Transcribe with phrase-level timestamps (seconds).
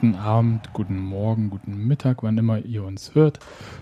[0.00, 3.40] Guten Abend, guten Morgen, guten Mittag, wann immer ihr uns hört,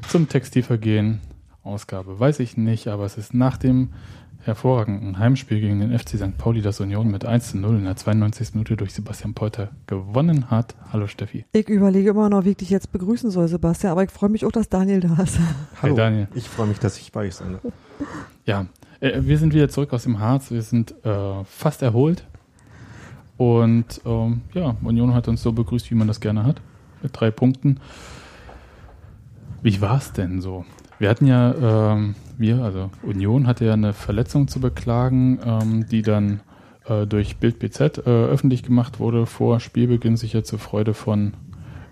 [0.09, 1.21] zum Textilvergehen.
[1.63, 3.91] Ausgabe weiß ich nicht, aber es ist nach dem
[4.39, 6.39] hervorragenden Heimspiel gegen den FC St.
[6.39, 8.55] Pauli, das Union mit 1 zu 0 in der 92.
[8.55, 10.75] Minute durch Sebastian Polter gewonnen hat.
[10.91, 11.45] Hallo Steffi.
[11.53, 14.47] Ich überlege immer noch, wie ich dich jetzt begrüßen soll, Sebastian, aber ich freue mich
[14.47, 15.39] auch, dass Daniel da ist.
[15.83, 16.29] Hallo, hey Daniel.
[16.35, 17.73] Ich freue mich, dass ich bei euch sein darf.
[18.47, 18.65] Ja,
[19.01, 20.51] äh, wir sind wieder zurück aus dem Harz.
[20.51, 22.25] Wir sind äh, fast erholt.
[23.37, 26.61] Und ähm, ja, Union hat uns so begrüßt, wie man das gerne hat.
[27.03, 27.81] Mit drei Punkten.
[29.63, 30.65] Wie war es denn so?
[30.99, 36.03] Wir hatten ja, ähm, wir, also Union hatte ja eine Verletzung zu beklagen, ähm, die
[36.03, 36.41] dann
[36.87, 41.35] äh, durch Bild BZ äh, öffentlich gemacht wurde vor Spielbeginn, sicher zur Freude von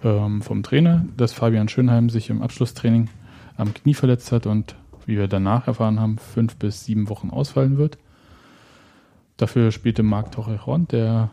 [0.02, 3.08] ähm, vom Trainer, dass Fabian Schönheim sich im Abschlusstraining
[3.56, 7.76] am Knie verletzt hat und wie wir danach erfahren haben, fünf bis sieben Wochen ausfallen
[7.76, 7.98] wird.
[9.36, 11.30] Dafür spielte Marc Torrejon, der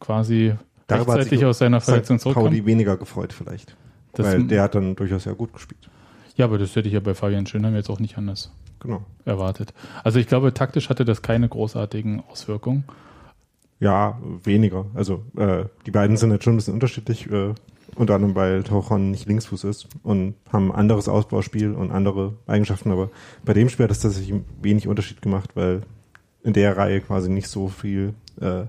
[0.00, 0.54] quasi
[0.86, 2.44] Darüber rechtzeitig aus seiner Verletzung zurückkam.
[2.44, 3.76] Pauli weniger gefreut vielleicht.
[4.14, 5.88] Das- weil der hat dann durchaus ja gut gespielt.
[6.36, 9.02] Ja, aber das hätte ich ja bei Fabian Schönheim jetzt auch nicht anders Genau.
[9.24, 9.74] erwartet.
[10.02, 12.84] Also ich glaube, taktisch hatte das keine großartigen Auswirkungen.
[13.80, 14.86] Ja, weniger.
[14.94, 17.52] Also äh, die beiden sind jetzt schon ein bisschen unterschiedlich, äh,
[17.96, 22.90] unter anderem weil Tauchon nicht Linksfuß ist und haben ein anderes Ausbauspiel und andere Eigenschaften,
[22.92, 23.10] aber
[23.44, 25.82] bei dem Spiel hat es tatsächlich wenig Unterschied gemacht, weil
[26.42, 28.64] in der Reihe quasi nicht so viel äh,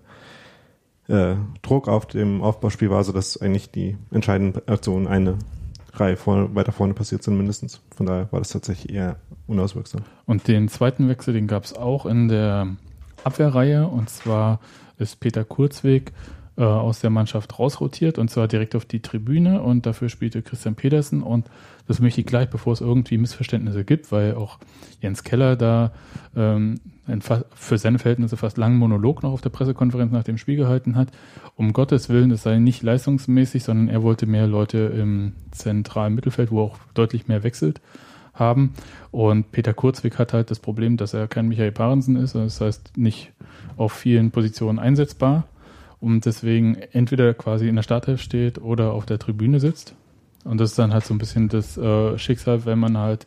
[1.08, 5.38] äh, Druck auf dem Aufbauspiel war, sodass eigentlich die entscheidenden Aktionen eine
[5.94, 7.82] Reihe vorne, weiter vorne passiert sind mindestens.
[7.96, 10.02] Von daher war das tatsächlich eher unauswirksam.
[10.26, 12.76] Und den zweiten Wechsel, den gab es auch in der
[13.24, 13.88] Abwehrreihe.
[13.88, 14.60] Und zwar
[14.98, 16.12] ist Peter Kurzweg
[16.56, 19.62] äh, aus der Mannschaft rausrotiert und zwar direkt auf die Tribüne.
[19.62, 21.24] Und dafür spielte Christian Pedersen.
[21.24, 21.48] Und
[21.88, 24.60] das möchte ich gleich, bevor es irgendwie Missverständnisse gibt, weil auch
[25.02, 25.92] Jens Keller da
[26.36, 26.76] ähm,
[27.56, 31.10] für seine Verhältnisse fast langen Monolog noch auf der Pressekonferenz nach dem Spiel gehalten hat.
[31.56, 36.52] Um Gottes Willen, es sei nicht leistungsmäßig, sondern er wollte mehr Leute im zentralen Mittelfeld,
[36.52, 37.82] wo auch deutlich mehr wechselt
[38.34, 38.74] haben.
[39.12, 42.36] Und Peter Kurzweg hat halt das Problem, dass er kein Michael Parensen ist.
[42.36, 43.32] Das heißt, nicht
[43.76, 45.46] auf vielen Positionen einsetzbar.
[46.04, 49.96] Und deswegen entweder quasi in der Startelf steht oder auf der Tribüne sitzt.
[50.44, 53.24] Und das ist dann halt so ein bisschen das äh, Schicksal, wenn man halt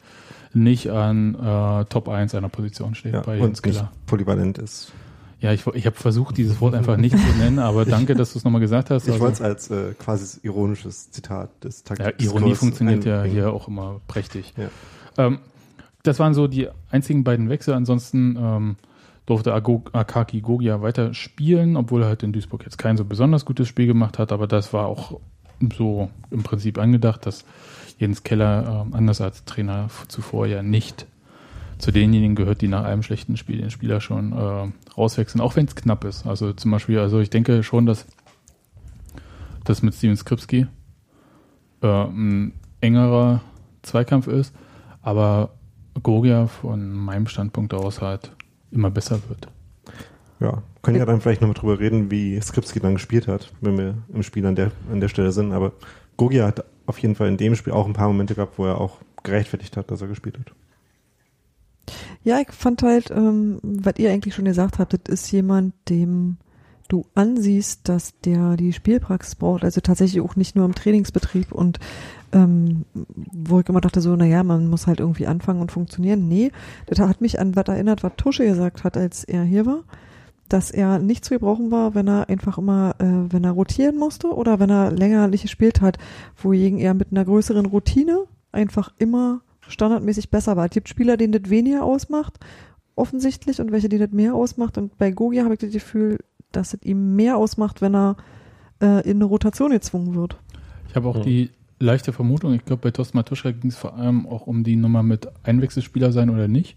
[0.53, 3.91] nicht an äh, Top 1 einer Position steht Ja, bei Jens Keller.
[4.05, 4.93] polyvalent ist.
[5.41, 8.39] Ja, ich, ich habe versucht, dieses Wort einfach nicht zu nennen, aber danke, dass du
[8.41, 9.05] es nochmal gesagt hast.
[9.07, 12.27] Ich Also- wollte es als äh, quasi ironisches Zitat des Ja, Taktik.
[12.27, 14.53] Ironie funktioniert ja hier auch immer prächtig.
[14.59, 14.69] Ja.
[15.17, 15.39] Ähm,
[16.03, 17.73] das waren so die einzigen beiden Wechsel.
[17.73, 18.77] Ansonsten ähm,
[19.27, 23.69] durfte Akaki Gogia weiter spielen, obwohl er halt in Duisburg jetzt kein so besonders gutes
[23.69, 24.33] Spiel gemacht hat.
[24.33, 25.21] Aber das war auch
[25.77, 27.45] so im Prinzip angedacht, dass
[27.99, 31.07] Jens Keller ähm, anders als Trainer zuvor ja nicht
[31.79, 35.67] zu denjenigen gehört, die nach einem schlechten Spiel den Spieler schon äh, rauswechseln, auch wenn
[35.67, 36.27] es knapp ist.
[36.27, 38.07] Also zum Beispiel, also ich denke schon, dass
[39.65, 40.67] das mit Steven Skripski
[41.83, 43.41] äh, ein engerer
[43.83, 44.55] Zweikampf ist,
[45.03, 45.51] aber
[46.03, 48.31] Gogia von meinem Standpunkt aus halt
[48.77, 49.49] immer besser wird.
[50.39, 53.95] Ja, können ja dann vielleicht nochmal drüber reden, wie Skripski dann gespielt hat, wenn wir
[54.13, 55.53] im Spiel an der, an der Stelle sind.
[55.53, 55.73] Aber
[56.17, 58.81] Gogia hat auf jeden Fall in dem Spiel auch ein paar Momente gehabt, wo er
[58.81, 60.53] auch gerechtfertigt hat, dass er gespielt hat.
[62.23, 66.37] Ja, ich fand halt, ähm, was ihr eigentlich schon gesagt habt, das ist jemand, dem
[66.89, 71.79] du ansiehst, dass der die Spielpraxis braucht, also tatsächlich auch nicht nur im Trainingsbetrieb und
[72.33, 76.29] ähm, wo ich immer dachte so, naja, man muss halt irgendwie anfangen und funktionieren.
[76.29, 76.51] Nee,
[76.87, 79.81] das hat mich an was erinnert, was Tusche gesagt hat, als er hier war,
[80.49, 84.29] dass er nicht zu gebrauchen war, wenn er einfach immer, äh, wenn er rotieren musste
[84.35, 85.99] oder wenn er länger nicht gespielt hat,
[86.37, 90.67] wohingegen er mit einer größeren Routine einfach immer standardmäßig besser war.
[90.67, 92.39] Es gibt Spieler, denen das weniger ausmacht,
[92.95, 94.79] offensichtlich, und welche, denen das mehr ausmacht.
[94.79, 96.19] Und bei Gogia habe ich das Gefühl,
[96.53, 98.17] dass es ihm mehr ausmacht, wenn er
[98.81, 100.39] äh, in eine Rotation gezwungen wird.
[100.89, 101.23] Ich habe auch Mhm.
[101.23, 104.77] die leichte Vermutung, ich glaube, bei Thorsten Matuschka ging es vor allem auch um die
[104.77, 106.77] Nummer mit Einwechselspieler sein oder nicht.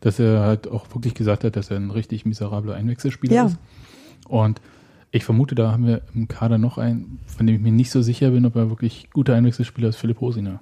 [0.00, 3.46] Dass er halt auch wirklich gesagt hat, dass er ein richtig miserabler Einwechselspieler Ja.
[3.46, 3.58] ist.
[4.28, 4.60] Und
[5.10, 8.02] ich vermute, da haben wir im Kader noch einen, von dem ich mir nicht so
[8.02, 10.60] sicher bin, ob er wirklich guter Einwechselspieler ist, Philipp Hosiner.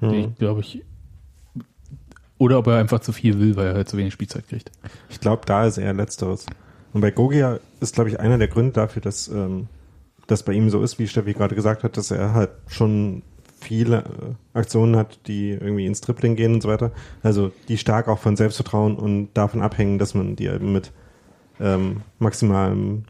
[0.00, 0.10] Hm.
[0.10, 0.82] Den, glaube ich,
[2.38, 4.70] oder ob er einfach zu viel will, weil er halt zu wenig Spielzeit kriegt.
[5.10, 6.46] Ich glaube, da ist eher Letzteres.
[6.92, 9.68] Und bei Gogia ist, glaube ich, einer der Gründe dafür, dass ähm,
[10.26, 13.22] das bei ihm so ist, wie Steffi gerade gesagt hat, dass er halt schon
[13.60, 16.92] viele äh, Aktionen hat, die irgendwie ins Tripling gehen und so weiter.
[17.22, 20.92] Also die stark auch von Selbstvertrauen und davon abhängen, dass man die eben mit
[21.60, 23.04] ähm, maximalem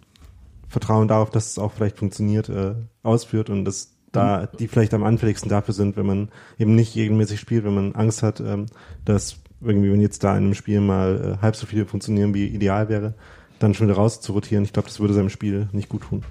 [0.69, 5.05] Vertrauen darauf, dass es auch vielleicht funktioniert, äh, ausführt und dass da die vielleicht am
[5.05, 8.67] anfälligsten dafür sind, wenn man eben nicht regelmäßig spielt, wenn man Angst hat, ähm,
[9.07, 12.47] dass irgendwie, wenn jetzt da in einem Spiel mal äh, halb so viele funktionieren, wie
[12.47, 13.15] ideal wäre,
[13.59, 14.65] dann schon wieder raus zu rotieren.
[14.65, 16.23] Ich glaube, das würde seinem Spiel nicht gut tun.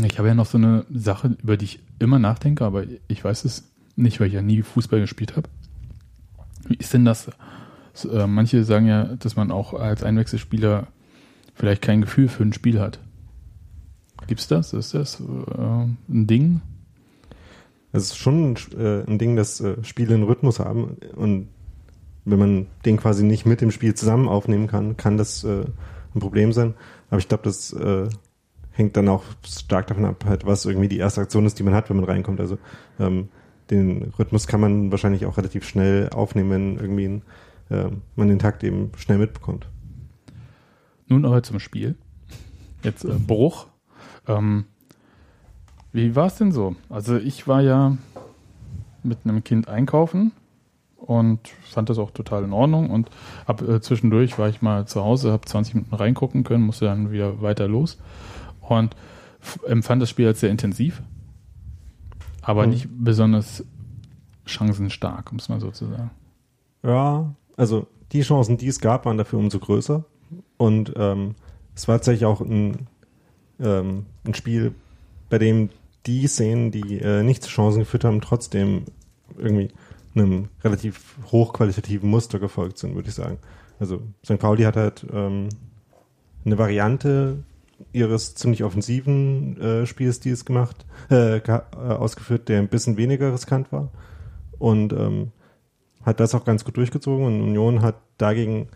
[0.00, 3.44] Ich habe ja noch so eine Sache, über die ich immer nachdenke, aber ich weiß
[3.44, 5.50] es nicht, weil ich ja nie Fußball gespielt habe.
[6.66, 7.30] Wie ist denn das?
[8.10, 10.86] Äh, manche sagen ja, dass man auch als Einwechselspieler
[11.54, 13.00] vielleicht kein Gefühl für ein Spiel hat.
[14.26, 14.72] Gibt's das?
[14.72, 15.24] Ist das äh,
[16.08, 16.62] ein Ding?
[17.92, 21.48] Es ist schon äh, ein Ding, dass Spiele einen Rhythmus haben und
[22.24, 26.52] wenn man den quasi nicht mit dem Spiel zusammen aufnehmen kann, kann das ein Problem
[26.52, 26.74] sein.
[27.10, 27.74] Aber ich glaube, das
[28.72, 31.74] hängt dann auch stark davon ab, halt, was irgendwie die erste Aktion ist, die man
[31.74, 32.40] hat, wenn man reinkommt.
[32.40, 32.58] Also
[32.98, 33.28] ähm,
[33.70, 37.22] den Rhythmus kann man wahrscheinlich auch relativ schnell aufnehmen, wenn irgendwie
[37.70, 39.68] äh, man den Takt eben schnell mitbekommt.
[41.06, 41.96] Nun aber zum Spiel.
[42.82, 43.66] Jetzt äh, Bruch.
[44.26, 44.64] Ähm,
[45.92, 46.74] wie war es denn so?
[46.88, 47.96] Also ich war ja
[49.02, 50.32] mit einem Kind einkaufen
[50.96, 53.10] und fand das auch total in Ordnung und
[53.46, 57.10] ab äh, zwischendurch war ich mal zu Hause, habe 20 Minuten reingucken können, musste dann
[57.10, 57.98] wieder weiter los
[58.78, 58.96] und
[59.66, 61.02] empfand das Spiel als sehr intensiv,
[62.42, 62.72] aber mhm.
[62.72, 63.64] nicht besonders
[64.46, 66.10] chancenstark, um es mal so zu sagen.
[66.82, 70.04] Ja, also die Chancen, die es gab, waren dafür umso größer
[70.56, 71.34] und ähm,
[71.74, 72.88] es war tatsächlich auch ein,
[73.60, 74.74] ähm, ein Spiel,
[75.30, 75.70] bei dem
[76.06, 78.84] die Szenen, die äh, nicht zu Chancen geführt haben, trotzdem
[79.38, 79.68] irgendwie
[80.14, 83.38] einem relativ hochqualitativen Muster gefolgt sind, würde ich sagen.
[83.80, 84.38] Also St.
[84.38, 85.48] Pauli hat halt ähm,
[86.44, 87.42] eine Variante
[87.92, 93.90] ihres ziemlich offensiven äh, Spielstils gemacht, äh, äh, ausgeführt, der ein bisschen weniger riskant war
[94.58, 95.32] und ähm,
[96.04, 98.68] hat das auch ganz gut durchgezogen und Union hat dagegen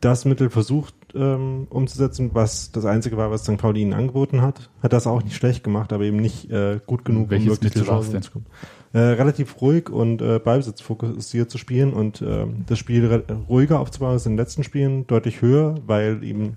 [0.00, 3.56] das Mittel versucht ähm, umzusetzen, was das einzige war, was St.
[3.56, 4.70] Pauli ihnen angeboten hat.
[4.82, 7.74] Hat das auch nicht schlecht gemacht, aber eben nicht äh, gut genug, Welches um wirklich
[7.74, 8.46] Mittel zu Chancen zu kommen.
[8.92, 14.12] Äh, relativ ruhig und äh, Ballbesitz fokussiert zu spielen und äh, das Spiel ruhiger aufzubauen
[14.12, 16.56] als in den letzten Spielen, deutlich höher, weil eben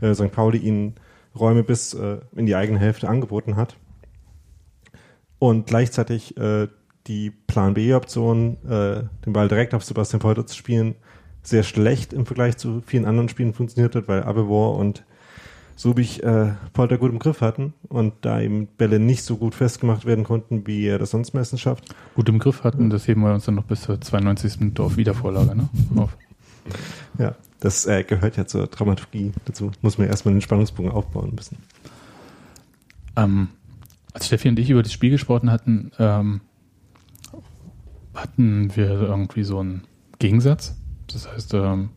[0.00, 0.32] äh, St.
[0.32, 0.94] Pauli ihnen
[1.38, 3.76] Räume bis äh, in die eigene Hälfte angeboten hat.
[5.38, 6.68] Und gleichzeitig äh,
[7.06, 10.96] die Plan B-Option, äh, den Ball direkt auf Sebastian Polter zu spielen,
[11.42, 15.04] sehr schlecht im Vergleich zu vielen anderen Spielen funktioniert hat, weil Abevor und
[15.76, 20.04] Subich äh, Polter gut im Griff hatten und da eben Bälle nicht so gut festgemacht
[20.04, 21.94] werden konnten, wie er das sonst meistens schafft.
[22.14, 24.60] Gut im Griff hatten, das heben wir uns dann noch bis zur 92.
[24.60, 25.70] Minute auf Wiedervorlage, ne?
[25.96, 26.18] Auf.
[27.18, 29.70] Ja, das äh, gehört ja zur Dramaturgie dazu.
[29.82, 31.58] Muss man erstmal den Spannungsbogen aufbauen müssen.
[33.16, 33.48] Ähm,
[34.12, 36.40] als Steffi und ich über das Spiel gesprochen hatten, ähm,
[38.14, 39.82] hatten wir irgendwie so einen
[40.18, 40.74] Gegensatz.
[41.06, 41.90] Das heißt, ähm,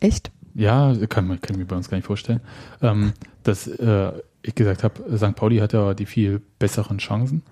[0.00, 0.30] echt?
[0.54, 2.40] Ja, kann man kann mir bei uns gar nicht vorstellen.
[2.82, 3.12] Ähm,
[3.42, 4.12] dass äh,
[4.42, 5.34] ich gesagt habe, St.
[5.34, 7.42] Pauli hat ja die viel besseren Chancen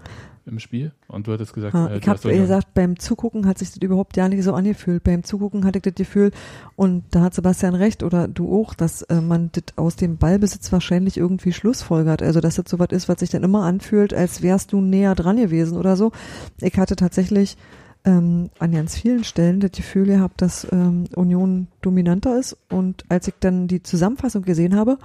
[0.47, 0.93] im Spiel.
[1.09, 4.17] Und du hattest gesagt, ha, äh, ich habe gesagt, beim Zugucken hat sich das überhaupt
[4.17, 5.05] ja nicht so angefühlt.
[5.05, 6.31] Beim Zugucken hatte ich das Gefühl,
[6.77, 10.73] und da hat Sebastian recht, oder du auch, dass äh, man das aus dem Ballbesitz
[10.73, 12.23] wahrscheinlich irgendwie schlussfolgert.
[12.23, 15.15] Also, dass das so was ist, was sich dann immer anfühlt, als wärst du näher
[15.15, 16.13] dran gewesen oder so.
[16.61, 17.57] Ich hatte tatsächlich
[18.05, 22.57] ähm, an ganz vielen Stellen das Gefühl gehabt, dass ähm, Union dominanter ist.
[22.71, 24.99] Und als ich dann die Zusammenfassung gesehen habe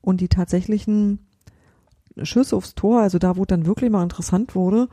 [0.00, 1.20] und die tatsächlichen
[2.22, 4.88] Schüsse aufs Tor, also da, wo dann wirklich mal interessant wurde,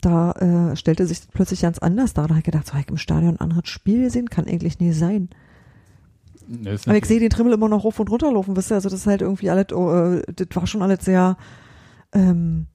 [0.00, 2.24] da äh, stellte sich plötzlich ganz anders dar.
[2.24, 4.92] Da habe ich gedacht, so, ich im Stadion ein anderes Spiel gesehen, kann eigentlich nie
[4.92, 5.30] sein.
[6.86, 9.00] Aber ich sehe den Trimmel immer noch rauf und runter laufen, wisst ihr, also das
[9.00, 11.38] ist halt irgendwie alles, oh, äh, das war schon alles sehr,
[12.12, 12.66] ähm,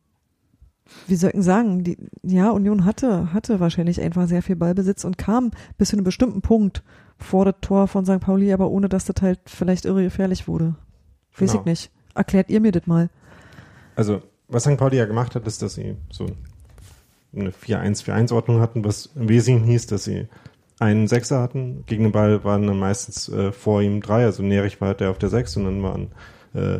[1.07, 5.19] wie soll ich sagen, die, ja, Union hatte, hatte wahrscheinlich einfach sehr viel Ballbesitz und
[5.19, 6.83] kam bis zu einem bestimmten Punkt
[7.17, 8.19] vor das Tor von St.
[8.19, 10.75] Pauli, aber ohne dass das halt vielleicht irre gefährlich wurde.
[11.37, 11.61] Weiß genau.
[11.61, 11.91] ich nicht.
[12.15, 13.09] Erklärt ihr mir das mal.
[13.99, 14.77] Also, was St.
[14.77, 16.27] Pauli ja gemacht hat, ist, dass sie so
[17.35, 20.27] eine 4-1-4-1-Ordnung hatten, was im Wesentlichen hieß, dass sie
[20.79, 21.83] einen Sechser hatten.
[21.85, 25.17] Gegen den Ball waren dann meistens äh, vor ihm drei, also Nerich war der auf
[25.17, 26.11] der Sechs und dann waren
[26.53, 26.79] äh,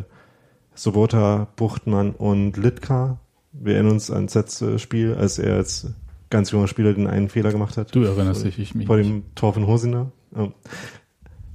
[0.74, 3.20] Sobota, Buchtmann und Litka
[3.52, 5.92] wir erinnern uns ans letzte Spiel, als er als
[6.30, 7.94] ganz junger Spieler den einen Fehler gemacht hat.
[7.94, 8.86] Du erinnerst dich, ich mich.
[8.86, 10.12] Vor dem Tor von Hosiner.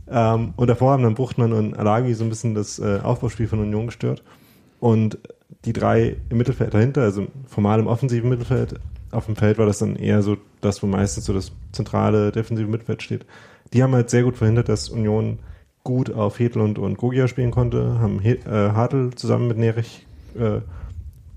[0.07, 3.59] Ähm, und davor haben dann Buchtmann und Alagi so ein bisschen das äh, Aufbauspiel von
[3.59, 4.23] Union gestört.
[4.79, 5.17] Und
[5.65, 8.79] die drei im Mittelfeld dahinter, also formal im offensiven Mittelfeld,
[9.11, 12.69] auf dem Feld war das dann eher so das, wo meistens so das zentrale defensive
[12.69, 13.25] Mittelfeld steht.
[13.73, 15.39] Die haben halt sehr gut verhindert, dass Union
[15.83, 20.05] gut auf Hedlund und Gogia spielen konnte, haben äh, Hartl zusammen mit Nerich
[20.37, 20.61] äh,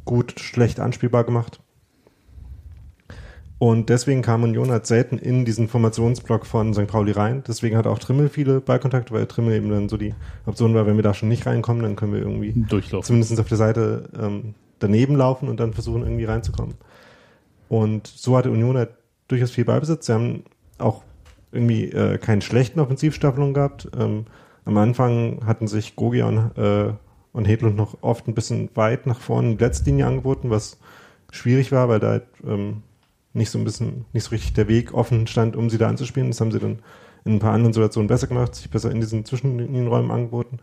[0.05, 1.61] gut, schlecht anspielbar gemacht.
[3.59, 6.87] Und deswegen kam Union halt selten in diesen Formationsblock von St.
[6.87, 7.43] Pauli rein.
[7.47, 10.15] Deswegen hat auch Trimmel viele Ballkontakte, weil Trimmel eben dann so die
[10.47, 13.05] Option war, wenn wir da schon nicht reinkommen, dann können wir irgendwie Durchlaufen.
[13.05, 16.75] zumindest auf der Seite ähm, daneben laufen und dann versuchen irgendwie reinzukommen.
[17.69, 18.91] Und so hatte Union halt
[19.27, 20.07] durchaus viel Ballbesitz.
[20.07, 20.45] Sie haben
[20.79, 21.03] auch
[21.51, 23.89] irgendwie äh, keinen schlechten Offensivstaffelung gehabt.
[23.99, 24.27] Ähm,
[24.65, 26.93] am Anfang hatten sich Gogia und äh,
[27.33, 30.79] und Hedlund noch oft ein bisschen weit nach vorne in die Letztlinie angeboten, was
[31.31, 32.83] schwierig war, weil da halt, ähm,
[33.39, 36.29] nicht so ein bisschen, nicht so richtig der Weg offen stand, um sie da anzuspielen.
[36.29, 36.81] Das haben sie dann
[37.25, 40.59] in ein paar anderen Situationen besser gemacht, sich besser in diesen Zwischenlinienräumen angeboten,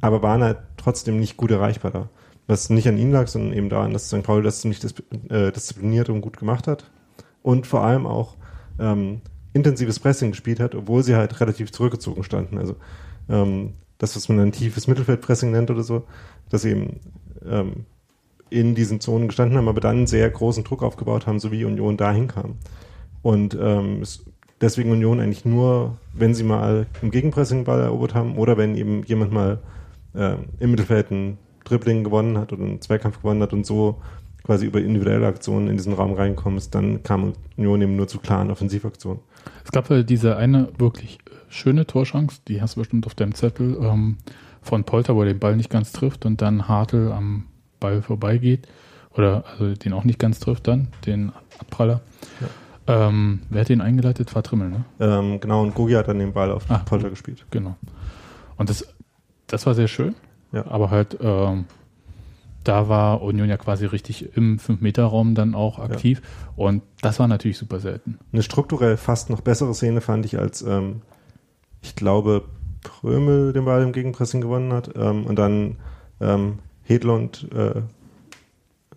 [0.00, 2.08] aber waren halt trotzdem nicht gut erreichbar da.
[2.46, 4.22] Was nicht an ihnen lag, sondern eben daran, dass St.
[4.22, 4.80] Pauli das ziemlich
[5.28, 6.90] äh, diszipliniert und gut gemacht hat.
[7.42, 8.36] Und vor allem auch
[8.78, 9.20] ähm,
[9.52, 12.58] intensives Pressing gespielt hat, obwohl sie halt relativ zurückgezogen standen.
[12.58, 12.76] Also
[13.28, 16.04] ähm, das, was man ein tiefes Mittelfeldpressing nennt oder so,
[16.48, 17.00] dass eben
[17.46, 17.84] ähm,
[18.50, 21.96] in diesen Zonen gestanden haben, aber dann sehr großen Druck aufgebaut haben, so wie Union
[21.96, 22.56] dahin kam.
[23.22, 24.02] Und ähm,
[24.60, 29.04] deswegen Union eigentlich nur, wenn sie mal im Gegenpressing Ball erobert haben oder wenn eben
[29.04, 29.58] jemand mal
[30.14, 33.96] äh, im Mittelfeld ein Dribbling gewonnen hat oder einen Zweikampf gewonnen hat und so
[34.44, 38.18] quasi über individuelle Aktionen in diesen Raum reingekommen ist, dann kam Union eben nur zu
[38.18, 39.20] klaren Offensivaktionen.
[39.64, 43.76] Es gab ja diese eine wirklich schöne Torschance, die hast du bestimmt auf deinem Zettel,
[43.82, 44.16] ähm,
[44.62, 47.44] von Polter, wo er den Ball nicht ganz trifft und dann Hartl am
[47.80, 48.68] Ball vorbeigeht
[49.14, 52.00] oder also den auch nicht ganz trifft dann, den Abpraller.
[52.40, 53.08] Ja.
[53.08, 54.34] Ähm, wer hat den eingeleitet?
[54.34, 54.84] War Trimmel, ne?
[55.00, 57.44] Ähm, genau, und Gogi hat dann den Ball auf Ach, Polter gespielt.
[57.50, 57.76] Genau.
[58.56, 58.86] Und das,
[59.46, 60.14] das war sehr schön,
[60.52, 60.66] ja.
[60.66, 61.66] aber halt ähm,
[62.64, 66.52] da war Union ja quasi richtig im 5-Meter-Raum dann auch aktiv ja.
[66.64, 68.18] und das war natürlich super selten.
[68.32, 71.02] Eine strukturell fast noch bessere Szene fand ich, als ähm,
[71.80, 72.44] ich glaube
[72.82, 75.76] Prömel den Ball im Gegenpressing gewonnen hat ähm, und dann
[76.20, 76.58] ähm,
[76.88, 77.82] Hedlund äh,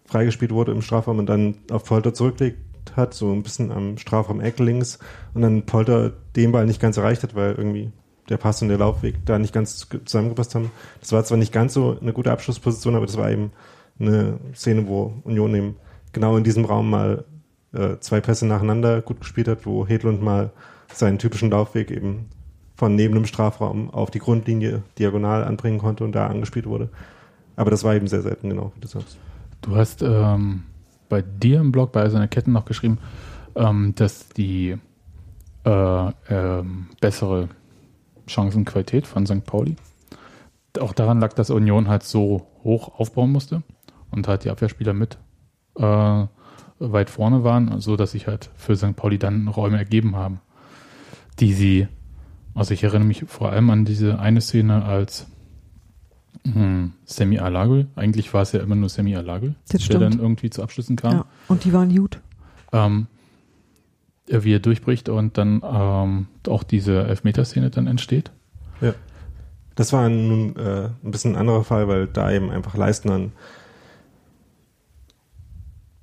[0.06, 2.58] freigespielt wurde im Strafraum und dann auf Polter zurücklegt
[2.96, 4.98] hat, so ein bisschen am Strafraum Eck links
[5.34, 7.92] und dann Polter den Ball nicht ganz erreicht hat, weil irgendwie
[8.30, 10.72] der Pass und der Laufweg da nicht ganz zusammengepasst haben.
[11.02, 13.52] Das war zwar nicht ganz so eine gute Abschlussposition, aber das war eben
[14.00, 15.76] eine Szene, wo Union eben
[16.14, 17.26] genau in diesem Raum mal
[17.74, 20.52] äh, zwei Pässe nacheinander gut gespielt hat, wo Hedlund mal
[20.94, 22.30] seinen typischen Laufweg eben
[22.76, 26.90] von neben dem Strafraum auf die Grundlinie diagonal anbringen konnte und da angespielt wurde.
[27.62, 29.20] Aber das war eben sehr selten, genau, wie du sagst.
[29.62, 30.63] Du hast ähm,
[31.10, 32.98] bei dir im Blog bei seiner Ketten noch geschrieben,
[33.53, 34.77] ähm, dass die
[35.63, 36.63] äh, äh,
[37.01, 37.50] bessere
[38.25, 39.46] Chancenqualität von St.
[39.46, 39.75] Pauli
[40.80, 43.62] auch daran lag, dass Union halt so hoch aufbauen musste
[44.10, 45.20] und halt die Abwehrspieler mit
[45.75, 46.25] äh,
[46.80, 48.96] weit vorne waren, so dass sich halt für St.
[48.96, 50.41] Pauli dann Räume ergeben haben,
[51.39, 51.88] die sie,
[52.56, 55.27] also ich erinnere mich vor allem an diese eine Szene, als
[56.44, 57.88] hm, Semi Alagel.
[57.96, 60.02] Eigentlich war es ja immer nur Semi Alagel, der stimmt.
[60.02, 61.14] dann irgendwie zu Abschlüssen kam.
[61.14, 62.20] Ja, und die waren gut.
[62.74, 63.08] Ähm,
[64.28, 68.32] wie er durchbricht und dann ähm, auch diese Elfmeterszene dann entsteht.
[68.80, 68.94] Ja.
[69.76, 73.32] Das war nun äh, ein bisschen ein anderer Fall, weil da eben einfach Leistnern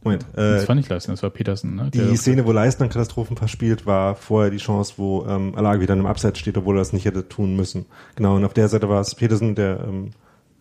[0.02, 0.24] Moment.
[0.34, 1.74] Äh, das war nicht Leistner, das war Petersen.
[1.74, 1.90] Ne?
[1.92, 5.94] Die Szene, wo Leistner einen Katastrophenpass spielt, war vorher die Chance, wo ähm, Alagi wieder
[5.94, 7.86] im Abseits steht, obwohl er das nicht hätte tun müssen.
[8.14, 10.10] Genau, und auf der Seite war es Petersen, der ähm,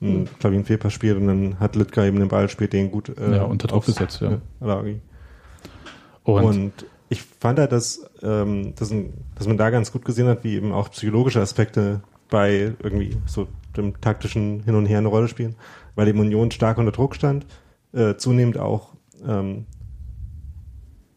[0.01, 0.25] einen, mhm.
[0.39, 3.10] glaube ich, einen Fehlpass spielt und dann hat Litka eben den Ball, spielt den gut
[3.17, 4.39] äh, ja, unter Druck gesetzt, ja.
[4.60, 5.01] Alagi.
[6.24, 8.94] Und, und ich fand halt, dass, ähm, dass,
[9.36, 13.48] dass man da ganz gut gesehen hat, wie eben auch psychologische Aspekte bei irgendwie so
[13.77, 15.56] dem taktischen Hin und Her eine Rolle spielen,
[15.96, 17.46] weil die Union stark unter Druck stand,
[17.94, 19.66] äh, zunehmend auch ähm,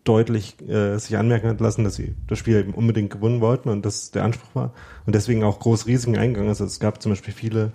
[0.05, 3.85] deutlich äh, sich anmerken hat lassen, dass sie das Spiel eben unbedingt gewonnen wollten und
[3.85, 4.73] das der Anspruch war
[5.07, 6.61] und deswegen auch groß Risiken eingegangen ist.
[6.61, 7.73] Also es gab zum Beispiel viele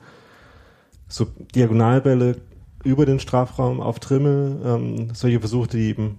[1.07, 2.37] so Diagonalbälle
[2.83, 6.17] über den Strafraum auf Trimmel, ähm, solche Versuche, die eben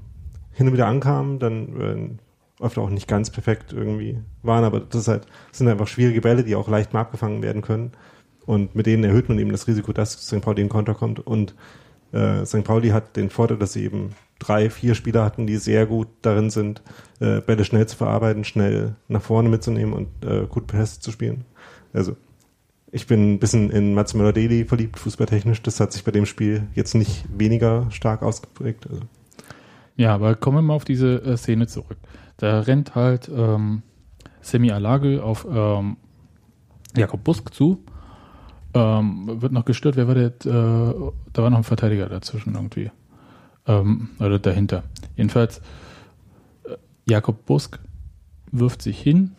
[0.53, 5.03] hin und wieder ankamen, dann äh, oft auch nicht ganz perfekt irgendwie waren, aber das,
[5.03, 7.93] ist halt, das sind einfach schwierige Bälle, die auch leicht mal abgefangen werden können.
[8.47, 10.41] Und mit denen erhöht man eben das Risiko, dass St.
[10.41, 11.19] Pauli in Konter kommt.
[11.19, 11.55] Und
[12.17, 12.65] äh, St.
[12.65, 16.51] Pauli hat den Vorteil, dass sie eben drei, vier Spieler hatten, die sehr gut darin
[16.51, 16.83] sind,
[17.21, 21.45] äh, Bälle schnell zu verarbeiten, schnell nach vorne mitzunehmen und äh, gut Pässe zu spielen.
[21.93, 22.17] Also
[22.93, 25.63] ich bin ein bisschen in Mats Möller-Deli verliebt, fußballtechnisch.
[25.63, 28.87] Das hat sich bei dem Spiel jetzt nicht weniger stark ausgeprägt.
[28.89, 29.03] Also
[29.97, 31.97] ja, aber kommen wir mal auf diese äh, Szene zurück.
[32.37, 33.83] Da rennt halt ähm,
[34.43, 35.97] Semi Alage auf ähm,
[36.95, 37.83] Jakob Busk zu.
[38.76, 39.97] Ähm, wird noch gestört.
[39.97, 40.26] Wer war der?
[40.26, 42.90] Äh, da war noch ein Verteidiger dazwischen irgendwie.
[43.66, 44.83] Ähm, oder dahinter.
[45.16, 45.62] Jedenfalls,
[46.64, 46.76] äh,
[47.09, 47.78] Jakob Busk
[48.52, 49.33] wirft sich hin.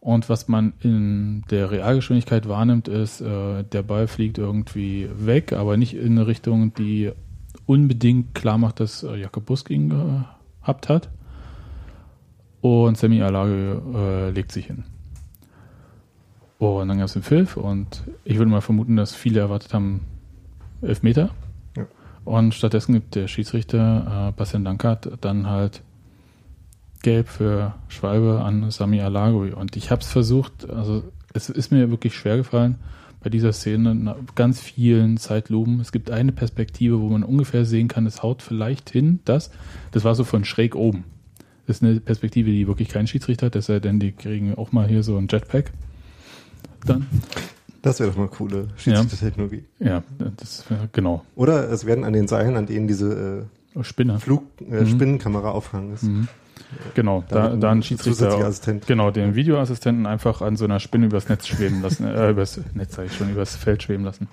[0.00, 5.76] Und was man in der Realgeschwindigkeit wahrnimmt, ist, äh, der Ball fliegt irgendwie weg, aber
[5.76, 7.12] nicht in eine Richtung, die
[7.66, 11.10] unbedingt klar macht, dass äh, Jakob Busk ihn gehabt hat.
[12.62, 14.84] Und Sammy Alage äh, legt sich hin.
[16.58, 20.00] Und dann gab es den Pfiff und ich würde mal vermuten, dass viele erwartet haben
[20.80, 21.30] Elfmeter.
[21.76, 21.86] Ja.
[22.24, 25.82] Und stattdessen gibt der Schiedsrichter äh, Bastian Dankert dann halt
[27.02, 29.52] gelb für Schwalbe an Sami Alagui.
[29.52, 32.76] Und ich habe es versucht, also es ist mir wirklich schwer gefallen,
[33.22, 35.80] bei dieser Szene nach ganz vielen Zeitlupen.
[35.80, 39.50] Es gibt eine Perspektive, wo man ungefähr sehen kann, es haut vielleicht hin, das.
[39.92, 41.04] Das war so von schräg oben.
[41.66, 44.86] Das ist eine Perspektive, die wirklich kein Schiedsrichter hat, sei denn, die kriegen auch mal
[44.86, 45.72] hier so ein Jetpack.
[46.86, 47.06] Dann.
[47.82, 49.64] Das wäre doch mal coole Schiedsrichtertechnologie.
[49.78, 50.02] Ja,
[50.36, 51.24] das wäre genau.
[51.36, 54.18] Oder es werden an den Seilen, an denen diese äh, Spinner.
[54.18, 54.86] Flug, äh, mhm.
[54.88, 56.02] Spinnenkamera aufhangen ist.
[56.02, 56.28] Mhm.
[56.94, 58.52] Genau, da, da ein Schiedsrichter,
[58.86, 62.96] genau, den Videoassistenten einfach an so einer Spinne übers Netz schweben lassen, äh, übers Netz
[62.96, 64.26] sage ich schon, übers Feld schweben lassen.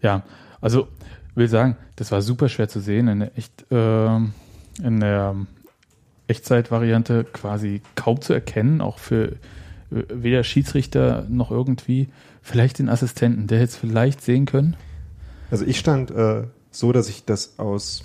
[0.00, 0.22] Ja,
[0.60, 0.88] also
[1.34, 4.16] will sagen, das war super schwer zu sehen in der echt äh,
[4.82, 5.36] in der
[6.26, 9.32] Echtzeitvariante quasi kaum zu erkennen, auch für
[9.90, 12.08] weder Schiedsrichter noch irgendwie
[12.42, 14.76] vielleicht den Assistenten, der hätte es vielleicht sehen können.
[15.50, 18.02] Also ich stand äh, so, dass ich das aus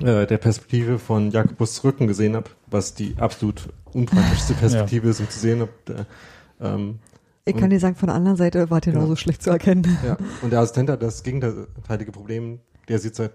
[0.00, 5.10] äh, der Perspektive von Jakobus Rücken gesehen habe, was die absolut unpraktischste Perspektive ja.
[5.10, 6.06] ist, um zu sehen, ob der,
[6.60, 6.98] ähm,
[7.44, 9.06] ich kann dir sagen, von der anderen Seite war der genau.
[9.06, 9.98] so schlecht zu erkennen.
[10.06, 13.32] Ja, und der Assistent hat das gegenteilige Problem, der sitzt halt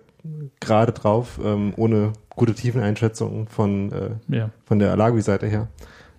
[0.62, 4.50] gerade drauf, ähm, ohne gute Tiefeneinschätzung von, äh, ja.
[4.66, 5.68] von der Alagui-Seite her.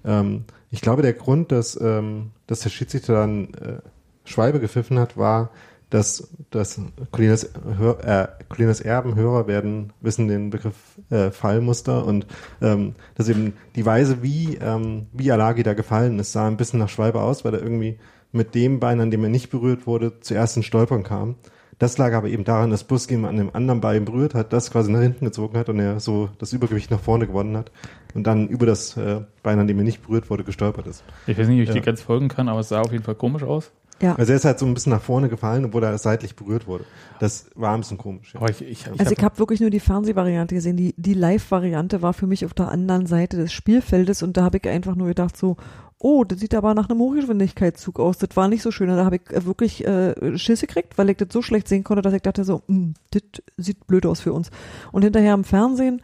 [0.04, 3.78] Ähm, ich glaube, der Grund, dass, ähm, dass der Schiedsrichter dann äh,
[4.24, 5.50] Schwalbe gepfiffen hat, war,
[5.90, 10.74] dass, dass Colinas, äh, Colinas Erben, Hörer werden, wissen den Begriff
[11.10, 12.26] äh, Fallmuster und
[12.60, 16.78] ähm, dass eben die Weise, wie, ähm, wie Alagi da gefallen ist, sah ein bisschen
[16.78, 17.98] nach Schwalbe aus, weil er irgendwie
[18.32, 21.36] mit dem Bein, an dem er nicht berührt wurde, zuerst in Stolpern kam.
[21.78, 24.90] Das lag aber eben daran, dass Busquim an dem anderen Bein berührt hat, das quasi
[24.90, 27.70] nach hinten gezogen hat und er so das Übergewicht nach vorne gewonnen hat
[28.14, 31.04] und dann über das äh, Bein, an dem er nicht berührt wurde, gestolpert ist.
[31.26, 31.74] Ich weiß nicht, ob ich ja.
[31.74, 33.70] dir ganz folgen kann, aber es sah auf jeden Fall komisch aus.
[34.00, 34.14] Ja.
[34.14, 36.84] Also er ist halt so ein bisschen nach vorne gefallen, obwohl er seitlich berührt wurde.
[37.18, 38.34] Das war ein bisschen komisch.
[38.34, 38.48] Ja.
[38.48, 40.76] Ich, ich, ich also ich habe wirklich nur die Fernsehvariante gesehen.
[40.76, 44.58] Die, die Live-Variante war für mich auf der anderen Seite des Spielfeldes und da habe
[44.58, 45.56] ich einfach nur gedacht so,
[45.98, 48.18] oh, das sieht aber nach einem Hochgeschwindigkeitszug aus.
[48.18, 48.90] Das war nicht so schön.
[48.90, 51.84] Und da habe ich äh, wirklich äh, Schiss gekriegt, weil ich das so schlecht sehen
[51.84, 53.22] konnte, dass ich dachte so, hm, das
[53.56, 54.50] sieht blöd aus für uns.
[54.92, 56.00] Und hinterher im Fernsehen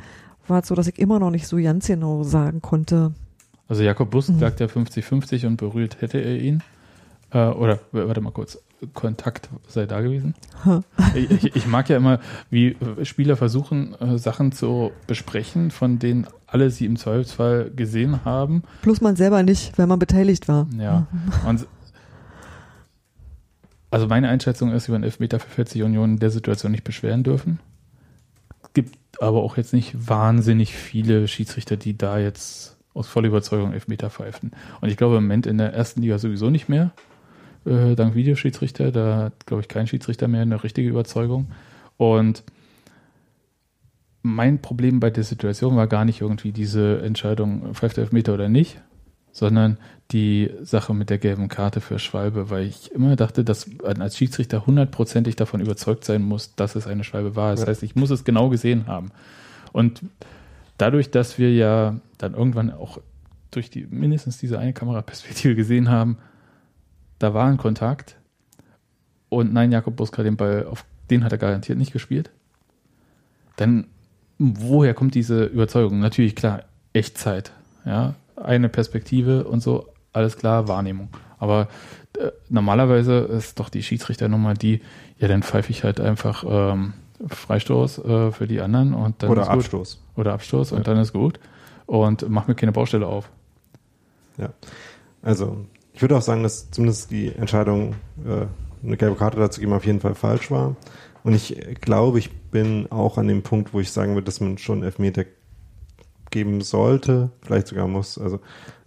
[0.49, 3.15] war es so, dass ich immer noch nicht so ganz genau sagen konnte.
[3.69, 4.39] Also Jakob Bus mhm.
[4.39, 6.63] sagt ja 50-50 und berührt hätte er ihn.
[7.31, 8.59] Äh, oder, warte mal kurz,
[8.93, 10.35] Kontakt sei da gewesen.
[11.15, 16.71] ich, ich, mag ja immer, wie Spieler versuchen, äh, Sachen zu besprechen, von denen alle
[16.71, 18.63] sie im Zweifelsfall gesehen haben.
[18.83, 20.67] Plus man selber nicht, wenn man beteiligt war.
[20.79, 21.07] Ja.
[21.47, 21.67] Und
[23.91, 27.23] also meine Einschätzung ist, über einen Elfmeter für 40 Unionen in der Situation nicht beschweren
[27.23, 27.61] dürfen.
[28.73, 34.11] Gibt aber auch jetzt nicht wahnsinnig viele Schiedsrichter, die da jetzt aus voller Überzeugung Elfmeter
[34.11, 34.51] pfeifen.
[34.81, 36.93] Und ich glaube im Moment in der ersten Liga sowieso nicht mehr
[37.65, 38.93] äh, dank Videoschiedsrichter.
[38.93, 41.49] Da hat, glaube ich, kein Schiedsrichter mehr eine richtige Überzeugung.
[41.97, 42.43] Und
[44.23, 48.81] mein Problem bei der Situation war gar nicht irgendwie diese Entscheidung, pfeift Meter oder nicht,
[49.33, 49.79] sondern
[50.13, 54.17] die Sache mit der gelben Karte für Schwalbe, weil ich immer dachte, dass man als
[54.17, 57.51] Schiedsrichter hundertprozentig davon überzeugt sein muss, dass es eine Schwalbe war.
[57.51, 57.67] Das ja.
[57.67, 59.11] heißt, ich muss es genau gesehen haben.
[59.73, 60.03] Und
[60.79, 62.99] dadurch, dass wir ja dann irgendwann auch
[63.51, 66.19] durch die mindestens diese eine Kameraperspektive gesehen haben,
[67.25, 68.17] da war ein Kontakt.
[69.31, 72.31] Und nein, Jakob Buska, den Ball, auf den hat er garantiert nicht gespielt.
[73.57, 73.87] Dann,
[74.39, 76.01] woher kommt diese Überzeugung?
[76.01, 77.53] Natürlich, klar, Echtzeit.
[77.87, 81.09] Ja, eine Perspektive und so, alles klar, Wahrnehmung.
[81.39, 81.69] Aber
[82.19, 84.83] äh, normalerweise ist doch die Schiedsrichternummer die,
[85.19, 86.93] ja, dann pfeife ich halt einfach ähm,
[87.27, 89.99] Freistoß äh, für die anderen und dann Oder Abstoß.
[90.17, 90.77] Oder Abstoß ja.
[90.77, 91.41] und dann ist gut.
[91.87, 93.31] Und mach mir keine Baustelle auf.
[94.37, 94.51] Ja.
[95.23, 97.95] Also ich würde auch sagen, dass zumindest die Entscheidung,
[98.27, 98.47] äh,
[98.85, 100.77] eine gelbe Karte dazu geben, auf jeden Fall falsch war.
[101.23, 104.59] Und ich glaube, ich bin auch an dem Punkt, wo ich sagen würde, dass man
[104.59, 105.25] schon Elfmeter
[106.31, 108.19] geben sollte, vielleicht sogar muss.
[108.19, 108.41] Also,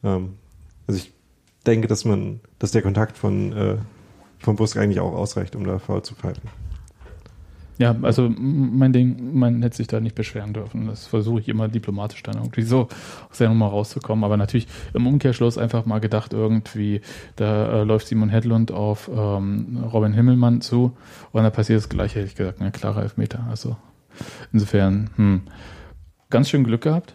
[0.04, 0.36] ähm,
[0.86, 1.14] also ich
[1.66, 3.78] denke, dass man, dass der Kontakt von, äh,
[4.40, 6.50] von Busk eigentlich auch ausreicht, um da faul zu pfeifen.
[7.80, 10.88] Ja, also mein Ding, man hätte sich da nicht beschweren dürfen.
[10.88, 12.88] Das versuche ich immer diplomatisch dann irgendwie so
[13.30, 14.24] aus der Nummer rauszukommen.
[14.24, 17.02] Aber natürlich im Umkehrschluss einfach mal gedacht, irgendwie,
[17.36, 20.98] da äh, läuft Simon Hedlund auf ähm, Robin Himmelmann zu
[21.32, 23.46] und da passiert das gleiche, hätte ich gesagt, ein klarer Elfmeter.
[23.48, 23.78] Also
[24.52, 25.42] insofern, hm,
[26.32, 27.14] ganz schön Glück gehabt.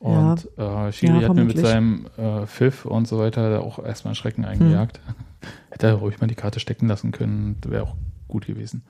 [0.00, 0.88] Und ja.
[0.88, 4.44] äh, Chili ja, hat mir mit seinem äh, Pfiff und so weiter auch erstmal Schrecken
[4.44, 5.00] eingejagt.
[5.06, 5.14] Hm.
[5.70, 7.94] Hätte er ruhig mal die Karte stecken lassen können, wäre auch
[8.28, 8.82] gut gewesen.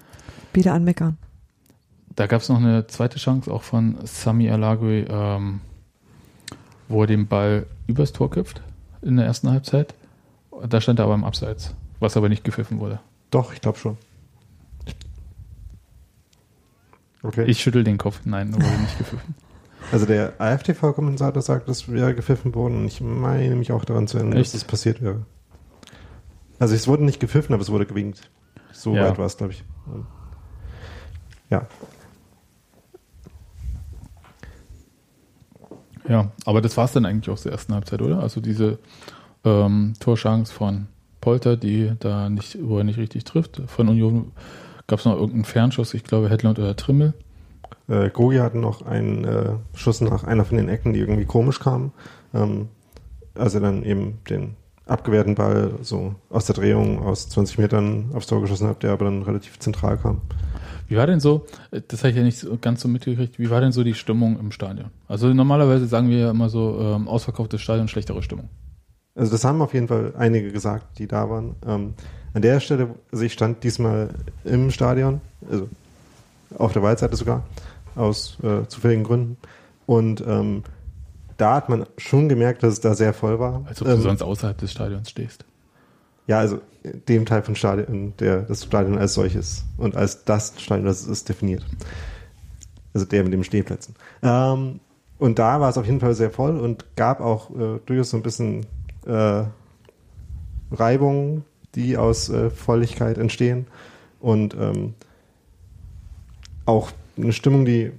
[0.52, 1.16] Wieder anmeckern.
[2.14, 5.60] Da gab es noch eine zweite Chance, auch von Sami Alagui, ähm,
[6.88, 8.60] wo er den Ball übers Tor köpft
[9.02, 9.94] in der ersten Halbzeit.
[10.68, 12.98] Da stand er aber im Abseits, was aber nicht gepfiffen wurde.
[13.30, 13.96] Doch, ich glaube schon.
[17.22, 17.44] Okay.
[17.46, 18.20] Ich schüttel den Kopf.
[18.24, 19.34] Nein, wurde nicht gepfiffen.
[19.90, 24.18] Also der AFTV-Kommentator sagt, das wäre gepfiffen worden und ich meine mich auch daran zu
[24.18, 25.24] erinnern, dass das passiert wäre.
[26.58, 28.28] Also es wurde nicht gepfiffen, aber es wurde gewinkt.
[28.72, 29.04] So Ja.
[29.08, 29.64] weit war es, glaube ich.
[31.50, 31.66] Ja.
[36.08, 38.20] Ja, aber das war es dann eigentlich aus der ersten Halbzeit, oder?
[38.20, 38.78] Also diese
[39.44, 40.86] ähm, Torchance von
[41.20, 43.60] Polter, die da nicht, wo er nicht richtig trifft.
[43.66, 44.32] Von Union
[44.86, 47.12] gab es noch irgendeinen Fernschuss, ich glaube Hedlund oder Trimmel.
[47.88, 51.60] Äh, Gogi hatte noch einen äh, Schuss nach einer von den Ecken, die irgendwie komisch
[51.60, 51.92] kam.
[52.32, 52.68] Ähm,
[53.34, 54.56] als er dann eben den
[54.88, 59.04] abgewehrten Ball so aus der Drehung aus 20 Metern aufs Tor geschossen hat, der aber
[59.04, 60.22] dann relativ zentral kam.
[60.88, 63.72] Wie war denn so, das habe ich ja nicht ganz so mitgekriegt, wie war denn
[63.72, 64.90] so die Stimmung im Stadion?
[65.06, 68.48] Also normalerweise sagen wir ja immer so, ähm, ausverkauftes Stadion, schlechtere Stimmung.
[69.14, 71.56] Also das haben auf jeden Fall einige gesagt, die da waren.
[71.66, 71.94] Ähm,
[72.32, 74.10] an der Stelle, also ich stand diesmal
[74.44, 75.20] im Stadion,
[75.50, 75.68] also
[76.56, 77.44] auf der Waldseite sogar,
[77.94, 79.36] aus äh, zufälligen Gründen.
[79.86, 80.62] Und ähm,
[81.38, 83.64] da hat man schon gemerkt, dass es da sehr voll war.
[83.66, 85.44] Als ob ähm, du sonst außerhalb des Stadions stehst.
[86.26, 86.60] Ja, also
[87.08, 91.06] dem Teil von Stadion, der das Stadion als solches und als das Stadion, das es
[91.06, 91.64] ist, definiert.
[92.92, 93.94] Also der mit den Stehplätzen.
[94.22, 94.80] Ähm,
[95.18, 98.16] und da war es auf jeden Fall sehr voll und gab auch äh, durchaus so
[98.16, 98.66] ein bisschen
[99.06, 99.44] äh,
[100.72, 103.66] Reibungen, die aus äh, Volligkeit entstehen
[104.20, 104.94] und ähm,
[106.66, 107.92] auch eine Stimmung, die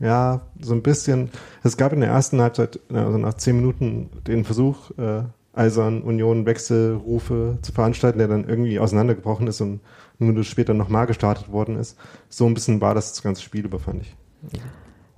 [0.00, 1.30] ja so ein bisschen.
[1.62, 5.22] Es gab in der ersten Halbzeit, also nach zehn Minuten, den Versuch, äh,
[5.54, 9.80] Eisern Union Wechselrufe zu veranstalten, der dann irgendwie auseinandergebrochen ist und
[10.18, 11.96] eine Minute später nochmal gestartet worden ist.
[12.28, 14.16] So ein bisschen war das das ganze Spiel über, fand ich.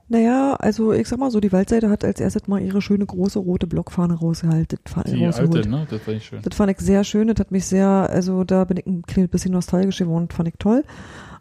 [0.08, 3.40] Naja, also ich sag mal so, die Waldseite hat als erstes mal ihre schöne große
[3.40, 4.78] rote Blockfahne rausgehalten.
[5.06, 5.56] Die rausgeholt.
[5.56, 5.86] alte, ne?
[5.90, 6.42] Das fand ich schön.
[6.42, 9.30] Das fand ich sehr schön, das hat mich sehr, also da bin ich ein kleines
[9.32, 10.84] bisschen nostalgisch geworden, fand ich toll.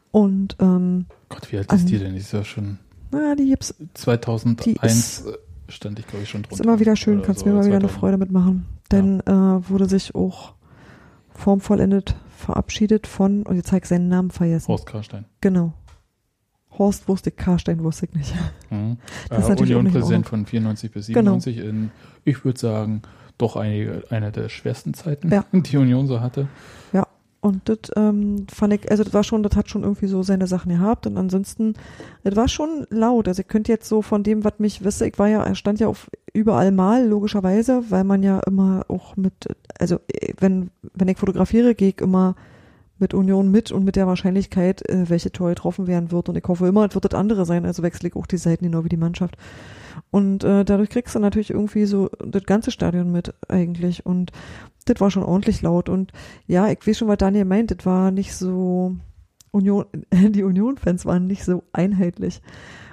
[0.09, 2.13] Und ähm, Gott, wie alt ist an- die denn?
[2.13, 2.79] Die ist ja schon
[3.15, 5.37] naja, die gibt's 2001 ist- äh,
[5.69, 6.55] stand ich, glaube ich, schon drunter.
[6.55, 7.99] Ist immer wieder schön, kannst so, mir immer wieder eine 2000.
[7.99, 8.65] Freude mitmachen.
[8.91, 9.31] Denn äh,
[9.69, 10.53] wurde sich auch
[11.33, 14.67] formvollendet verabschiedet von, und jetzt zeig ich seinen Namen vergessen.
[14.67, 15.25] Horst Karstein.
[15.41, 15.73] Genau.
[16.77, 18.33] Horst wusste ich, Karstein wusste ich nicht.
[18.69, 18.97] Mhm.
[19.29, 21.39] Das ist Äh, nicht Union-Präsident von 94 bis Genau.
[21.39, 21.91] 97 in,
[22.25, 23.01] ich würde sagen,
[23.37, 25.45] doch eine, eine der schwersten Zeiten, Ja.
[25.51, 26.47] die Union so hatte.
[26.93, 27.04] Ja.
[27.45, 30.47] Und das ähm, fand ich, also das war schon, das hat schon irgendwie so seine
[30.47, 31.05] Sachen gehabt.
[31.05, 31.75] Und ansonsten,
[32.23, 33.27] das war schon laut.
[33.27, 35.87] Also ich könnte jetzt so von dem, was mich wisse, ich war ja, stand ja
[35.87, 39.33] auf überall mal, logischerweise, weil man ja immer auch mit,
[39.77, 42.33] also äh, wenn, wenn ich fotografiere, gehe ich immer
[42.97, 46.29] mit Union mit und mit der Wahrscheinlichkeit, äh, welche Tor getroffen werden wird.
[46.29, 48.65] Und ich hoffe immer, es wird das andere sein, also wechsle ich auch die Seiten
[48.65, 49.37] genau wie die Mannschaft.
[50.11, 54.05] Und äh, dadurch kriegst du natürlich irgendwie so das ganze Stadion mit eigentlich.
[54.05, 54.31] Und
[54.85, 55.89] das war schon ordentlich laut.
[55.89, 56.11] Und
[56.47, 58.95] ja, ich weiß schon, was Daniel meint, das war nicht so
[59.51, 62.41] Union, die Union-Fans waren nicht so einheitlich.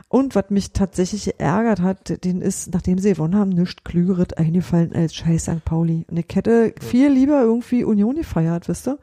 [0.08, 4.92] Und was mich tatsächlich geärgert hat, denen ist, nachdem sie gewonnen haben, nichts Klügeres eingefallen
[4.94, 5.64] als Scheiß St.
[5.64, 6.04] Pauli.
[6.10, 8.98] Und ich hätte viel lieber irgendwie Union gefeiert, wisst ihr?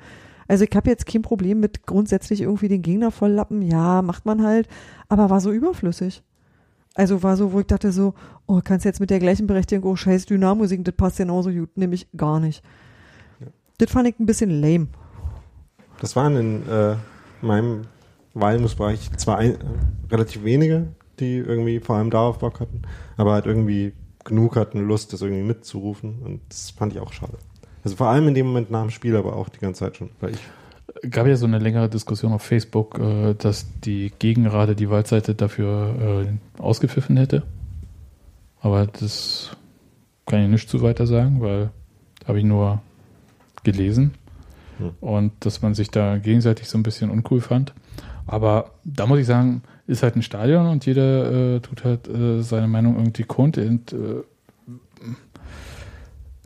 [0.48, 3.64] Also ich habe jetzt kein Problem mit grundsätzlich irgendwie den Gegner volllappen.
[3.64, 4.68] Ja, macht man halt.
[5.08, 6.24] Aber war so überflüssig.
[6.96, 8.14] Also war so, wo ich dachte so,
[8.48, 11.76] oh, kannst jetzt mit der gleichen Berechtigung, oh, scheiß Dynamo singen, das passt genauso gut.
[11.78, 12.64] Nämlich gar nicht.
[13.40, 13.48] Ja.
[13.78, 14.88] Das fand ich ein bisschen lame.
[16.02, 16.96] Das waren in äh,
[17.42, 17.82] meinem
[18.34, 19.58] Wahlmusbereich zwar ein, äh,
[20.12, 20.88] relativ wenige,
[21.20, 22.82] die irgendwie vor allem darauf Bock hatten,
[23.18, 26.20] aber halt irgendwie genug hatten, Lust, das irgendwie mitzurufen.
[26.24, 27.38] Und das fand ich auch schade.
[27.84, 30.10] Also vor allem in dem Moment nach dem Spiel, aber auch die ganze Zeit schon.
[30.20, 30.40] Weil ich,
[31.10, 36.26] gab ja so eine längere Diskussion auf Facebook, äh, dass die Gegenrade die Waldseite dafür
[36.28, 37.44] äh, ausgepfiffen hätte.
[38.62, 39.56] Aber das
[40.26, 41.72] kann ich nicht zu weiter sagen, weil
[42.26, 42.82] habe ich nur
[43.64, 44.14] gelesen.
[44.78, 44.92] Hm.
[45.02, 47.74] Und dass man sich da gegenseitig so ein bisschen uncool fand.
[48.26, 52.42] Aber da muss ich sagen, ist halt ein Stadion und jeder äh, tut halt äh,
[52.44, 53.58] seine Meinung irgendwie kund.
[53.58, 54.22] Und äh,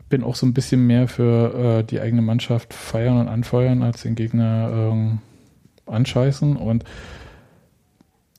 [0.08, 4.02] bin auch so ein bisschen mehr für äh, die eigene Mannschaft feiern und anfeuern, als
[4.02, 5.18] den Gegner ähm,
[5.86, 6.56] anscheißen.
[6.56, 6.84] Und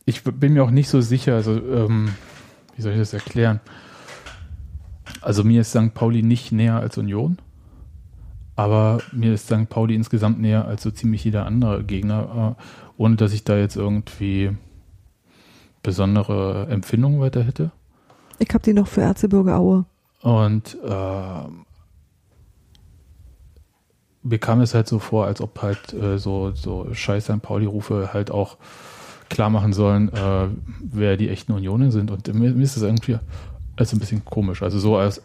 [0.05, 2.09] ich bin mir auch nicht so sicher, also ähm,
[2.75, 3.59] wie soll ich das erklären?
[5.21, 5.93] Also mir ist St.
[5.93, 7.37] Pauli nicht näher als Union,
[8.55, 9.69] aber mir ist St.
[9.69, 12.63] Pauli insgesamt näher als so ziemlich jeder andere Gegner, äh,
[12.97, 14.51] ohne dass ich da jetzt irgendwie
[15.83, 17.71] besondere Empfindungen weiter hätte.
[18.39, 19.85] Ich hab die noch für Erzgebirge Aue.
[20.25, 21.47] Und äh,
[24.23, 27.43] mir kam es halt so vor, als ob halt äh, so, so scheiß St.
[27.43, 28.57] Pauli-Rufe halt auch
[29.29, 30.47] klar machen sollen, äh,
[30.81, 32.09] wer die echten Unionen sind.
[32.09, 33.19] Und mir, mir ist das irgendwie
[33.75, 34.63] als ein bisschen komisch.
[34.63, 35.21] Also so als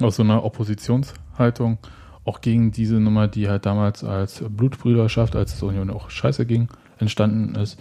[0.00, 1.78] aus so einer Oppositionshaltung
[2.24, 6.66] auch gegen diese Nummer, die halt damals als Blutbrüderschaft, als es Union auch scheiße ging,
[6.98, 7.78] entstanden ist,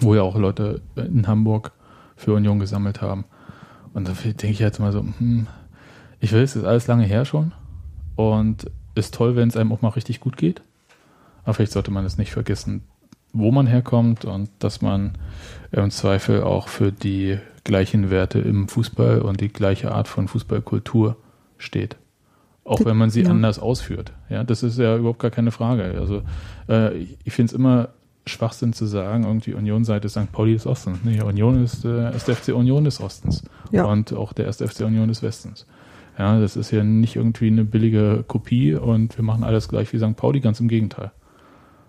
[0.00, 1.72] wo ja auch Leute in Hamburg
[2.14, 3.24] für Union gesammelt haben.
[3.92, 5.46] Und da denke ich jetzt mal so, hm,
[6.20, 7.52] ich will, es ist alles lange her schon.
[8.16, 10.62] Und ist toll, wenn es einem auch mal richtig gut geht.
[11.44, 12.82] Aber vielleicht sollte man es nicht vergessen,
[13.32, 15.12] wo man herkommt und dass man
[15.72, 21.16] im Zweifel auch für die gleichen Werte im Fußball und die gleiche Art von Fußballkultur
[21.56, 21.96] steht.
[22.64, 23.30] Auch wenn man sie ja.
[23.30, 24.12] anders ausführt.
[24.28, 25.96] Ja, das ist ja überhaupt gar keine Frage.
[25.98, 26.22] Also
[26.68, 27.88] äh, ich, ich finde es immer
[28.30, 30.32] Schwachsinn zu sagen, irgendwie Union-Seite St.
[30.32, 30.98] Pauli des Ostens.
[31.04, 33.44] Nee, Union ist, äh, ist der FC Union des Ostens.
[33.70, 33.84] Ja.
[33.84, 35.66] Und auch der erste FC Union des Westens.
[36.18, 39.98] Ja, das ist ja nicht irgendwie eine billige Kopie und wir machen alles gleich wie
[39.98, 40.16] St.
[40.16, 41.12] Pauli, ganz im Gegenteil.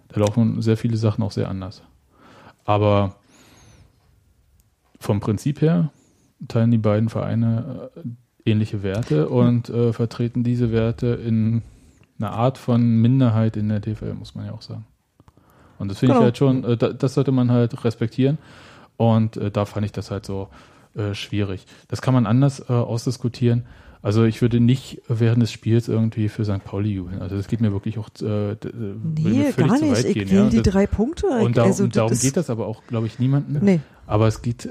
[0.10, 1.82] Da laufen sehr viele Sachen auch sehr anders.
[2.66, 3.16] Aber
[5.00, 5.90] vom Prinzip her
[6.48, 11.62] teilen die beiden Vereine äh, ähnliche Werte und äh, vertreten diese Werte in
[12.20, 14.86] einer Art von Minderheit in der TFL, muss man ja auch sagen.
[15.82, 16.22] Und das finde genau.
[16.22, 18.38] ich halt schon, äh, das sollte man halt respektieren.
[18.98, 20.48] Und äh, da fand ich das halt so
[20.96, 21.66] äh, schwierig.
[21.88, 23.66] Das kann man anders ausdiskutieren.
[24.04, 26.64] Also ich würde nicht während des Spiels irgendwie für St.
[26.64, 27.22] Pauli jubeln.
[27.22, 28.56] Also das geht mir wirklich auch äh,
[29.04, 30.06] nee, gar nicht.
[30.06, 30.50] ich will ja.
[30.50, 31.28] die das, drei Punkte.
[31.28, 33.60] Und darum, also, darum geht das aber auch, glaube ich, niemanden.
[33.62, 33.80] Nee.
[34.08, 34.70] Aber es geht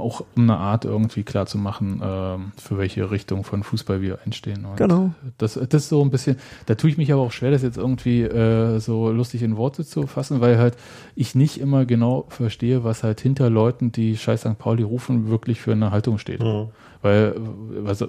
[0.00, 4.18] auch um eine Art irgendwie klar zu machen, ähm, für welche Richtung von Fußball wir
[4.24, 4.64] einstehen.
[4.64, 5.12] Und genau.
[5.38, 7.78] Das, das ist so ein bisschen, da tue ich mich aber auch schwer, das jetzt
[7.78, 10.76] irgendwie äh, so lustig in Worte zu fassen, weil halt
[11.14, 14.58] ich nicht immer genau verstehe, was halt hinter Leuten, die Scheiß St.
[14.58, 16.42] Pauli rufen, wirklich für eine Haltung steht.
[16.42, 16.68] Mhm.
[17.02, 18.04] Weil, was,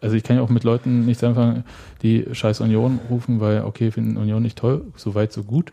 [0.00, 1.64] also ich kann ja auch mit Leuten nichts anfangen,
[2.02, 5.72] die Scheiß Union rufen, weil, okay, finden Union nicht toll, so weit, so gut.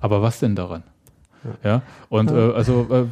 [0.00, 0.82] Aber was denn daran?
[1.64, 2.50] Ja, und ja.
[2.50, 3.04] Äh, also äh,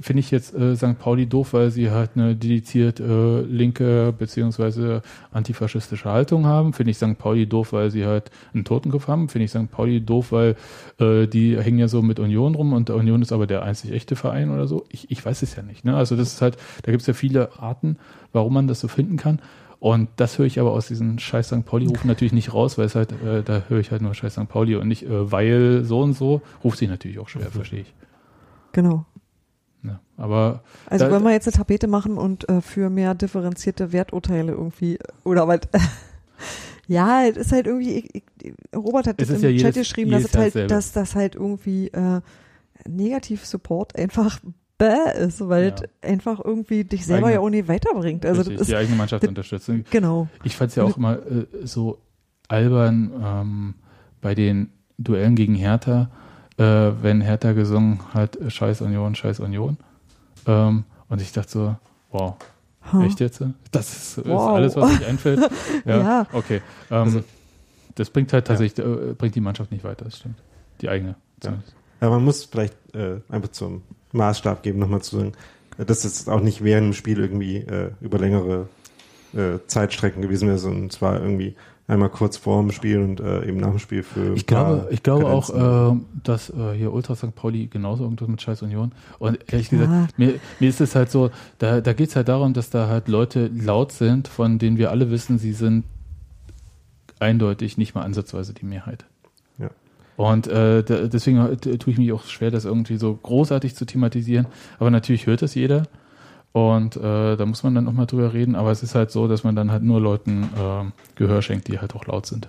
[0.00, 0.98] finde ich jetzt äh, St.
[0.98, 6.72] Pauli doof, weil sie halt eine dediziert äh, linke beziehungsweise antifaschistische Haltung haben.
[6.72, 7.18] Finde ich St.
[7.18, 9.28] Pauli doof, weil sie halt einen Totengriff haben.
[9.28, 9.70] Finde ich St.
[9.70, 10.56] Pauli doof, weil
[10.98, 14.16] äh, die hängen ja so mit Union rum und Union ist aber der einzig echte
[14.16, 14.84] Verein oder so.
[14.90, 15.84] Ich, ich weiß es ja nicht.
[15.84, 15.96] Ne?
[15.96, 17.98] Also das ist halt, da gibt es ja viele Arten,
[18.32, 19.40] warum man das so finden kann.
[19.78, 21.64] Und das höre ich aber aus diesen scheiß St.
[21.64, 24.48] Pauli-Rufen natürlich nicht raus, weil es halt, äh, da höre ich halt nur scheiß St.
[24.48, 27.52] Pauli und nicht, äh, weil so und so, ruft sich natürlich auch schwer, mhm.
[27.52, 27.94] verstehe ich.
[28.72, 29.04] Genau.
[29.82, 33.92] Ja, aber also da, wollen wir jetzt eine Tapete machen und äh, für mehr differenzierte
[33.92, 35.60] Werturteile irgendwie, oder was?
[36.88, 40.10] ja, es ist halt irgendwie, ich, ich, Robert hat es im ja Chat jedes, geschrieben,
[40.10, 42.20] dass, es halt, dass das halt irgendwie äh,
[42.88, 44.40] Negativ-Support einfach
[44.78, 46.08] bäh ist, weil ja.
[46.08, 48.24] einfach irgendwie dich selber eigene, ja auch nicht weiterbringt.
[48.26, 49.84] Also richtig, das ist, die eigene Mannschaft unterstützen.
[49.90, 50.28] Genau.
[50.44, 51.98] Ich fand es ja auch immer äh, so
[52.48, 53.74] albern ähm,
[54.20, 56.10] bei den Duellen gegen Hertha,
[56.58, 59.76] äh, wenn Hertha gesungen hat, äh, Scheiß Union, Scheiß Union.
[60.46, 61.76] Ähm, und ich dachte so,
[62.10, 62.34] wow,
[62.92, 63.02] huh.
[63.02, 63.42] echt jetzt?
[63.70, 64.50] Das ist, wow.
[64.50, 65.50] ist, alles, was mir einfällt.
[65.84, 66.26] Ja, ja.
[66.32, 66.62] okay.
[66.90, 67.24] Ähm, also,
[67.94, 68.92] das bringt halt tatsächlich, ja.
[68.92, 70.36] äh, bringt die Mannschaft nicht weiter, das stimmt.
[70.80, 71.14] Die eigene.
[71.42, 71.54] Ja.
[72.00, 73.82] Ja man muss vielleicht äh, einfach zum
[74.12, 75.32] Maßstab geben, nochmal zu sagen,
[75.78, 78.68] dass es auch nicht während dem Spiel irgendwie äh, über längere
[79.34, 81.54] äh, Zeitstrecken gewesen wäre, sondern zwar irgendwie
[81.88, 84.34] einmal kurz vor dem Spiel und äh, eben nach dem Spiel für.
[84.34, 85.50] Ich glaube, ich glaube auch,
[85.94, 87.34] äh, dass äh, hier Ultra St.
[87.34, 88.92] Pauli genauso irgendwas mit Scheiß Union.
[89.18, 89.78] Und ehrlich ja.
[89.78, 92.88] gesagt, mir, mir ist es halt so, da, da geht es halt darum, dass da
[92.88, 95.84] halt Leute laut sind, von denen wir alle wissen, sie sind
[97.20, 99.06] eindeutig nicht mal ansatzweise die Mehrheit.
[100.16, 104.46] Und äh, deswegen äh, tue ich mich auch schwer, das irgendwie so großartig zu thematisieren.
[104.78, 105.84] Aber natürlich hört das jeder.
[106.52, 108.54] Und äh, da muss man dann nochmal drüber reden.
[108.54, 110.84] Aber es ist halt so, dass man dann halt nur Leuten äh,
[111.16, 112.48] Gehör schenkt, die halt auch laut sind.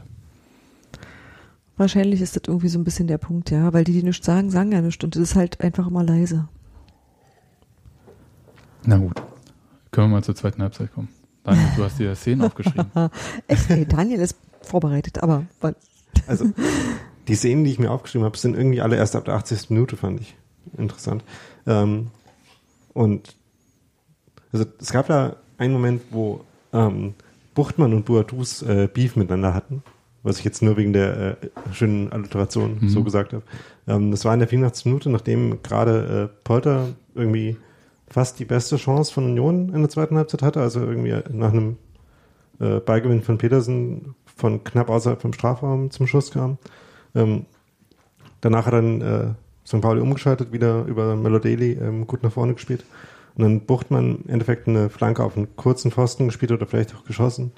[1.75, 3.73] Wahrscheinlich ist das irgendwie so ein bisschen der Punkt, ja.
[3.73, 5.03] Weil die, die nichts sagen, sagen ja nichts.
[5.03, 6.47] Und das ist halt einfach immer leise.
[8.85, 9.21] Na gut.
[9.91, 11.09] Können wir mal zur zweiten Halbzeit kommen.
[11.43, 12.87] Daniel, du hast dir Szenen aufgeschrieben.
[13.47, 13.69] Echt?
[13.69, 15.45] Nee, Daniel ist vorbereitet, aber.
[16.27, 16.45] Also,
[17.27, 19.69] die Szenen, die ich mir aufgeschrieben habe, sind irgendwie alle erst ab der 80.
[19.69, 20.35] Minute, fand ich
[20.77, 21.23] interessant.
[21.65, 22.07] Ähm,
[22.93, 23.35] und
[24.51, 26.41] also es gab da einen Moment, wo
[26.73, 27.13] ähm,
[27.53, 29.83] Buchtmann und Boadus äh, Beef miteinander hatten,
[30.23, 32.89] was ich jetzt nur wegen der äh, schönen Alliteration mhm.
[32.89, 33.43] so gesagt habe.
[33.87, 34.85] Ähm, das war in der 84.
[34.85, 37.57] Minute, nachdem gerade äh, Polter irgendwie
[38.09, 41.77] fast die beste Chance von Union in der zweiten Halbzeit hatte, also irgendwie nach einem
[42.59, 46.57] äh, Beigewinn von Petersen von knapp außerhalb vom Strafraum zum Schuss kam.
[47.15, 47.45] Ähm,
[48.41, 49.27] danach hat dann äh,
[49.65, 49.81] St.
[49.81, 52.85] Pauli umgeschaltet, wieder über Melodeli ähm, gut nach vorne gespielt.
[53.35, 56.95] Und dann bucht man im Endeffekt eine Flanke auf einen kurzen Pfosten gespielt oder vielleicht
[56.95, 57.51] auch geschossen,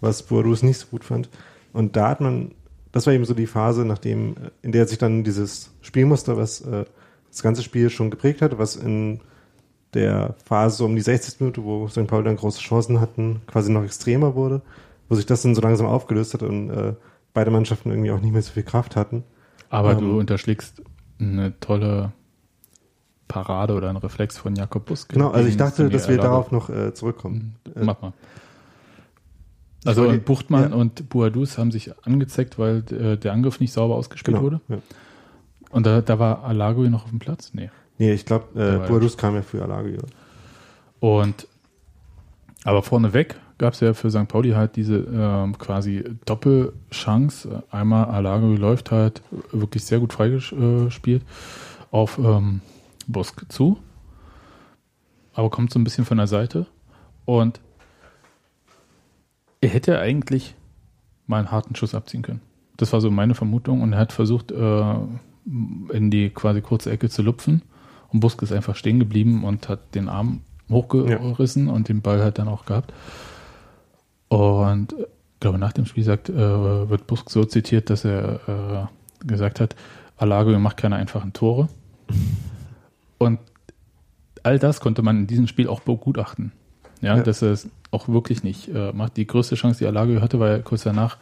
[0.00, 1.28] was Boadus nicht so gut fand.
[1.72, 2.52] Und da hat man,
[2.92, 6.60] das war eben so die Phase, nachdem, äh, in der sich dann dieses Spielmuster, was
[6.62, 6.84] äh,
[7.30, 9.20] das ganze Spiel schon geprägt hat, was in
[9.92, 11.40] der Phase um die 60.
[11.40, 12.06] Minute, wo St.
[12.06, 14.62] Pauli dann große Chancen hatten, quasi noch extremer wurde,
[15.08, 16.94] wo sich das dann so langsam aufgelöst hat und äh,
[17.36, 19.22] beide Mannschaften irgendwie auch nicht mehr so viel Kraft hatten.
[19.68, 20.82] Aber ähm, du unterschlägst
[21.20, 22.12] eine tolle
[23.28, 25.10] Parade oder einen Reflex von Jakob Busk.
[25.10, 27.56] Genau, also ich dachte, dass wir darauf noch äh, zurückkommen.
[27.74, 27.84] Mhm.
[27.84, 28.12] Mach mal.
[29.84, 30.76] Also Buchtmann ja.
[30.76, 34.60] und Buadus haben sich angezeckt, weil äh, der Angriff nicht sauber ausgespielt wurde.
[34.66, 34.96] Genau, Ja.
[35.70, 37.50] Und da, da war Alagui noch auf dem Platz?
[37.52, 37.70] Nee.
[37.98, 40.00] Nee, ich glaube, äh, war Boadus kam ja für Alagio.
[41.00, 41.46] Und
[42.64, 44.28] aber vorneweg gab es ja für St.
[44.28, 47.62] Pauli halt diese ähm, quasi Doppelchance.
[47.70, 51.22] Einmal Alagui läuft halt wirklich sehr gut freigespielt
[51.90, 52.60] auf ähm,
[53.06, 53.78] Busk zu,
[55.32, 56.66] aber kommt so ein bisschen von der Seite
[57.24, 57.60] und
[59.60, 60.54] er hätte eigentlich
[61.26, 62.40] mal einen harten Schuss abziehen können.
[62.76, 64.94] Das war so meine Vermutung und er hat versucht, äh,
[65.92, 67.62] in die quasi kurze Ecke zu lupfen
[68.08, 72.38] und Busk ist einfach stehen geblieben und hat den Arm hochgerissen und den Ball halt
[72.38, 72.92] dann auch gehabt.
[74.28, 75.02] Und äh,
[75.34, 76.34] ich glaube, nach dem Spiel sagt, äh,
[76.88, 78.88] wird Busk so zitiert, dass er
[79.22, 79.76] äh, gesagt hat,
[80.16, 81.68] Alago macht keine einfachen Tore.
[83.18, 83.38] Und
[84.42, 86.52] all das konnte man in diesem Spiel auch begutachten.
[87.02, 87.22] Ja, Ja.
[87.22, 89.16] dass er es auch wirklich nicht äh, macht.
[89.16, 91.18] Die größte Chance, die Alago hatte, war ja kurz danach,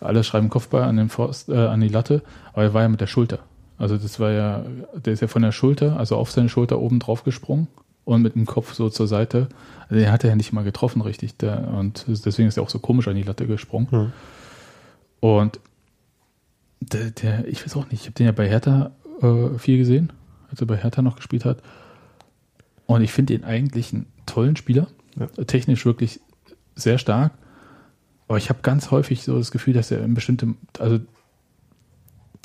[0.00, 3.00] alle schreiben Kopfball an den Forst, äh, an die Latte, aber er war ja mit
[3.02, 3.40] der Schulter.
[3.76, 6.98] Also das war ja, der ist ja von der Schulter, also auf seine Schulter oben
[7.00, 7.68] drauf gesprungen
[8.10, 9.48] und mit dem Kopf so zur Seite.
[9.88, 11.36] Also den hat er ja nicht mal getroffen, richtig.
[11.36, 13.90] Der, und deswegen ist er auch so komisch an die Latte gesprungen.
[13.90, 14.12] Hm.
[15.20, 15.60] Und
[16.80, 18.90] der, der, ich weiß auch nicht, ich habe den ja bei Hertha
[19.22, 20.12] äh, viel gesehen,
[20.50, 21.62] als er bei Hertha noch gespielt hat.
[22.86, 24.88] Und ich finde ihn eigentlich einen tollen Spieler.
[25.16, 25.26] Ja.
[25.44, 26.20] Technisch wirklich
[26.74, 27.32] sehr stark.
[28.26, 30.98] Aber ich habe ganz häufig so das Gefühl, dass er in bestimmtem, also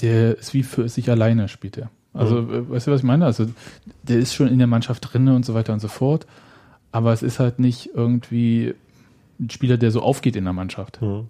[0.01, 1.89] der ist wie für sich alleine spielt er.
[2.15, 3.25] Also, äh, weißt du, was ich meine?
[3.25, 3.45] Also,
[4.03, 6.25] der ist schon in der Mannschaft drin und so weiter und so fort.
[6.91, 8.73] Aber es ist halt nicht irgendwie
[9.39, 11.01] ein Spieler, der so aufgeht in der Mannschaft.
[11.01, 11.25] Hm.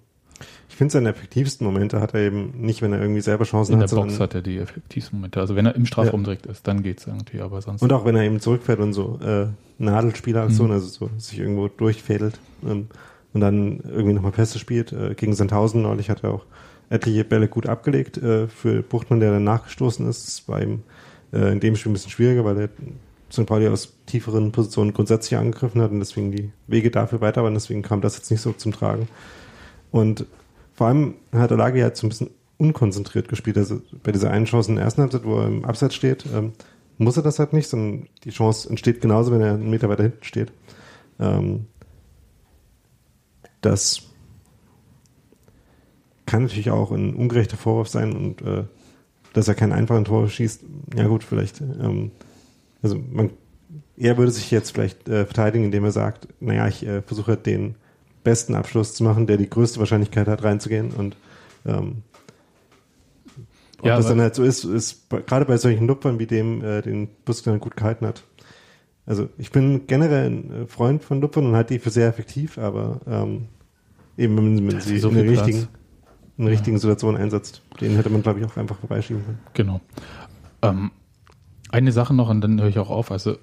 [0.69, 3.79] Ich finde, seine effektivsten Momente hat er eben nicht, wenn er irgendwie selber Chancen In
[3.81, 5.39] hat, der Box hat er die effektivsten Momente.
[5.39, 7.81] Also wenn er im Strafraum direkt ist, dann geht's irgendwie, aber sonst.
[7.81, 9.47] und auch wenn er eben zurückfährt und so äh,
[9.81, 10.81] Nadelspieleraktionen, Mhm.
[10.83, 12.87] also so sich irgendwo durchfädelt ähm,
[13.33, 14.91] und dann irgendwie nochmal Pässe spielt.
[14.91, 16.45] Äh, gegen Sandhausen neulich hat er auch
[16.89, 20.27] etliche Bälle gut abgelegt äh, für Buchtmann, der dann nachgestoßen ist.
[20.27, 20.83] Es war ihm
[21.33, 22.69] äh, in dem Spiel ein bisschen schwieriger, weil er
[23.31, 23.45] St.
[23.45, 27.53] Pauli aus tieferen Positionen grundsätzlich angegriffen hat und deswegen die Wege dafür weiter waren.
[27.53, 29.07] Deswegen kam das jetzt nicht so zum Tragen.
[29.91, 30.25] Und
[30.73, 33.57] vor allem hat Alagi halt so ein bisschen unkonzentriert gespielt.
[33.57, 36.53] Also bei dieser einen Chance in der ersten Halbzeit, wo er im Abseits steht, ähm,
[36.97, 40.03] muss er das halt nicht, sondern die Chance entsteht genauso, wenn er einen Meter weiter
[40.03, 40.51] hinten steht.
[41.19, 41.65] Ähm,
[43.61, 44.03] das
[46.25, 48.63] kann natürlich auch ein ungerechter Vorwurf sein und äh,
[49.33, 50.63] dass er keinen einfachen Tor schießt,
[50.95, 51.61] ja gut, vielleicht.
[51.61, 52.11] Ähm,
[52.81, 53.31] also man,
[53.97, 57.75] er würde sich jetzt vielleicht äh, verteidigen, indem er sagt, naja, ich äh, versuche den
[58.23, 61.15] besten Abschluss zu machen, der die größte Wahrscheinlichkeit hat, reinzugehen und
[61.65, 62.03] ähm,
[63.79, 66.81] ob Ja, das dann halt so ist, ist gerade bei solchen Lupfern wie dem, äh,
[66.81, 68.23] den Busk dann gut gehalten hat.
[69.05, 72.57] Also ich bin generell ein äh, Freund von Lupfern und halte die für sehr effektiv,
[72.57, 73.47] aber ähm,
[74.17, 75.47] eben wenn ist sie so in viel Platz.
[75.47, 75.67] richtigen,
[76.37, 79.39] in richtigen Situation einsetzt, den hätte man, glaube ich, auch einfach vorbeischieben können.
[79.53, 79.81] Genau.
[80.61, 80.91] Ähm,
[81.71, 83.11] eine Sache noch und dann höre ich auch auf.
[83.11, 83.37] Also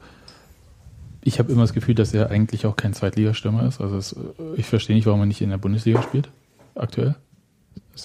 [1.23, 3.81] ich habe immer das Gefühl, dass er eigentlich auch kein Zweitligastürmer ist.
[3.81, 4.19] Also es, äh,
[4.57, 6.31] ich verstehe nicht, warum er nicht in der Bundesliga spielt
[6.75, 7.17] aktuell.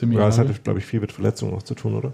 [0.02, 2.14] Ja, das hatte, glaube ich, viel mit Verletzungen auch zu tun, oder?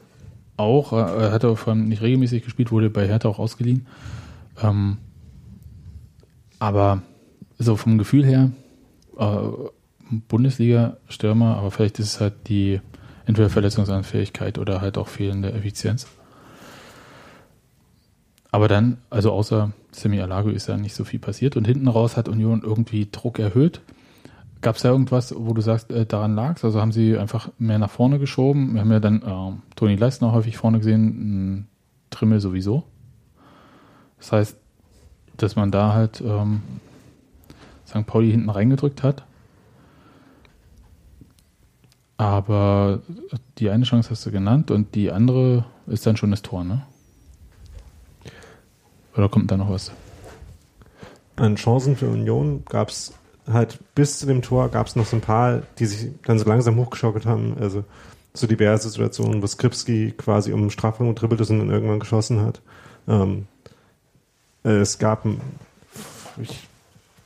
[0.58, 3.88] Auch, äh, er hat auch vor allem nicht regelmäßig gespielt, wurde bei Hertha auch ausgeliehen.
[4.62, 4.98] Ähm,
[6.60, 7.02] aber
[7.58, 8.52] so vom Gefühl her,
[9.18, 9.38] äh,
[10.21, 12.80] Bundesliga-Stürmer, aber vielleicht ist es halt die
[13.26, 16.08] entweder Verletzungsanfähigkeit oder halt auch fehlende Effizienz.
[18.52, 22.17] Aber dann, also außer Semi Alago ist ja nicht so viel passiert und hinten raus
[22.17, 23.81] hat Union irgendwie Druck erhöht.
[24.62, 27.79] Gab es da irgendwas, wo du sagst, äh, daran lag Also haben sie einfach mehr
[27.79, 28.73] nach vorne geschoben?
[28.73, 31.67] Wir haben ja dann ähm, Toni Leistner häufig vorne gesehen,
[32.12, 32.83] Trimmel sowieso.
[34.19, 34.58] Das heißt,
[35.38, 36.62] dass man da halt ähm,
[37.88, 38.06] St.
[38.06, 39.25] Pauli hinten reingedrückt hat.
[42.24, 43.02] Aber
[43.58, 46.84] die eine Chance hast du genannt und die andere ist dann schon das Tor, ne?
[49.17, 49.92] Oder kommt da noch was?
[51.36, 53.13] An Chancen für Union gab es
[53.52, 56.46] halt bis zu dem Tor gab es noch so ein paar, die sich dann so
[56.46, 57.58] langsam hochgeschaukelt haben.
[57.60, 57.84] Also
[58.34, 62.62] so diverse Situationen, wo Skripski quasi um Strafraum getribbelt ist und dann irgendwann geschossen hat.
[63.06, 63.48] Ähm,
[64.63, 65.28] äh, es gab
[66.42, 66.69] ich,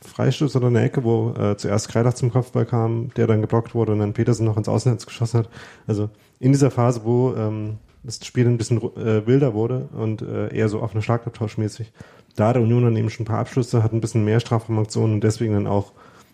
[0.08, 3.92] Freistoß oder eine Ecke, wo äh, zuerst Kreilach zum Kopfball kam, der dann geblockt wurde
[3.92, 5.48] und dann Petersen noch ins Außennetz geschossen hat.
[5.86, 10.54] Also in dieser Phase, wo ähm, das Spiel ein bisschen äh, wilder wurde und äh,
[10.54, 11.92] eher so offener Schlagabtauschmäßig,
[12.36, 15.24] da hatte Union dann eben schon ein paar Abschlüsse, hat ein bisschen mehr Strafraumaktionen und
[15.24, 15.92] deswegen dann auch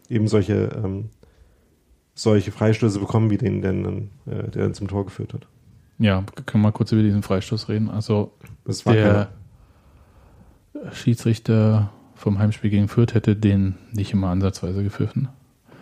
[0.09, 1.11] eben solche ähm,
[2.15, 5.47] solche Freistöße bekommen, wie den, den äh, der dann zum Tor geführt hat.
[5.99, 7.91] Ja, können wir mal kurz über diesen Freistoß reden.
[7.91, 8.33] Also
[8.65, 9.29] Das war der
[10.93, 11.91] Schiedsrichter
[12.25, 15.29] vom Heimspiel gegen Fürth hätte den nicht immer ansatzweise gepfiffen.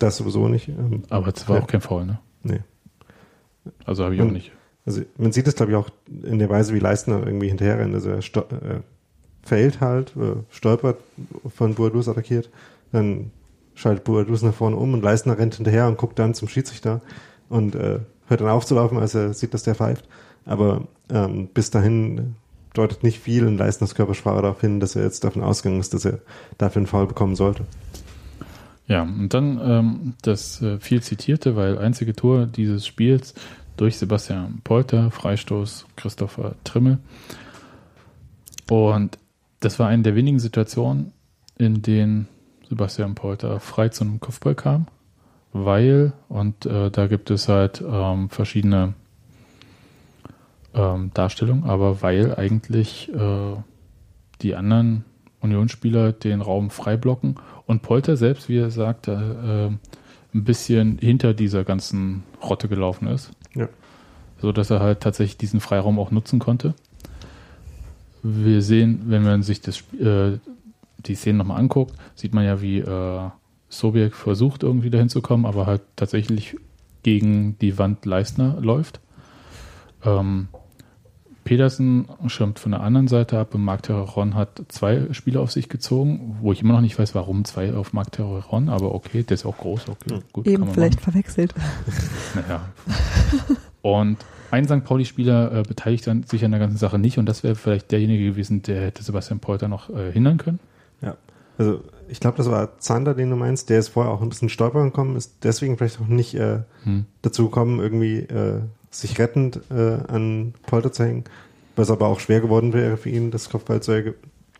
[0.00, 0.66] das sowieso nicht.
[0.68, 1.62] Ähm, Aber es war ja.
[1.62, 2.18] auch kein Foul, ne?
[2.42, 2.58] Nee.
[3.84, 4.50] Also habe ich Und- auch nicht.
[4.84, 5.90] Also man sieht es, glaube ich, auch
[6.24, 7.94] in der Weise, wie Leistner irgendwie hinterher rennt.
[7.94, 8.80] Also er äh,
[9.44, 10.98] fällt halt, äh, stolpert,
[11.54, 12.50] von Boadus attackiert,
[12.90, 13.30] dann
[13.76, 17.00] schaltet Boadus nach vorne um und Leistner rennt hinterher und guckt dann zum Schiedsrichter
[17.48, 20.08] und äh, hört dann auf zu laufen, als er sieht, dass der pfeift.
[20.44, 22.34] Aber ähm, bis dahin
[22.74, 26.04] deutet nicht viel in Leistners Körpersprache darauf hin, dass er jetzt davon ausgegangen ist, dass
[26.04, 26.20] er
[26.58, 27.64] dafür einen Foul bekommen sollte.
[28.86, 33.34] Ja, und dann ähm, das äh, viel zitierte, weil einzige Tor dieses Spiels
[33.76, 36.98] durch Sebastian Polter, Freistoß Christopher Trimmel.
[38.68, 39.18] Und
[39.60, 41.12] das war eine der wenigen Situationen,
[41.58, 42.28] in denen
[42.68, 44.86] Sebastian Polter frei zu einem Kopfball kam,
[45.52, 48.94] weil, und äh, da gibt es halt ähm, verschiedene
[50.74, 53.56] ähm, Darstellungen, aber weil eigentlich äh,
[54.40, 55.04] die anderen
[55.40, 59.70] Unionsspieler den Raum frei blocken und Polter selbst, wie er sagte,
[60.32, 63.32] äh, ein bisschen hinter dieser ganzen Rotte gelaufen ist.
[63.54, 63.68] Ja.
[64.38, 66.74] So dass er halt tatsächlich diesen Freiraum auch nutzen konnte.
[68.22, 70.38] Wir sehen, wenn man sich das, äh,
[70.98, 73.30] die Szene nochmal anguckt, sieht man ja, wie äh,
[73.68, 76.56] Sobiek versucht, irgendwie dahin zu kommen, aber halt tatsächlich
[77.02, 79.00] gegen die Wand Leistner läuft.
[80.04, 80.48] Ähm,
[81.44, 85.68] Pedersen schirmt von der anderen Seite ab und Marc Terreron hat zwei Spieler auf sich
[85.68, 89.34] gezogen, wo ich immer noch nicht weiß, warum zwei auf Marc Terreron, aber okay, der
[89.34, 90.46] ist auch groß, okay, gut.
[90.46, 91.54] Eben kann man vielleicht verwechselt.
[91.56, 91.68] machen.
[92.48, 92.60] Naja.
[93.82, 94.18] Und
[94.50, 94.84] ein St.
[94.84, 98.24] Pauli-Spieler äh, beteiligt dann sich an der ganzen Sache nicht und das wäre vielleicht derjenige
[98.26, 100.60] gewesen, der hätte Sebastian Polter noch äh, hindern können.
[101.00, 101.16] Ja.
[101.58, 104.48] Also ich glaube, das war Zander, den du meinst, der ist vorher auch ein bisschen
[104.50, 107.06] stolpern gekommen, ist deswegen vielleicht auch nicht äh, Hm.
[107.22, 108.60] dazu gekommen, irgendwie äh,
[108.92, 111.24] sich rettend äh, an Polter zu hängen,
[111.74, 114.14] was aber auch schwer geworden wäre für ihn, das Kopfballduell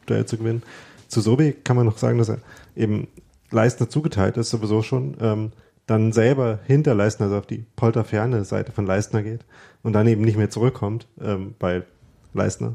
[0.07, 0.63] Duell zu gewinnen.
[1.07, 2.39] Zu Sobi kann man noch sagen, dass er
[2.75, 3.07] eben
[3.53, 5.53] Leistner zugeteilt ist, sowieso schon, ähm,
[5.87, 9.45] dann selber hinter Leistner, also auf die polterferne Seite von Leistner geht
[9.83, 11.83] und dann eben nicht mehr zurückkommt ähm, bei
[12.35, 12.75] Leistner.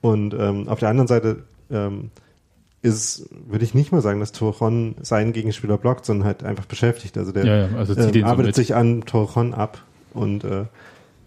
[0.00, 2.10] Und ähm, auf der anderen Seite ähm,
[2.82, 7.18] ist, würde ich nicht mal sagen, dass Torron seinen Gegenspieler blockt, sondern halt einfach beschäftigt.
[7.18, 8.54] Also der Ja, ja, also ähm, so arbeitet mit.
[8.54, 9.82] sich an Torron ab
[10.18, 10.66] und äh,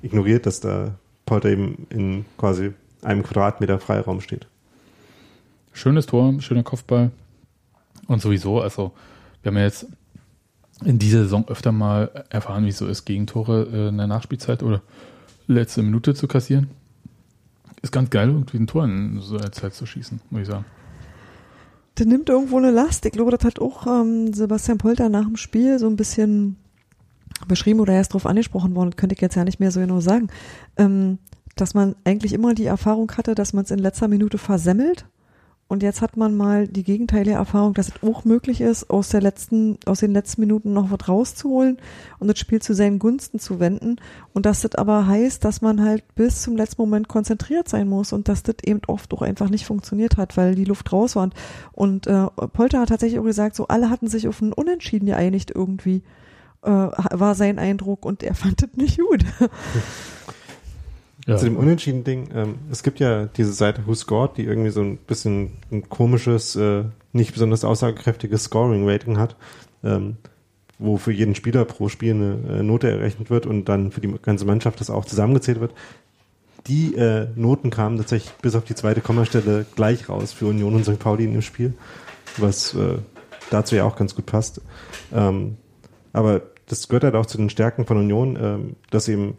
[0.02, 4.48] ignoriert, dass da Polter eben in quasi einem Quadratmeter Freiraum steht.
[5.74, 7.12] Schönes Tor, schöner Kopfball.
[8.08, 8.92] Und sowieso, also
[9.42, 9.88] wir haben ja jetzt
[10.84, 14.64] in dieser Saison öfter mal erfahren, wie es so ist, Gegentore äh, in der Nachspielzeit
[14.64, 14.82] oder
[15.48, 16.70] letzte Minute zu kassieren.
[17.82, 20.66] Ist ganz geil, irgendwie ein Tor in so einer Zeit zu schießen, muss ich sagen.
[21.98, 23.06] Der nimmt irgendwo eine Last.
[23.06, 26.58] Ich glaube, das hat auch ähm, Sebastian Polter nach dem Spiel so ein bisschen
[27.48, 30.00] beschrieben oder er ist darauf angesprochen worden, könnte ich jetzt ja nicht mehr so genau
[30.00, 30.28] sagen,
[30.78, 31.20] ähm,
[31.56, 35.06] dass man eigentlich immer die Erfahrung hatte, dass man es in letzter Minute versemmelt.
[35.72, 39.22] Und jetzt hat man mal die gegenteilige Erfahrung, dass es auch möglich ist, aus der
[39.22, 41.78] letzten, aus den letzten Minuten noch was rauszuholen
[42.20, 43.96] und das Spiel zu seinen Gunsten zu wenden.
[44.34, 48.12] Und dass das aber heißt, dass man halt bis zum letzten Moment konzentriert sein muss
[48.12, 51.30] und dass das eben oft auch einfach nicht funktioniert hat, weil die Luft raus war.
[51.72, 55.54] Und, äh, Polter hat tatsächlich auch gesagt, so alle hatten sich auf ein Unentschieden geeinigt
[55.56, 56.04] irgendwie,
[56.64, 59.24] äh, war sein Eindruck und er fand das nicht gut.
[61.28, 61.38] Ja.
[61.38, 64.98] Zu dem Unentschieden-Ding, ähm, es gibt ja diese Seite Who Scored, die irgendwie so ein
[64.98, 69.36] bisschen ein komisches, äh, nicht besonders aussagekräftiges Scoring-Rating hat,
[69.84, 70.18] ähm,
[70.80, 74.12] wo für jeden Spieler pro Spiel eine äh, Note errechnet wird und dann für die
[74.20, 75.74] ganze Mannschaft das auch zusammengezählt wird.
[76.68, 80.86] Die äh, Noten kamen tatsächlich bis auf die zweite Kommastelle gleich raus für Union und
[80.86, 81.00] St.
[81.00, 81.74] Pauli in dem Spiel,
[82.38, 82.98] was äh,
[83.52, 84.62] dazu ja auch ganz gut passt.
[85.14, 85.58] Ähm,
[86.14, 86.42] aber
[86.72, 89.36] das gehört halt auch zu den Stärken von Union, ähm, dass eben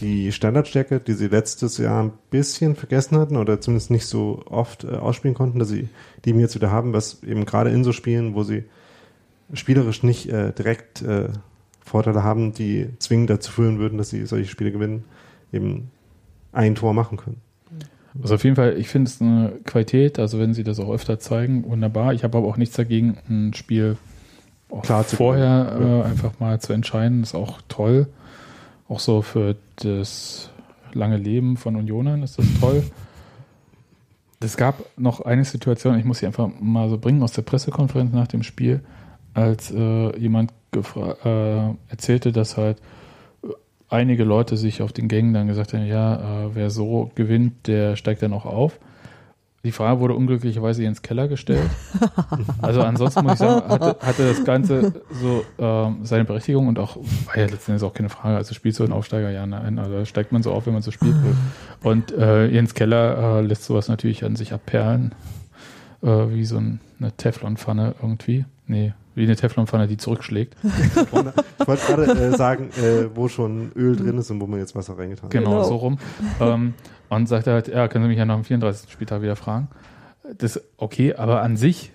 [0.00, 4.84] die Standardstärke, die sie letztes Jahr ein bisschen vergessen hatten oder zumindest nicht so oft
[4.84, 5.88] äh, ausspielen konnten, dass sie
[6.24, 8.64] die mir jetzt wieder haben, was eben gerade in so Spielen, wo sie
[9.52, 11.28] spielerisch nicht äh, direkt äh,
[11.80, 15.04] Vorteile haben, die zwingend dazu führen würden, dass sie solche Spiele gewinnen,
[15.52, 15.90] eben
[16.52, 17.40] ein Tor machen können.
[18.22, 21.18] Also auf jeden Fall, ich finde es eine Qualität, also wenn sie das auch öfter
[21.18, 22.14] zeigen, wunderbar.
[22.14, 23.96] Ich habe aber auch nichts dagegen, ein Spiel
[24.70, 28.08] auch Klar vorher äh, einfach mal zu entscheiden, ist auch toll.
[28.88, 30.50] Auch so für das
[30.92, 32.82] lange Leben von Unionern ist das toll.
[34.40, 38.12] Es gab noch eine Situation, ich muss sie einfach mal so bringen aus der Pressekonferenz
[38.12, 38.80] nach dem Spiel,
[39.34, 42.78] als äh, jemand äh, erzählte, dass halt
[43.88, 47.96] einige Leute sich auf den Gängen dann gesagt haben, ja, äh, wer so gewinnt, der
[47.96, 48.78] steigt dann auch auf.
[49.64, 51.68] Die Frage wurde unglücklicherweise ins Keller gestellt.
[52.60, 56.96] Also ansonsten muss ich sagen, hatte, hatte das Ganze so ähm, seine Berechtigung und auch,
[57.26, 60.32] war ja letztendlich auch keine Frage, also spielst du einen Aufsteiger, ja, nein, also steigt
[60.32, 61.14] man so auf, wenn man so spielt.
[61.82, 65.14] Und äh, Jens Keller äh, lässt sowas natürlich an sich abperlen,
[66.02, 68.44] äh, wie so ein, eine Teflonpfanne irgendwie.
[68.66, 70.56] Nee, Wie eine Teflonpfanne, die zurückschlägt.
[70.64, 74.74] ich wollte gerade äh, sagen, äh, wo schon Öl drin ist und wo man jetzt
[74.74, 75.30] Wasser reingetan hat.
[75.30, 75.64] Genau, Genau.
[75.64, 75.98] so rum.
[76.40, 76.74] ähm,
[77.08, 78.90] und sagte halt, ja, können Sie mich ja nach dem 34.
[78.90, 79.68] Spieltag wieder fragen.
[80.38, 81.90] Das okay, aber an sich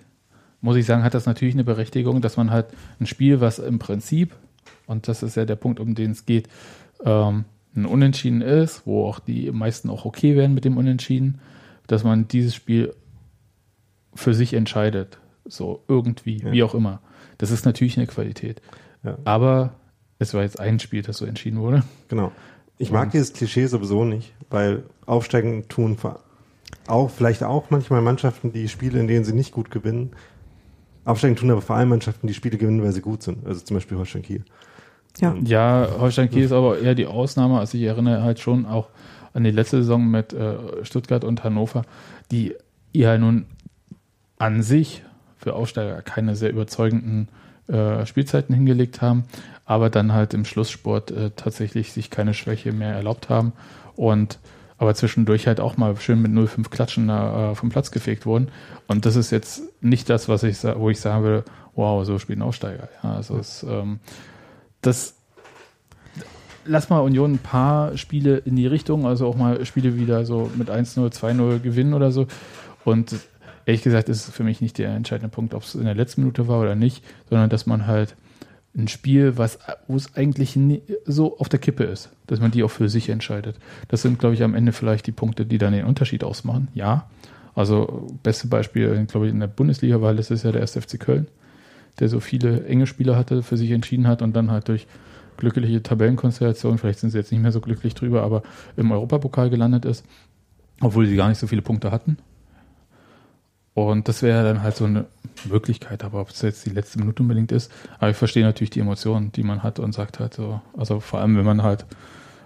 [0.60, 2.66] muss ich sagen, hat das natürlich eine Berechtigung, dass man halt
[3.00, 4.34] ein Spiel, was im Prinzip,
[4.86, 6.48] und das ist ja der Punkt, um den es geht,
[7.04, 7.44] ähm,
[7.76, 11.40] ein Unentschieden ist, wo auch die meisten auch okay werden mit dem Unentschieden,
[11.86, 12.94] dass man dieses Spiel
[14.14, 15.18] für sich entscheidet.
[15.46, 16.52] So irgendwie, Ja.
[16.52, 17.00] wie auch immer.
[17.38, 18.60] Das ist natürlich eine Qualität.
[19.02, 19.18] Ja.
[19.24, 19.74] Aber
[20.18, 21.82] es war jetzt ein Spiel, das so entschieden wurde.
[22.08, 22.32] Genau.
[22.78, 25.96] Ich mag Und- dieses Klischee sowieso nicht, weil Aufsteigen tun
[26.86, 30.10] auch vielleicht auch manchmal Mannschaften, die Spiele, in denen sie nicht gut gewinnen.
[31.04, 33.46] Aufsteigen tun aber vor allem Mannschaften, die Spiele gewinnen, weil sie gut sind.
[33.46, 34.44] Also zum Beispiel Holstein Kiel.
[35.20, 35.34] Ja.
[35.44, 37.58] Ja, Holstein Kiel ist aber eher die Ausnahme.
[37.58, 38.88] Also ich erinnere halt schon auch
[39.32, 41.82] an die letzte Saison mit äh, Stuttgart und Hannover,
[42.30, 42.54] die
[42.92, 43.46] ja nun
[44.38, 45.02] an sich
[45.44, 47.28] für Aufsteiger keine sehr überzeugenden
[47.68, 49.24] äh, Spielzeiten hingelegt haben,
[49.66, 53.52] aber dann halt im Schlusssport äh, tatsächlich sich keine Schwäche mehr erlaubt haben
[53.94, 54.38] und
[54.78, 58.48] aber zwischendurch halt auch mal schön mit 0,5 Klatschen äh, vom Platz gefegt wurden.
[58.88, 62.42] Und das ist jetzt nicht das, was ich wo ich sagen würde, wow, so spielen
[62.42, 62.88] Aufsteiger.
[63.02, 64.00] Ja, also es, ähm,
[64.80, 65.14] das
[66.64, 70.50] lass mal Union ein paar Spiele in die Richtung, also auch mal Spiele wieder so
[70.56, 72.26] mit 1-0, 2-0 gewinnen oder so.
[72.84, 73.14] Und
[73.66, 76.22] ehrlich gesagt ist es für mich nicht der entscheidende Punkt, ob es in der letzten
[76.22, 78.16] Minute war oder nicht, sondern dass man halt
[78.76, 82.64] ein Spiel, was, wo es eigentlich nie, so auf der Kippe ist, dass man die
[82.64, 83.56] auch für sich entscheidet.
[83.88, 86.68] Das sind, glaube ich, am Ende vielleicht die Punkte, die dann den Unterschied ausmachen.
[86.74, 87.08] Ja.
[87.54, 90.72] Also, beste Beispiel, glaube ich, in der Bundesliga, das ist ja der 1.
[90.72, 91.28] FC Köln,
[92.00, 94.88] der so viele enge Spieler hatte, für sich entschieden hat und dann halt durch
[95.36, 98.42] glückliche Tabellenkonstellation, vielleicht sind sie jetzt nicht mehr so glücklich drüber, aber
[98.76, 100.04] im Europapokal gelandet ist,
[100.80, 102.18] obwohl sie gar nicht so viele Punkte hatten.
[103.74, 105.06] Und das wäre dann halt so eine
[105.44, 108.80] Möglichkeit, aber ob es jetzt die letzte Minute unbedingt ist, aber ich verstehe natürlich die
[108.80, 111.84] Emotionen, die man hat und sagt halt so, also vor allem, wenn man halt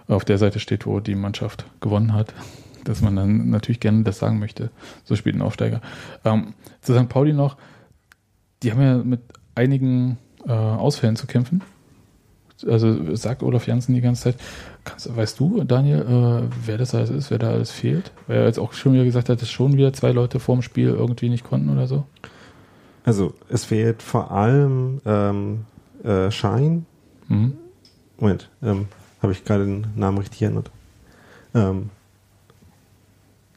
[0.07, 2.33] auf der Seite steht, wo die Mannschaft gewonnen hat,
[2.83, 4.71] dass man dann natürlich gerne das sagen möchte.
[5.03, 5.81] So spielt ein Aufsteiger.
[6.25, 7.09] Ähm, zu St.
[7.09, 7.57] Pauli noch,
[8.63, 9.21] die haben ja mit
[9.53, 10.17] einigen
[10.47, 11.61] äh, Ausfällen zu kämpfen.
[12.67, 14.35] Also sagt Olaf Janssen die ganze Zeit.
[14.89, 18.11] Kannst, weißt du, Daniel, äh, wer das alles ist, wer da alles fehlt?
[18.27, 20.89] Weil er jetzt auch schon wieder gesagt hat, dass schon wieder zwei Leute vorm Spiel
[20.89, 22.05] irgendwie nicht konnten oder so.
[23.03, 25.65] Also es fehlt vor allem ähm,
[26.03, 26.85] äh, Schein.
[27.27, 27.53] Mhm.
[28.17, 28.87] Moment, ähm,
[29.21, 30.71] habe ich gerade den Namen richtig erinnert?
[31.53, 31.89] Ähm,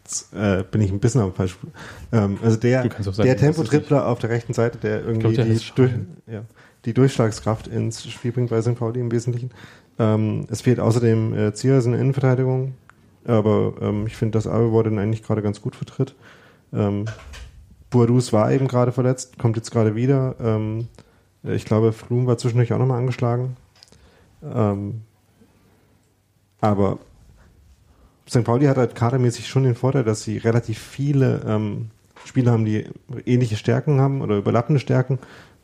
[0.04, 1.72] jetzt, äh, bin ich ein bisschen am falschen.
[2.12, 5.92] Ähm, also der, der Tempotrippler auf der rechten Seite, der irgendwie glaub, der die, durch,
[6.26, 6.42] ja,
[6.84, 8.74] die Durchschlagskraft ins Spiel bringt bei St.
[8.74, 9.50] Pauli im Wesentlichen.
[10.03, 12.74] Ähm, es fehlt außerdem äh, Ziers in der Innenverteidigung,
[13.24, 16.16] aber ähm, ich finde, dass Alvor den eigentlich gerade ganz gut vertritt.
[16.72, 17.05] Ähm,
[17.88, 20.34] Boadus war eben gerade verletzt, kommt jetzt gerade wieder.
[20.40, 20.88] Ähm,
[21.44, 23.57] ich glaube, Flum war zwischendurch auch nochmal angeschlagen.
[24.42, 25.03] Ähm,
[26.61, 26.98] aber
[28.28, 28.42] St.
[28.42, 31.90] Pauli hat halt kadermäßig schon den Vorteil, dass sie relativ viele ähm,
[32.24, 32.86] Spieler haben, die
[33.24, 35.20] ähnliche Stärken haben oder überlappende Stärken,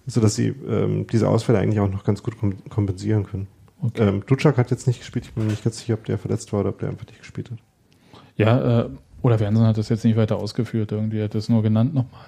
[0.07, 3.49] sodass sie ähm, diese Ausfälle eigentlich auch noch ganz gut kom kompensieren können.
[3.81, 4.09] Okay.
[4.09, 6.53] Ähm, Dutschak hat jetzt nicht gespielt, ich bin mir nicht ganz sicher, ob der verletzt
[6.53, 7.59] war oder ob der einfach nicht gespielt hat.
[8.37, 8.89] Ja, äh,
[9.23, 12.27] oder Wernsen hat das jetzt nicht weiter ausgeführt, irgendwie hat das nur genannt nochmal.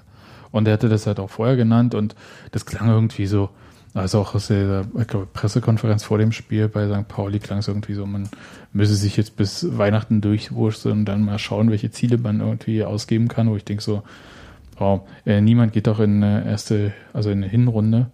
[0.52, 2.14] Und er hatte das halt auch vorher genannt und
[2.50, 3.50] das klang irgendwie so,
[3.94, 7.06] also auch aus der glaube, Pressekonferenz vor dem Spiel bei St.
[7.08, 8.28] Pauli klang es irgendwie so, man
[8.72, 13.28] müsse sich jetzt bis Weihnachten durchwurschteln und dann mal schauen, welche Ziele man irgendwie ausgeben
[13.28, 14.02] kann, wo ich denke so,
[14.78, 18.10] oh, äh, niemand geht doch in eine erste, also in eine Hinrunde,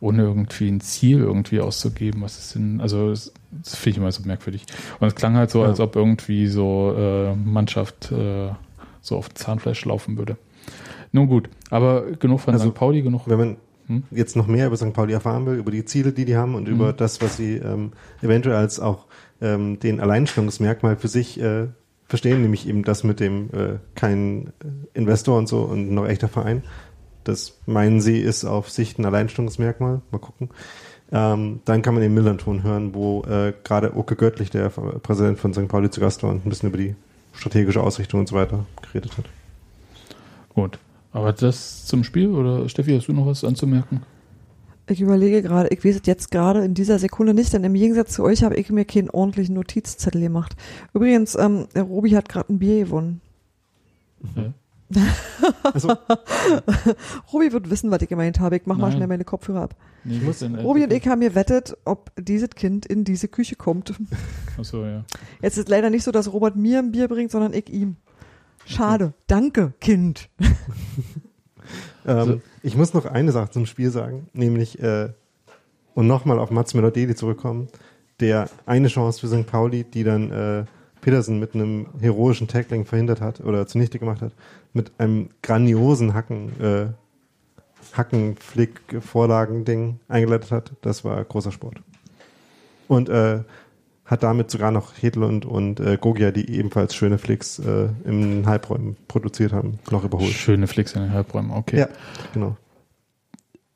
[0.00, 2.22] ohne irgendwie ein Ziel irgendwie auszugeben.
[2.22, 3.32] Was ist denn, also das,
[3.62, 4.64] das finde ich immer so merkwürdig.
[4.98, 5.68] Und es klang halt so, Ja.
[5.68, 8.50] als ob irgendwie so äh, Mannschaft äh,
[9.02, 10.36] so auf Zahnfleisch laufen würde.
[11.12, 12.74] Nun gut, aber genug von Also, St.
[12.74, 13.22] Pauli, genug.
[13.26, 13.56] Wenn man
[13.88, 14.04] Hm?
[14.12, 14.92] jetzt noch mehr über St.
[14.92, 17.90] Pauli erfahren will, über die Ziele, die die haben und über das, was sie ähm,
[18.22, 19.06] eventuell als auch
[19.42, 21.66] ähm, den Alleinstellungsmerkmal für sich äh,
[22.06, 26.28] verstehen, nämlich eben das mit dem äh, kein äh, Investor und so und noch echter
[26.28, 26.62] Verein.
[27.24, 30.00] Das meinen sie ist auf Sicht ein Alleinstellungsmerkmal.
[30.10, 30.50] Mal gucken.
[31.12, 35.52] Ähm, dann kann man den Millanton hören, wo äh, gerade Oke Göttlich, der Präsident von
[35.52, 35.68] St.
[35.68, 36.94] Pauli, zu Gast war und ein bisschen über die
[37.32, 39.24] strategische Ausrichtung und so weiter geredet hat.
[40.54, 40.78] Gut.
[41.12, 44.02] Aber das zum Spiel oder Steffi, hast du noch was anzumerken?
[44.86, 48.12] Ich überlege gerade, ich weiß es jetzt gerade in dieser Sekunde nicht, denn im Gegensatz
[48.12, 50.56] zu euch habe ich mir keinen ordentlichen Notizzettel gemacht.
[50.92, 53.20] Übrigens, ähm, Robi hat gerade ein Bier gewonnen.
[54.36, 54.52] Ja.
[55.62, 55.88] Also,
[57.32, 58.56] Robi wird wissen, was ich gemeint habe.
[58.56, 59.76] Ich mach mal schnell meine Kopfhörer ab.
[60.04, 63.56] Nee, Ich muss- äh, Robi und ich haben gewettet, ob dieses Kind in diese Küche
[63.56, 63.94] kommt.
[64.58, 65.04] Achso, ja.
[65.42, 67.96] Jetzt ist leider nicht so, dass Robert mir ein Bier bringt, sondern ich ihm.
[68.66, 69.14] Schade.
[69.26, 70.28] Danke, Kind.
[72.06, 72.40] Ähm, So.
[72.62, 75.10] Ich muss noch eine Sache zum Spiel sagen, nämlich äh,
[75.94, 77.68] und nochmal auf Mats Melodeli zurückkommen,
[78.20, 79.46] der eine Chance für St.
[79.46, 80.64] Pauli, die dann äh,
[81.00, 84.32] Petersen mit einem heroischen Tackling verhindert hat oder zunichte gemacht hat,
[84.72, 86.86] mit einem grandiosen Hacken, äh,
[87.96, 90.72] Hackenflick-Vorlagen-Ding eingeleitet hat.
[90.82, 91.80] Das war großer Sport.
[92.88, 93.40] Und äh,
[94.04, 98.96] hat damit sogar noch Hedlund und äh, Gogia, die ebenfalls schöne Flicks äh, im Halbräumen
[99.06, 100.32] produziert haben, noch überholt.
[100.32, 101.78] Schöne Flicks in den Halbräumen, okay.
[101.78, 101.88] Ja,
[102.32, 102.56] genau.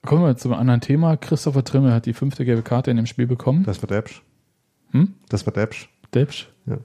[0.05, 1.17] Kommen wir zum anderen Thema.
[1.17, 3.63] Christopher Trimmel hat die fünfte gelbe Karte in dem Spiel bekommen.
[3.65, 4.23] Das war Debsch.
[4.91, 5.15] Hm?
[5.29, 5.89] Das war Debsch.
[6.13, 6.51] Debsch?
[6.67, 6.79] Ja.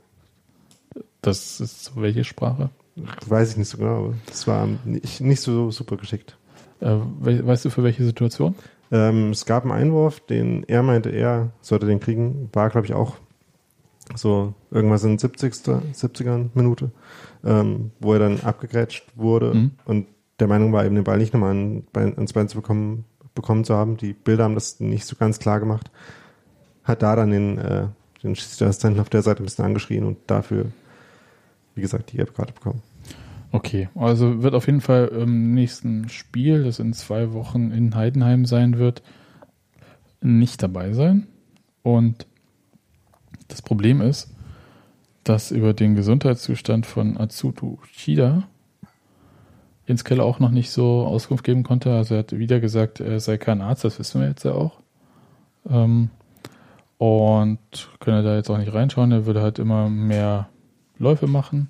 [1.22, 2.70] Das ist welche Sprache?
[3.28, 6.38] Weiß ich nicht so genau, aber das war nicht, nicht so super geschickt.
[6.82, 8.56] Äh, we weißt du für welche Situation?
[8.92, 12.50] Ähm, es gab einen Einwurf, den er meinte, er sollte den kriegen.
[12.54, 13.16] War, glaube ich, auch
[14.16, 15.54] so irgendwas in 70.
[15.54, 16.92] 70er Minute,
[17.44, 19.72] ähm, wo er dann abgegrätscht wurde Mhm.
[19.86, 20.08] und
[20.40, 23.06] der Meinung war, eben den Ball nicht nochmal an, Bein- ans Bein zu bekommen,
[23.36, 23.98] bekommen zu haben.
[23.98, 25.92] Die Bilder haben das nicht so ganz klar gemacht.
[26.84, 27.88] Hat da dann den, äh,
[28.24, 30.68] den Schiedsrichterassistenten auf der Seite ein bisschen angeschrien und dafür,
[31.80, 32.82] wie gesagt, die gelbe Karte bekommen.
[33.54, 38.44] Okay, also wird auf jeden Fall im nächsten Spiel, das in zwei Wochen in Heidenheim
[38.44, 39.02] sein wird,
[40.20, 41.28] nicht dabei sein.
[41.82, 42.28] Und
[43.48, 44.36] das Problem ist,
[45.24, 48.44] dass über den Gesundheitszustand von Atsutu Shida
[49.88, 51.92] Jens Keller auch noch nicht so Auskunft geben konnte.
[51.92, 54.82] Also er hat wieder gesagt, er sei kein Arzt, das wissen wir jetzt ja auch.
[55.68, 56.10] Ähm,
[57.00, 57.58] und
[58.00, 59.12] können da jetzt auch nicht reinschauen.
[59.12, 60.50] Er würde halt immer mehr
[61.00, 61.70] Läufe machen,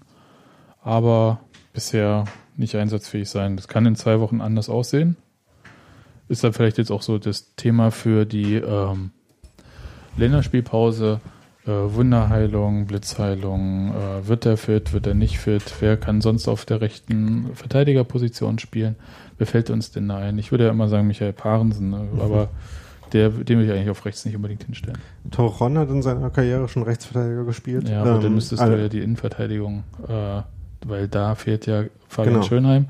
[0.81, 1.39] aber
[1.73, 2.25] bisher
[2.57, 3.55] nicht einsatzfähig sein.
[3.55, 5.15] Das kann in zwei Wochen anders aussehen.
[6.27, 9.11] Ist dann vielleicht jetzt auch so das Thema für die ähm,
[10.17, 11.21] Länderspielpause.
[11.65, 16.65] Äh, Wunderheilung, Blitzheilung, äh, wird er fit, wird er nicht fit, wer kann sonst auf
[16.65, 18.95] der rechten Verteidigerposition spielen,
[19.37, 20.39] wer fällt uns denn ein?
[20.39, 22.07] Ich würde ja immer sagen Michael Parensen, ne?
[22.21, 22.49] aber
[23.13, 24.97] der, den würde ich eigentlich auf rechts nicht unbedingt hinstellen.
[25.31, 27.87] Torron hat in seiner Karriere schon Rechtsverteidiger gespielt.
[27.89, 30.41] Ja, aber dann Ähm, müsstest alle- du ja die Innenverteidigung, äh,
[30.87, 32.45] weil da fehlt ja Fabian Genau.
[32.45, 32.85] Schönheim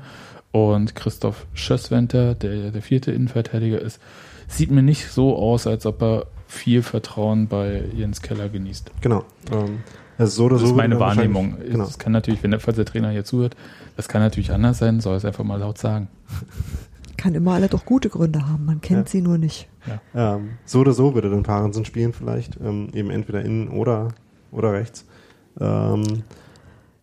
[0.52, 4.00] und Christoph Schösswenter, der ja der vierte Innenverteidiger ist.
[4.48, 8.90] Sieht mir nicht so aus, als ob er viel Vertrauen bei Jens Keller genießt.
[9.00, 9.24] Genau.
[9.52, 9.78] Ähm,
[10.18, 11.56] also so oder Das so ist meine Wahrnehmung.
[11.64, 11.84] Genau.
[11.84, 13.54] Das kann natürlich, wenn der, falls der Trainer hier zuhört,
[13.96, 16.08] das kann natürlich anders sein, soll es einfach mal laut sagen.
[17.20, 19.12] Kann immer alle doch gute Gründe haben, man kennt Ja.
[19.12, 19.68] sie nur nicht.
[20.14, 22.58] Ähm, so oder so würde dann Parensen spielen vielleicht.
[22.64, 24.08] Ähm, eben entweder innen oder,
[24.52, 25.04] oder rechts.
[25.60, 26.22] Ähm,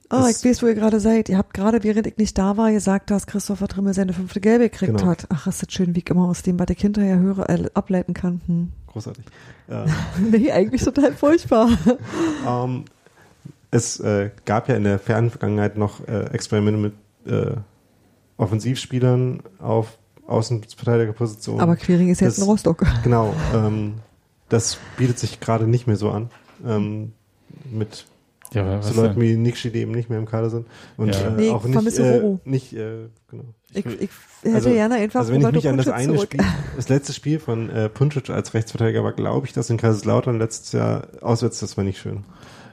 [0.09, 1.27] Ah, Das- ich weiß, wo ihr gerade seid.
[1.27, 4.69] Ihr habt gerade, während ich nicht da war, gesagt, dass Christopher Trimmel seine fünfte Gelbe
[4.69, 5.05] gekriegt Genau.
[5.11, 5.27] hat.
[5.29, 8.13] Ach, ist das schön, wie ich immer aus dem, was ich hinterher höre, äh, ableiten
[8.13, 8.39] kann.
[8.47, 8.71] Hm.
[8.87, 9.25] großartig.
[9.69, 9.85] Ähm,
[10.31, 11.67] Nee, eigentlich total furchtbar.
[12.47, 12.85] ähm,
[13.69, 16.93] es äh, gab ja in der fernen Vergangenheit noch äh, Experimente mit
[17.29, 17.57] äh,
[18.37, 19.97] Offensivspielern auf
[20.27, 21.61] Außenverteidigerpositionen.
[21.61, 22.85] Aber Quering ist jetzt Das- in Rostock.
[23.03, 23.95] Genau, ähm,
[24.49, 26.29] das bietet sich gerade nicht mehr so an.
[26.65, 27.13] Ähm,
[27.71, 28.05] mit
[28.53, 29.21] Ja, so Leuten denn?
[29.29, 30.67] wie Nikshi, die eben nicht mehr im Kader sind.
[30.95, 31.27] Und Ja.
[31.27, 33.43] äh, Nee, auch ich nicht, äh, nicht äh, genau.
[33.73, 34.09] Ich, ich
[34.43, 36.29] hätte Also- gerne einfach Also wenn ich Roberto mich an das eine zurück.
[36.33, 36.45] Spiel,
[36.77, 40.71] das letzte Spiel von äh, Puncic als Rechtsverteidiger war, glaube ich, das in Kaiserslautern letztes
[40.71, 42.23] Jahr auswärts, das war nicht schön.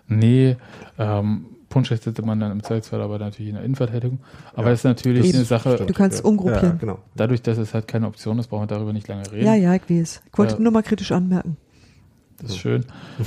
[0.06, 0.56] Nee,
[0.98, 4.20] ähm, Punsch hätte man dann im Zweifelsfall aber natürlich in der Innenverteidigung.
[4.54, 5.90] Aber Ja, es ist natürlich das eine Sache, stimmt.
[5.90, 6.78] Du kannst Ja, umgruppieren.
[6.78, 7.00] genau.
[7.16, 9.44] dadurch, dass es halt keine Option ist, brauchen wir darüber nicht lange reden.
[9.44, 10.22] Ja, ja, ich weiß.
[10.32, 10.60] Ich wollte Ja.
[10.60, 11.56] nur mal kritisch anmerken.
[12.40, 12.84] Das ist schön.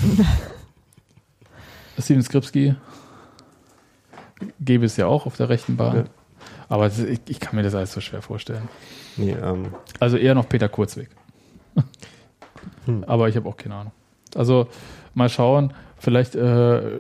[2.00, 2.76] Steven Skripski
[4.62, 5.96] gäbe es ja auch auf der rechten Bahn.
[5.98, 6.04] Ja.
[6.70, 8.68] Aber ist, ich, ich kann mir das alles so schwer vorstellen.
[9.18, 9.68] Nee, ähm,
[10.00, 11.10] Also eher noch Peter Kurzweg.
[12.86, 13.04] Hm.
[13.06, 13.94] Aber ich habe auch keine Ahnung.
[14.36, 14.68] Also
[15.16, 17.00] mal schauen, vielleicht äh,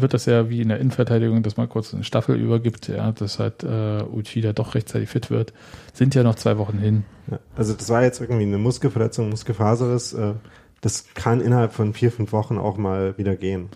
[0.00, 3.38] wird das ja wie in der Innenverteidigung, dass man kurz eine Staffel übergibt, ja, dass
[3.38, 5.52] halt äh, Uchida doch rechtzeitig fit wird.
[5.92, 7.04] Sind ja noch zwei Wochen hin.
[7.30, 7.38] ja.
[7.56, 10.12] Also das war jetzt irgendwie eine Muskelverletzung, Muskelfaserriss.
[10.12, 10.34] Äh,
[10.80, 13.68] das kann innerhalb von vier, fünf Wochen auch mal wieder gehen.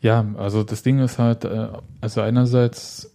[0.00, 1.68] Ja, also das Ding ist halt, äh,
[2.00, 3.10] also einerseits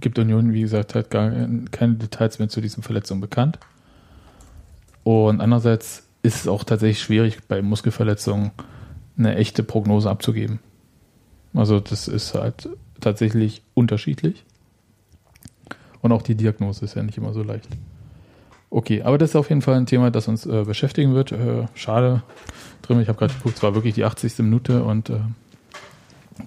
[0.00, 1.30] gibt Union, wie gesagt, halt gar
[1.70, 3.58] keine Details mehr zu diesen Verletzungen bekannt.
[5.04, 8.52] Und andererseits ist es auch tatsächlich schwierig, bei Muskelverletzungen
[9.18, 10.60] eine echte Prognose abzugeben.
[11.54, 12.68] Also das ist halt
[13.00, 14.44] tatsächlich unterschiedlich.
[16.00, 17.68] Und auch die Diagnose ist ja nicht immer so leicht.
[18.70, 21.32] Okay, aber das ist auf jeden Fall ein Thema, das uns äh, beschäftigen wird.
[21.32, 22.22] Äh, schade
[22.80, 23.00] drin.
[23.00, 24.38] Ich habe gerade geguckt, es war wirklich die 80.
[24.38, 25.20] Minute und äh,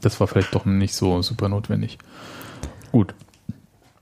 [0.02, 1.98] das war vielleicht doch nicht so super notwendig.
[2.92, 3.14] Gut.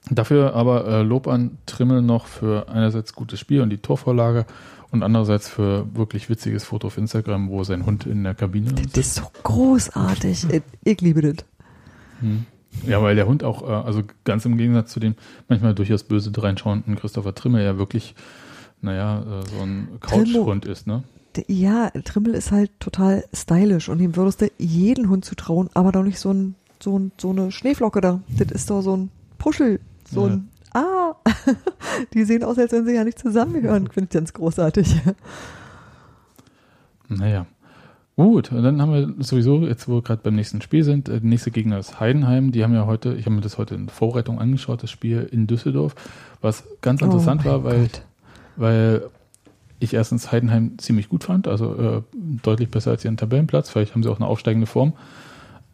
[0.10, 4.46] Dafür aber äh, Lob an Trimmel noch für einerseits gutes Spiel und die Torvorlage
[4.94, 8.82] und andererseits für wirklich witziges Foto auf Instagram, wo sein Hund in der Kabine Das
[8.84, 8.98] sitzt.
[8.98, 10.46] ist so großartig.
[10.52, 11.46] Ich, ich liebe das.
[12.20, 12.46] Hm.
[12.86, 15.16] Ja, weil der Hund auch, äh, also ganz im Gegensatz zu dem
[15.50, 18.14] manchmal durchaus böse reinschauenden Christopher Trimmel ja wirklich,
[18.82, 21.04] naja, äh, so ein Couchhund ist, ne?
[21.48, 26.04] Ja, Trimmel ist halt total stylisch und ihm würdest du jeden Hund zutrauen, aber doch
[26.04, 28.22] nicht so ein, so ein, so eine Schneeflocke da.
[28.38, 30.34] Das ist doch so ein Puschel, so ja.
[30.34, 31.16] ein, ah,
[32.14, 33.88] die sehen aus, als wenn sie ja nicht zusammengehören.
[33.88, 35.02] Finde ich ganz großartig.
[37.10, 37.46] Naja.
[38.16, 41.20] Gut, und dann haben wir sowieso, jetzt wo wir gerade beim nächsten Spiel sind, äh,
[41.20, 42.52] der nächste Gegner ist Heidenheim.
[42.52, 45.48] Die haben ja heute, ich habe mir das heute in Vorbereitung angeschaut, das Spiel in
[45.48, 45.96] Düsseldorf,
[46.40, 47.90] was ganz oh interessant oh war, weil,
[48.56, 49.10] weil
[49.80, 53.72] ich erstens Heidenheim ziemlich gut fand, also äh, deutlich besser als ihren Tabellenplatz.
[53.72, 54.94] Vielleicht haben sie auch eine aufsteigende Form.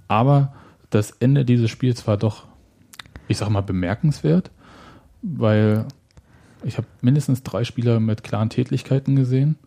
[0.08, 0.54] Aber
[0.90, 2.46] das Ende dieses Spiels war doch,
[3.28, 4.50] ich sag mal, bemerkenswert,
[5.22, 5.86] weil
[6.64, 9.58] ich habe mindestens drei Spieler mit klaren Tätlichkeiten gesehen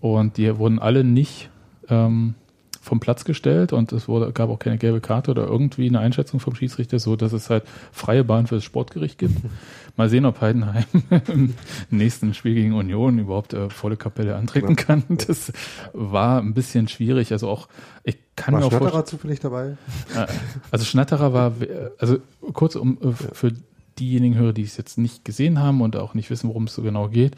[0.00, 1.50] und die wurden alle nicht
[1.88, 2.34] ähm,
[2.82, 6.40] vom Platz gestellt und es wurde, gab auch keine gelbe Karte oder irgendwie eine Einschätzung
[6.40, 9.36] vom Schiedsrichter, so dass es halt freie Bahn für das Sportgericht gibt.
[9.96, 10.84] Mal sehen, ob Heidenheim
[11.28, 11.54] im
[11.90, 15.02] nächsten Spiel gegen Union überhaupt äh, volle Kapelle antreten kann.
[15.26, 15.52] Das
[15.92, 17.32] war ein bisschen schwierig.
[17.32, 17.68] Also auch,
[18.02, 19.76] ich kann war mir auch Schnatterer zufällig dabei?
[20.16, 20.26] Äh,
[20.70, 21.52] also Schnatterer war,
[21.98, 22.18] also
[22.54, 23.52] kurz um äh, für
[24.00, 26.82] diejenigen Hörer, die es jetzt nicht gesehen haben und auch nicht wissen, worum es so
[26.82, 27.36] genau geht.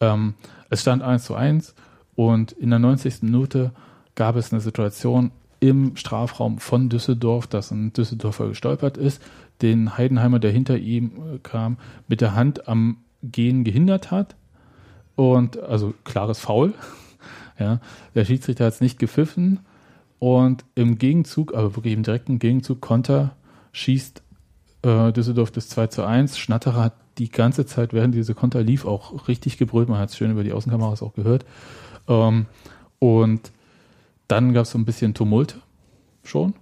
[0.00, 0.34] Ähm,
[0.68, 1.74] es stand 1 zu 1
[2.14, 3.22] und in der 90.
[3.22, 3.72] Minute
[4.14, 5.30] gab es eine Situation
[5.60, 9.22] im Strafraum von Düsseldorf, dass ein Düsseldorfer gestolpert ist,
[9.62, 11.78] den Heidenheimer, der hinter ihm äh, kam,
[12.08, 14.34] mit der Hand am Gehen gehindert hat.
[15.14, 16.74] Und also klares Foul.
[17.58, 17.80] Ja,
[18.14, 19.60] der Schiedsrichter hat es nicht gepfiffen.
[20.18, 23.36] Und im Gegenzug, aber wirklich im direkten Gegenzug, Konter
[23.72, 24.22] schießt
[24.82, 26.38] äh, Düsseldorf das 2 zu 1.
[26.38, 29.88] Schnatterer hat die ganze Zeit, während diese Konter lief, auch richtig gebrüllt.
[29.88, 31.44] Man hat es schön über die Außenkameras auch gehört.
[32.08, 32.46] Ähm,
[32.98, 33.52] und
[34.28, 35.58] dann gab es so ein bisschen Tumult
[36.24, 36.54] schon.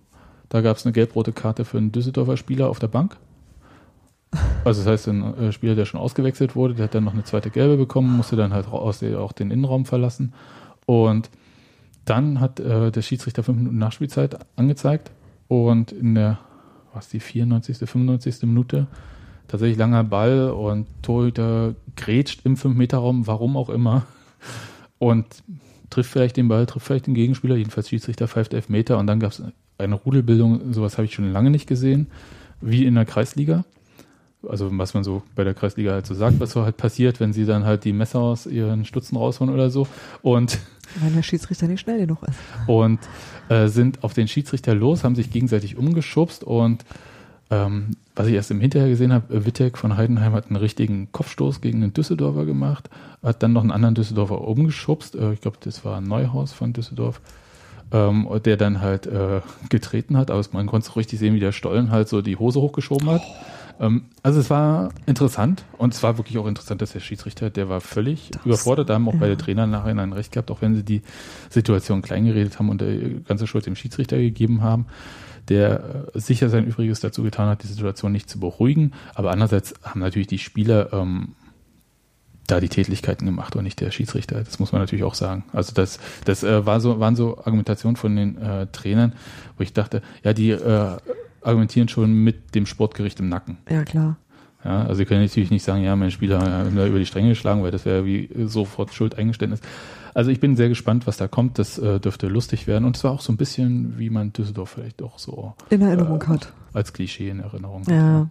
[0.48, 3.16] Da gab es eine gelb-rote Karte für einen Düsseldorfer Spieler auf der Bank.
[4.64, 7.24] Also das heißt, ein äh, Spieler, der schon ausgewechselt wurde, der hat dann noch eine
[7.24, 10.34] zweite gelbe bekommen, musste dann halt aus auch den Innenraum verlassen.
[10.86, 11.30] Und
[12.04, 15.10] dann hat äh, der Schiedsrichter fünf Minuten Nachspielzeit angezeigt
[15.48, 16.38] und in der,
[16.92, 18.42] was die 94., 95.
[18.42, 18.86] Minute
[19.48, 24.06] tatsächlich langer Ball und Torhüter grätscht im 5-Meter-Raum, warum auch immer.
[24.98, 25.26] Und
[25.90, 29.18] trifft vielleicht den Ball, trifft vielleicht den Gegenspieler, jedenfalls Schiedsrichter pfeift elf Meter und dann
[29.18, 29.42] gab es
[29.78, 32.06] eine Rudelbildung, sowas habe ich schon lange nicht gesehen,
[32.60, 33.64] wie in der Kreisliga.
[34.48, 37.32] Also was man so bei der Kreisliga halt so sagt, was so halt passiert, wenn
[37.32, 39.86] sie dann halt die Messer aus ihren Stutzen rausholen oder so.
[40.22, 40.58] Und
[40.96, 42.38] wenn der Schiedsrichter nicht schnell genug ist.
[42.66, 43.00] Und
[43.50, 46.84] äh, sind auf den Schiedsrichter los, haben sich gegenseitig umgeschubst und
[47.50, 51.60] ähm, was ich erst im Hinterher gesehen habe, Wittek von Heidenheim hat einen richtigen Kopfstoß
[51.60, 52.88] gegen einen Düsseldorfer gemacht,
[53.24, 55.16] hat dann noch einen anderen Düsseldorfer umgeschubst.
[55.16, 57.20] Äh, ich glaube, das war Neuhaus von Düsseldorf,
[57.90, 60.30] ähm, der dann halt äh, getreten hat.
[60.30, 63.22] Aber man konnte so richtig sehen, wie der Stollen halt so die Hose hochgeschoben hat.
[63.22, 63.28] Ähm,
[64.22, 67.80] also es war interessant und es war wirklich auch interessant, dass der Schiedsrichter, der war
[67.80, 68.90] völlig das, überfordert.
[68.90, 69.20] Da haben auch ja.
[69.20, 71.02] beide Trainer nachher ein Recht gehabt, auch wenn sie die
[71.48, 74.86] Situation kleingeredet haben und die ganze Schuld dem Schiedsrichter gegeben haben
[75.48, 78.92] der äh, sicher sein Übriges dazu getan hat, die Situation nicht zu beruhigen.
[79.14, 81.34] Aber andererseits haben natürlich die Spieler ähm,
[82.46, 84.42] da die Tätlichkeiten gemacht und nicht der Schiedsrichter.
[84.42, 85.44] Das muss man natürlich auch sagen.
[85.52, 89.12] Also das, das äh, war so, waren so Argumentationen von den äh, Trainern,
[89.56, 90.96] wo ich dachte, ja, die äh,
[91.42, 93.58] argumentieren schon mit dem Sportgericht im Nacken.
[93.68, 94.16] Ja, klar.
[94.64, 97.62] Ja, also sie können natürlich nicht sagen, ja, mein Spieler hat über die Stränge geschlagen,
[97.62, 99.60] weil das wäre wie sofort Schuldeingeständnis.
[100.12, 101.58] Also ich bin sehr gespannt, was da kommt.
[101.58, 102.84] Das äh, dürfte lustig werden.
[102.84, 106.20] Und es war auch so ein bisschen, wie man Düsseldorf vielleicht auch so in Erinnerung
[106.22, 106.52] äh, hat.
[106.72, 107.96] Als Klischee in Erinnerung ja.
[107.96, 108.28] hat.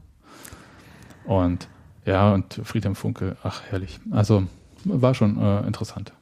[1.26, 1.68] Und
[2.06, 4.00] ja, und Friedhelm Funke, ach herrlich.
[4.12, 4.44] Also
[4.84, 6.14] war schon äh, interessant.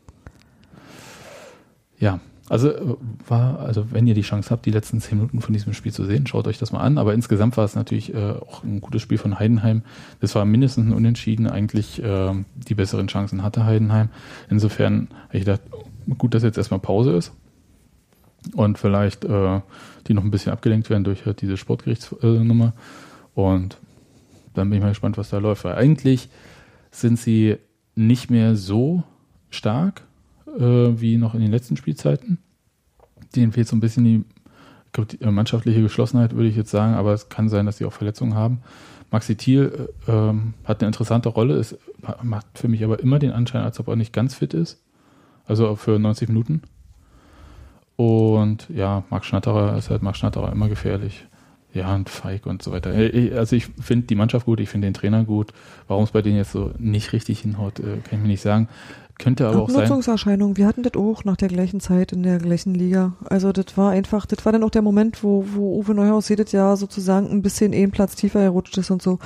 [1.99, 2.19] Ja,
[2.49, 2.95] also äh,
[3.27, 6.05] war, also wenn ihr die Chance habt, die letzten zehn Minuten von diesem Spiel zu
[6.05, 6.97] sehen, schaut euch das mal an.
[6.97, 9.83] Aber insgesamt war es natürlich äh, auch ein gutes Spiel von Heidenheim.
[10.21, 11.47] Das war mindestens ein Unentschieden.
[11.47, 14.09] Eigentlich äh, die besseren Chancen hatte Heidenheim.
[14.49, 15.61] Insofern habe ich gedacht,
[16.17, 17.33] gut, dass jetzt erstmal Pause ist
[18.55, 19.61] und vielleicht äh,
[20.07, 22.73] die noch ein bisschen abgelenkt werden durch halt diese Sportgerichtsnummer.
[23.33, 23.77] und
[24.53, 25.65] dann bin ich mal gespannt, was da läuft.
[25.65, 26.29] Weil eigentlich
[26.91, 27.57] sind sie
[27.93, 29.03] nicht mehr so
[29.49, 30.06] stark
[30.47, 32.39] äh, wie noch in den letzten Spielzeiten.
[33.35, 34.23] Denen fehlt so ein bisschen die,
[34.85, 37.85] ich glaube, die mannschaftliche Geschlossenheit, würde ich jetzt sagen, aber es kann sein, dass sie
[37.85, 38.61] auch Verletzungen haben.
[39.11, 41.77] Maxi Thiel äh, ähm, hat eine interessante Rolle, es
[42.23, 44.81] macht für mich aber immer den Anschein, als ob er nicht ganz fit ist.
[45.45, 46.61] Also für 90 Minuten.
[47.95, 51.25] Und ja, Marc Schnatterer ist halt Marc Schnatterer immer gefährlich.
[51.73, 52.93] ja, und feig und so weiter.
[52.93, 55.53] Äh, Also ich finde die Mannschaft gut, ich finde den Trainer gut.
[55.87, 58.67] Warum es bei denen jetzt so nicht richtig hinhaut, äh, kann ich mir nicht sagen.
[59.19, 59.77] Könnte aber auch sein.
[59.77, 60.57] Abnutzungserscheinung.
[60.57, 63.13] Wir hatten das auch nach der gleichen Zeit in der gleichen Liga.
[63.25, 66.51] Also das war einfach, das war dann auch der Moment, wo, wo Uwe Neuhaus jedes
[66.51, 69.17] Jahr sozusagen ein bisschen einen Platz tiefer gerutscht ist und so.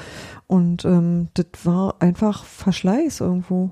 [0.48, 3.72] Und ähm, das war einfach Verschleiß irgendwo.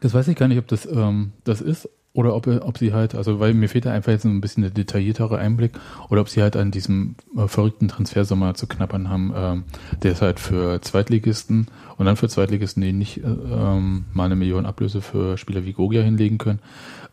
[0.00, 3.14] Das weiß ich gar nicht, ob das ähm, das ist oder ob, ob sie halt,
[3.14, 5.72] also weil mir fehlt da einfach jetzt ein bisschen der detailliertere Einblick
[6.10, 9.64] oder ob sie halt an diesem äh, verrückten Transfersommer zu knappern haben, ähm,
[10.02, 14.36] der ist halt für Zweitligisten und dann für Zweitligisten, die nicht äh, ähm, mal eine
[14.36, 16.58] Million Ablöse für Spieler wie Gogia hinlegen können,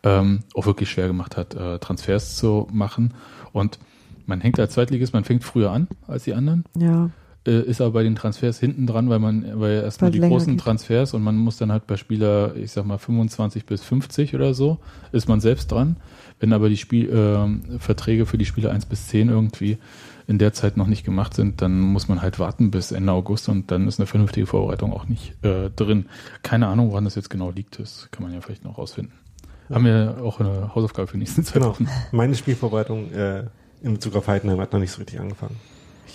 [0.02, 3.14] ähm, auch wirklich schwer gemacht hat, äh, Transfers zu machen
[3.52, 3.78] und
[4.26, 7.10] man hängt als Zweitligist, man fängt früher an als die anderen, Ja.
[7.46, 10.60] Äh, ist aber bei den Transfers hinten dran, weil man, weil erstmal die großen geht.
[10.64, 14.52] Transfers und man muss dann halt bei Spieler, ich sag mal 25 bis 50 oder
[14.54, 14.78] so,
[15.12, 15.96] ist man selbst dran.
[16.38, 19.78] Wenn aber die Spiel, ähm, Verträge für die Spieler 1 bis 10 irgendwie
[20.26, 23.48] in der Zeit noch nicht gemacht sind, dann muss man halt warten bis Ende August
[23.48, 26.06] und dann ist eine vernünftige Vorbereitung auch nicht äh, drin.
[26.42, 29.12] Keine Ahnung, woran das jetzt genau liegt, das kann man ja vielleicht noch rausfinden.
[29.68, 31.70] Haben wir auch eine Hausaufgabe für die nächsten zwei Genau.
[31.72, 31.88] Wochen.
[32.12, 33.44] Meine Spielvorbereitung äh,
[33.82, 35.56] in Bezug auf Heidenheim hat noch nicht so richtig angefangen.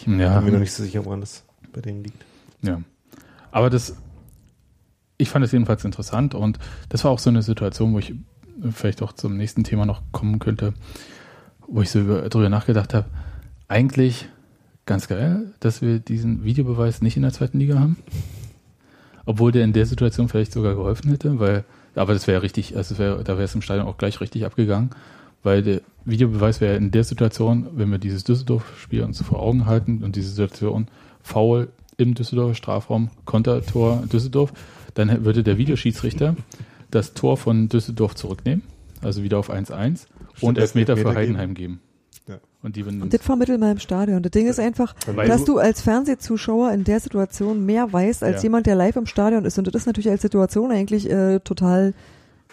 [0.05, 1.43] Ja, Bin mir noch nicht so sicher, woran das
[1.73, 2.23] bei denen liegt.
[2.61, 2.81] Ja.
[3.51, 3.95] Aber das,
[5.17, 8.13] ich fand es jedenfalls interessant und das war auch so eine Situation, wo ich
[8.71, 10.73] vielleicht auch zum nächsten Thema noch kommen könnte,
[11.67, 13.05] wo ich so über, drüber nachgedacht habe.
[13.67, 14.29] Eigentlich
[14.85, 17.97] ganz geil, dass wir diesen Videobeweis nicht in der zweiten Liga haben.
[19.25, 21.65] Obwohl der in der Situation vielleicht sogar geholfen hätte, weil,
[21.95, 24.91] aber das wäre richtig, also wär, da wäre es im Stadion auch gleich richtig abgegangen,
[25.45, 30.03] weil der Videobeweis wäre in der Situation, wenn wir dieses Düsseldorf-Spiel uns vor Augen halten
[30.03, 30.87] und diese Situation
[31.21, 34.51] faul im Düsseldorfer Strafraum, Kontertor Düsseldorf,
[34.95, 36.35] dann würde der Videoschiedsrichter
[36.91, 38.63] das Tor von Düsseldorf zurücknehmen,
[39.01, 40.05] also wieder auf 1-1
[40.41, 41.79] und Elfmeter für Heidenheim geben.
[42.27, 42.35] Ja.
[42.61, 44.21] Und die würden Und das vermitteln wir im Stadion.
[44.23, 48.23] Das Ding ist einfach, Weil dass du- du als Fernsehzuschauer in der Situation mehr weißt
[48.23, 48.43] als Ja.
[48.43, 49.57] jemand, der live im Stadion ist.
[49.57, 51.93] Und das ist natürlich als Situation eigentlich äh, total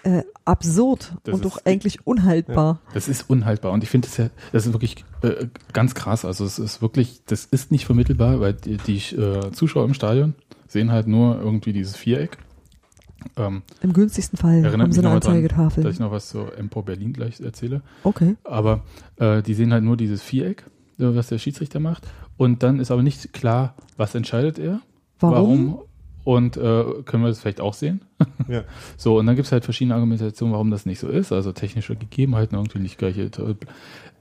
[0.05, 2.81] äh, absurd Das und doch eigentlich unhaltbar.
[2.95, 6.25] Das ist unhaltbar und ich finde das ja, das ist wirklich äh, ganz krass.
[6.25, 10.35] Also es ist wirklich, das ist nicht vermittelbar, weil die, die äh, Zuschauer im Stadion
[10.67, 12.39] sehen halt nur irgendwie dieses Viereck.
[13.37, 15.85] Ähm, Im günstigsten Fall erinnert haben sie eine Anzeigetafel.
[15.85, 17.83] dass ich noch was zu Empor Berlin gleich erzähle.
[18.03, 18.37] Okay.
[18.43, 18.83] Aber
[19.17, 20.65] äh, die sehen halt nur dieses Viereck,
[20.99, 22.09] äh, was der Schiedsrichter macht.
[22.37, 24.81] Und dann ist aber nicht klar, was entscheidet er,
[25.21, 25.79] Warum?
[26.25, 28.01] Und äh, können wir das vielleicht auch sehen.
[28.49, 28.64] Ja.
[28.97, 31.33] So, und dann gibt es halt verschiedene Argumentationen, warum das nicht so ist.
[31.33, 33.23] Also technische Gegebenheiten irgendwie nicht gleiche.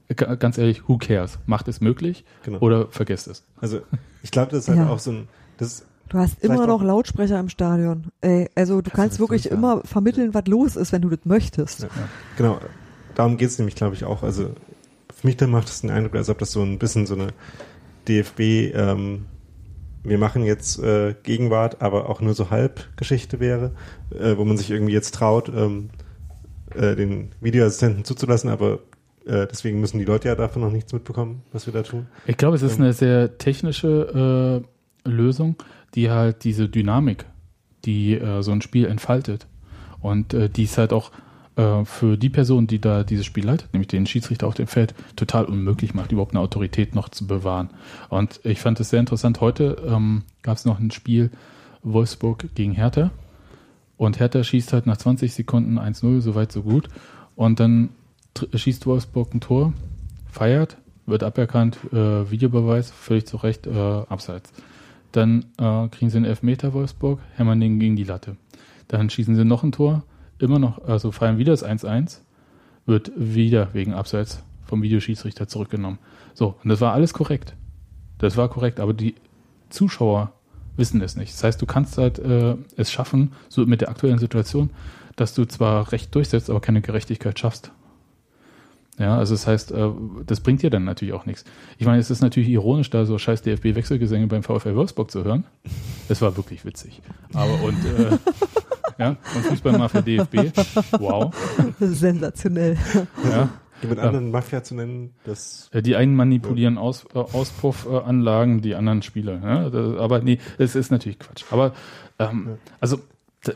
[0.08, 1.38] Äh, Ganz ehrlich, who cares?
[1.46, 2.58] Macht es möglich Genau.
[2.58, 3.44] oder vergesst es.
[3.60, 3.80] Also
[4.22, 4.88] ich glaube, das ist halt Ja.
[4.90, 5.28] auch so ein,
[5.58, 8.08] das Du hast immer noch Lautsprecher im Stadion.
[8.20, 9.58] Ey, also du Das kannst wirklich furchtbar.
[9.58, 11.82] immer vermitteln, was los ist, wenn du das möchtest.
[11.82, 11.88] Ja.
[12.36, 12.58] Genau,
[13.14, 14.22] darum geht es nämlich, glaube ich, auch.
[14.22, 14.50] Also
[15.14, 17.28] für mich dann macht es den Eindruck, als ob das so ein bisschen so eine
[18.08, 18.40] DFB,
[18.74, 19.24] ähm,
[20.04, 23.72] wir machen jetzt äh, Gegenwart, aber auch nur so Halbgeschichte wäre,
[24.10, 25.90] äh, wo man sich irgendwie jetzt traut, ähm,
[26.74, 28.80] äh, den Videoassistenten zuzulassen, aber
[29.26, 32.06] äh, deswegen müssen die Leute ja davon noch nichts mitbekommen, was wir da tun.
[32.26, 32.84] Ich glaube, es ist Ähm.
[32.84, 34.64] eine sehr technische
[35.04, 35.56] äh, Lösung,
[35.94, 37.26] die halt diese Dynamik,
[37.84, 39.46] die äh, so ein Spiel entfaltet.
[40.00, 41.12] Und die ist halt auch
[41.56, 44.94] äh, für die Person, die da dieses Spiel leitet, nämlich den Schiedsrichter auf dem Feld,
[45.16, 47.70] total unmöglich macht, überhaupt eine Autorität noch zu bewahren.
[48.08, 49.40] Und ich fand es sehr interessant.
[49.40, 51.30] Heute ähm, gab es noch ein Spiel
[51.82, 53.10] Wolfsburg gegen Hertha.
[53.96, 56.88] Und Hertha schießt halt nach 20 Sekunden 1-0, soweit so gut.
[57.36, 57.90] Und dann
[58.54, 59.72] schießt Wolfsburg ein Tor,
[60.30, 64.52] feiert, wird aberkannt, äh, Videobeweis, völlig zu Recht, äh, abseits.
[65.12, 68.36] Dann äh, kriegen sie einen Elfmeter Wolfsburg, hämmern den gegen die Latte.
[68.88, 70.04] Dann schießen sie noch ein Tor,
[70.42, 72.18] immer noch, also feiern wieder das 1-1,
[72.86, 75.98] wird wieder wegen Abseits vom Videoschiedsrichter zurückgenommen.
[76.34, 77.54] So, und das war alles korrekt.
[78.18, 79.14] Das war korrekt, aber die
[79.68, 80.32] Zuschauer
[80.76, 81.32] wissen es nicht.
[81.32, 84.70] Das heißt, du kannst halt äh, es schaffen, so mit der aktuellen Situation,
[85.16, 87.72] dass du zwar Recht durchsetzt, aber keine Gerechtigkeit schaffst.
[88.98, 89.88] Ja, also das heißt, äh,
[90.26, 91.44] das bringt dir dann natürlich auch nichts.
[91.78, 95.44] Ich meine, es ist natürlich ironisch, da so scheiß DFB-Wechselgesänge beim VfL Wolfsburg zu hören.
[96.08, 97.00] Das war wirklich witzig.
[97.32, 98.18] Aber und äh,
[98.98, 100.36] ja, und Fußball mal für DFB.
[100.98, 101.34] Wow.
[101.80, 102.76] Sensationell.
[103.24, 103.48] Ja.
[103.82, 104.06] Jemand Ja.
[104.06, 109.40] anderen Mafia zu nennen, das Die einen manipulieren Aus, äh, Auspuffanlagen, die anderen Spieler.
[109.42, 109.70] Ja?
[109.70, 111.44] Das, aber nee, das ist natürlich Quatsch.
[111.50, 111.72] Aber
[112.18, 112.56] ähm, Ja.
[112.80, 113.00] also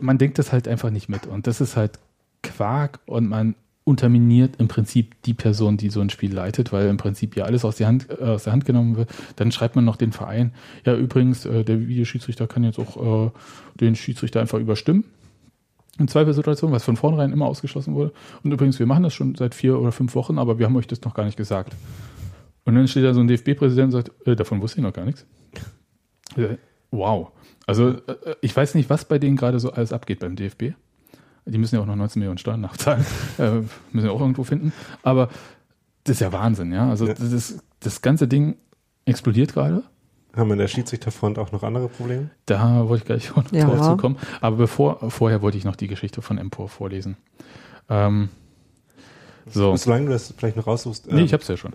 [0.00, 1.26] man denkt das halt einfach nicht mit.
[1.26, 2.00] Und das ist halt
[2.42, 6.96] Quark und man unterminiert im Prinzip die Person, die so ein Spiel leitet, weil im
[6.96, 9.08] Prinzip ja alles aus, die Hand, äh, aus der Hand genommen wird.
[9.36, 10.52] Dann schreibt man noch den Verein,
[10.84, 13.30] ja übrigens, äh, der Videoschiedsrichter kann jetzt auch äh,
[13.76, 15.04] den Schiedsrichter einfach überstimmen.
[15.98, 18.12] In Zweifelsituationen, was von vornherein immer ausgeschlossen wurde.
[18.42, 20.86] Und übrigens, wir machen das schon seit vier oder fünf Wochen, aber wir haben euch
[20.86, 21.74] das noch gar nicht gesagt.
[22.64, 25.04] Und dann steht da so ein DFB-Präsident und sagt, äh, davon wusste ich noch gar
[25.04, 25.24] nichts.
[26.36, 26.56] Äh,
[26.90, 27.32] Wow.
[27.66, 30.72] Also äh, ich weiß nicht, was bei denen gerade so alles abgeht beim DFB.
[31.44, 33.04] Die müssen ja auch noch 19 Millionen Steuern nachzahlen.
[33.38, 33.60] äh,
[33.92, 34.72] müssen ja auch irgendwo finden.
[35.02, 35.28] Aber
[36.04, 36.88] das ist ja Wahnsinn, ja.
[36.88, 37.14] Also Ja.
[37.14, 38.56] Das, das ganze Ding
[39.04, 39.82] explodiert gerade.
[40.36, 42.30] Haben wir in der Schiedsrichterfront auch noch andere Probleme?
[42.44, 43.64] Da wollte ich gleich noch Ja.
[43.66, 44.16] drauf zu kommen.
[44.40, 47.16] Aber bevor, vorher wollte ich noch die Geschichte von Empor vorlesen.
[47.88, 48.28] Ähm,
[49.48, 49.76] so.
[49.76, 51.06] Solange du das vielleicht noch raussuchst.
[51.10, 51.72] Nee, ähm, ich hab's ja schon.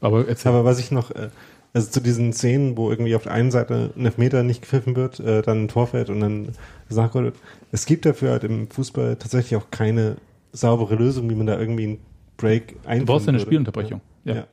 [0.00, 0.50] Aber erzähl.
[0.52, 1.28] Aber was ich noch, äh,
[1.72, 5.20] also zu diesen Szenen, wo irgendwie auf der einen Seite ein Elfmeter nicht gepfiffen wird,
[5.20, 6.52] äh, dann ein Tor fällt und dann
[6.88, 7.36] gesagt wird,
[7.72, 10.16] es gibt dafür halt im Fußball tatsächlich auch keine
[10.52, 11.98] saubere Lösung, wie man da irgendwie einen
[12.36, 13.46] Break einführen du brauchst ja eine würde.
[13.46, 14.00] Spielunterbrechung.
[14.24, 14.34] Ja.
[14.34, 14.46] Ja,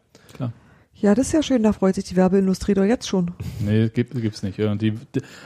[1.02, 1.16] ja.
[1.16, 3.32] das ist ja schön, da freut sich die Werbeindustrie doch jetzt schon.
[3.60, 4.58] Nee, gibt, gibt's nicht.
[4.58, 4.94] Ja, und, die,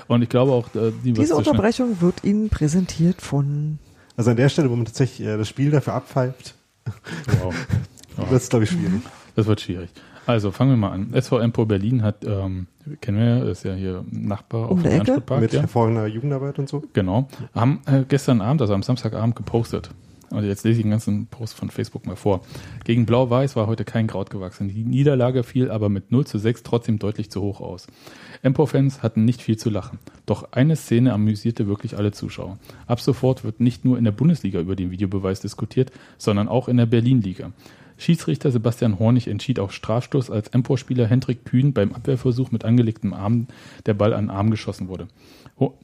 [0.08, 3.80] und ich glaube auch, äh, die wird Diese Unterbrechung wird Ihnen präsentiert von
[4.18, 6.56] Also an der Stelle, wo man tatsächlich äh, das Spiel dafür abpfeift,
[7.41, 7.54] Wow.
[8.30, 9.02] wird es, glaube ich, schwierig.
[9.36, 9.89] Das wird schwierig.
[10.26, 11.14] Also fangen wir mal an.
[11.14, 12.68] SV Empor Berlin hat, ähm,
[13.02, 15.62] kennen wir ja, ist ja hier Nachbar Um auf der dem Mit ja.
[15.62, 16.84] hervorragender Jugendarbeit und so.
[16.93, 17.28] Genau.
[17.56, 19.89] Haben äh, gestern Abend, also am Samstagabend gepostet.
[20.32, 22.41] Und jetzt lese ich den ganzen Post von Facebook mal vor.
[22.86, 24.69] Gegen Blau-Weiß war heute kein Kraut gewachsen.
[24.69, 27.88] Die Niederlage fiel aber mit 0 zu 6 trotzdem deutlich zu hoch aus.
[28.41, 29.99] Empor-Fans hatten nicht viel zu lachen.
[30.25, 32.57] Doch eine Szene amüsierte wirklich alle Zuschauer.
[32.88, 36.77] Ab sofort wird nicht nur in der Bundesliga über den Videobeweis diskutiert, sondern auch in
[36.77, 37.51] der Berlin-Liga.
[37.97, 43.47] Schiedsrichter Sebastian Hornig entschied auf Strafstoß, als Empor-Spieler Hendrik Kühn beim Abwehrversuch mit angelegtem Arm
[43.86, 45.07] der Ball an den Arm geschossen wurde.
[45.59, 45.77] Ho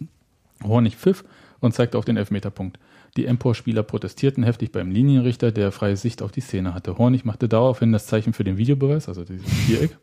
[0.63, 1.23] Hornig pfiff
[1.59, 2.79] und zeigte auf den Elfmeterpunkt.
[3.15, 6.97] Die Empor-Spieler protestierten heftig beim Linienrichter, der freie Sicht auf die Szene hatte.
[6.97, 9.97] Hornig machte daraufhin das Zeichen für den Videobeweis, also dieses Viereck,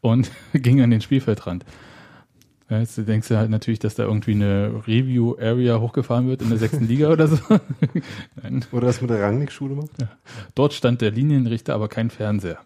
[0.00, 1.64] und ging an den Spielfeldrand.
[2.70, 6.58] Ja, jetzt denkst du halt natürlich, dass da irgendwie eine Review-Area hochgefahren wird in der
[6.58, 7.36] sechsten Liga oder so.
[8.42, 8.64] Nein.
[8.70, 9.90] Oder das mit der Rangnick-Schule macht.
[10.54, 12.58] Dort stand der Linienrichter, aber kein Fernseher.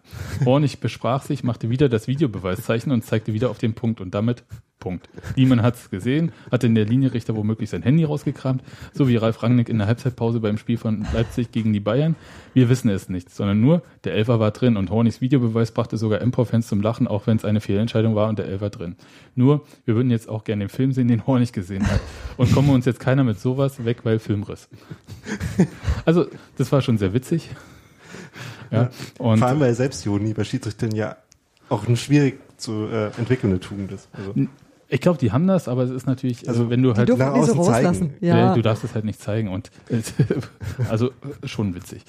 [0.45, 4.43] Hornig besprach sich, machte wieder das Videobeweiszeichen und zeigte wieder auf den Punkt und damit
[4.85, 5.09] Punkt.
[5.35, 8.61] Niemand hat's gesehen, hatte in der Linienrichter womöglich sein Handy rausgekramt,
[8.93, 12.15] so wie Ralf Rangnick in der Halbzeitpause beim Spiel von Leipzig gegen die Bayern.
[12.53, 16.21] Wir wissen es nicht, sondern nur, der Elfer war drin und Hornigs Videobeweis brachte sogar
[16.21, 18.95] Empor-Fans zum Lachen, auch wenn es eine Fehlentscheidung war und der Elfer drin.
[19.33, 21.99] Nur, wir würden jetzt auch gerne den Film sehen, den Hornig gesehen hat.
[22.37, 24.69] Und kommen uns jetzt keiner mit sowas weg, weil Filmriss.
[26.05, 26.27] Also,
[26.57, 27.49] das war schon sehr witzig.
[28.69, 31.17] Ja, und Vor allem, weil Selbstironie bei Schiedsrichtern ja
[31.69, 34.09] auch eine schwierig zu äh, entwickelnde Tugend ist.
[34.13, 34.33] Also,
[34.95, 37.09] ich glaube, die haben das, aber es ist natürlich, also, Also, wenn du Die halt,
[37.09, 37.87] dürfen nach diese außen zeigen.
[37.87, 38.13] rauslassen.
[38.21, 38.53] Ja.
[38.55, 39.69] du darfst es halt nicht zeigen und
[40.89, 41.11] also
[41.43, 42.03] schon witzig.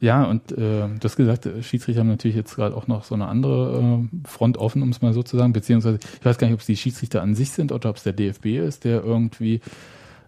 [0.00, 3.14] Ja, und äh, du hast gesagt, äh, Schiedsrichter haben natürlich jetzt gerade auch noch so
[3.14, 3.80] eine andere
[4.12, 6.60] äh, Front offen, um es mal so zu sagen, beziehungsweise ich weiß gar nicht, ob
[6.60, 9.60] es die Schiedsrichter an sich sind oder ob es der DFB ist, der irgendwie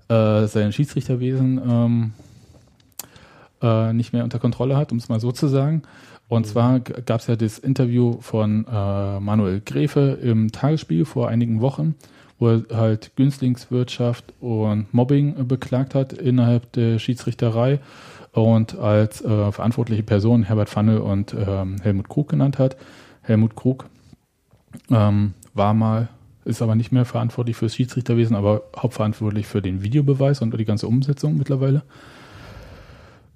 [0.08, 2.12] äh, sein Schiedsrichterwesen ähm,
[3.62, 5.82] äh, nicht mehr unter Kontrolle hat, um es mal so zu sagen.
[6.28, 11.60] Und zwar gab es ja das Interview von äh, Manuel Gräfe im Tagesspiegel vor einigen
[11.60, 11.94] Wochen,
[12.38, 17.78] wo er halt Günstlingswirtschaft und Mobbing äh, beklagt hat innerhalb der Schiedsrichterei
[18.32, 22.76] und als äh, verantwortliche Person Herbert Pfannel und ähm, Helmut Krug genannt hat.
[23.22, 23.86] Helmut Krug
[24.90, 26.08] ähm, war mal,
[26.44, 30.88] ist aber nicht mehr verantwortlich fürs Schiedsrichterwesen, aber hauptverantwortlich für den Videobeweis und die ganze
[30.88, 31.82] Umsetzung mittlerweile.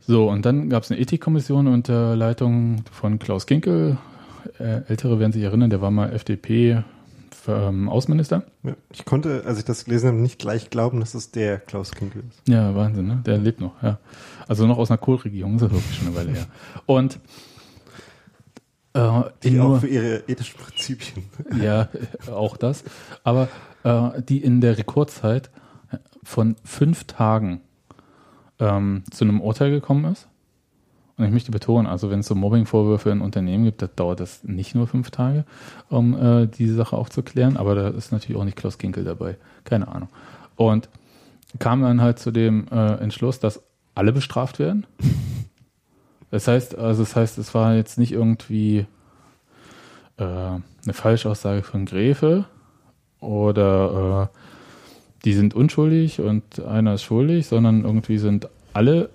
[0.08, 3.98] So, und dann gab es eine Ethikkommission unter Leitung von Klaus Kinkel.
[4.58, 6.82] Äh, Ältere werden sich erinnern, der war mal FDP
[7.46, 8.44] ähm, Außenminister.
[8.90, 12.22] Ich konnte, als ich das gelesen habe, nicht gleich glauben, dass es der Klaus Kinkel
[12.26, 12.40] ist.
[12.48, 13.22] Ja, Wahnsinn, ne?
[13.26, 13.98] Der lebt noch, ja.
[14.48, 16.46] Also noch aus einer Kohlregierung, ist das wirklich schon eine Weile her.
[16.86, 17.20] Und
[18.94, 21.26] äh, Die in auch nur, für ihre ethischen Prinzipien.
[21.62, 21.90] ja,
[22.32, 22.82] auch das,
[23.24, 23.48] aber
[23.84, 25.50] äh, die in der Rekordzeit
[26.22, 27.60] von fünf Tagen
[28.58, 30.28] ähm, zu einem Urteil gekommen ist.
[31.16, 34.44] Und ich möchte betonen, also wenn es so Mobbing-Vorwürfe in Unternehmen gibt, dann dauert das
[34.44, 35.44] nicht nur fünf Tage,
[35.88, 39.36] um äh, diese Sache aufzuklären, aber da ist natürlich auch nicht Klaus Kinkel dabei.
[39.64, 40.08] Keine Ahnung.
[40.54, 40.88] Und
[41.58, 43.62] kam dann halt zu dem äh, Entschluss, dass
[43.96, 44.86] alle bestraft werden.
[46.30, 48.86] Das heißt, also das heißt, es war jetzt nicht irgendwie
[50.18, 52.44] äh, eine Falschaussage von Gräfe
[53.20, 54.38] oder äh,
[55.24, 59.10] die sind unschuldig und einer ist schuldig, sondern irgendwie sind alle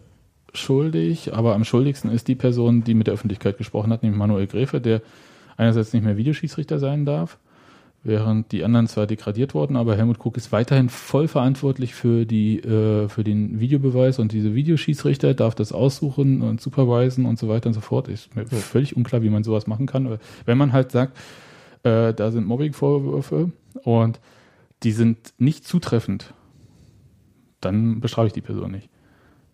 [0.53, 4.47] schuldig, aber am schuldigsten ist die Person, die mit der Öffentlichkeit gesprochen hat, nämlich Manuel
[4.47, 5.01] Gräfe, der
[5.57, 7.37] einerseits nicht mehr Videoschiedsrichter sein darf,
[8.03, 12.59] während die anderen zwar degradiert wurden, aber Helmut Krug ist weiterhin voll verantwortlich für die
[12.59, 17.67] äh, für den Videobeweis und diese Videoschiedsrichter darf das aussuchen und supervisen und so weiter
[17.67, 18.07] und so fort.
[18.09, 20.19] Ist mir völlig unklar, wie man sowas machen kann.
[20.45, 21.17] Wenn man halt sagt,
[21.83, 23.51] äh, da sind Mobbing-Vorwürfe
[23.83, 24.19] und
[24.83, 26.33] die sind nicht zutreffend,
[27.61, 28.89] dann bestrafe ich die Person nicht.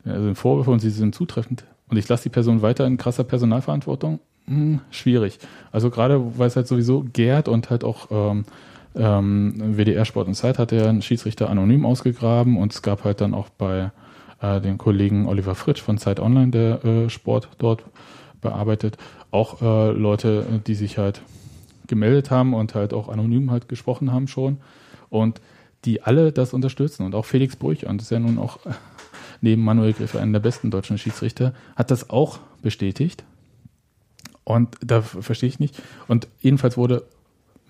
[0.06, 3.24] Also sind Vorwürfe und sie sind zutreffend und ich lasse die Person weiter in krasser
[3.24, 5.40] Personalverantwortung, hm, schwierig.
[5.72, 8.46] Also gerade, weil es halt sowieso Gerd und halt auch ähm,
[8.96, 13.22] ähm, WDR Sport und Zeit hat ja einen Schiedsrichter anonym ausgegraben und es gab halt
[13.22, 13.92] dann auch bei
[14.42, 17.84] äh, dem Kollegen Oliver Fritsch von Zeit Online, der äh, Sport dort
[18.42, 18.98] bearbeitet,
[19.32, 21.22] auch äh, Leute, die sich halt
[21.88, 24.58] gemeldet haben und halt auch anonym halt gesprochen haben schon
[25.10, 25.42] und
[25.86, 28.60] die alle das unterstützen und auch Felix Brüch, und das ist ja nun auch
[29.42, 33.24] neben Manuel Griffe einer der besten deutschen Schiedsrichter, hat das auch bestätigt.
[34.44, 35.82] Und da verstehe ich nicht.
[36.08, 37.04] Und jedenfalls wurde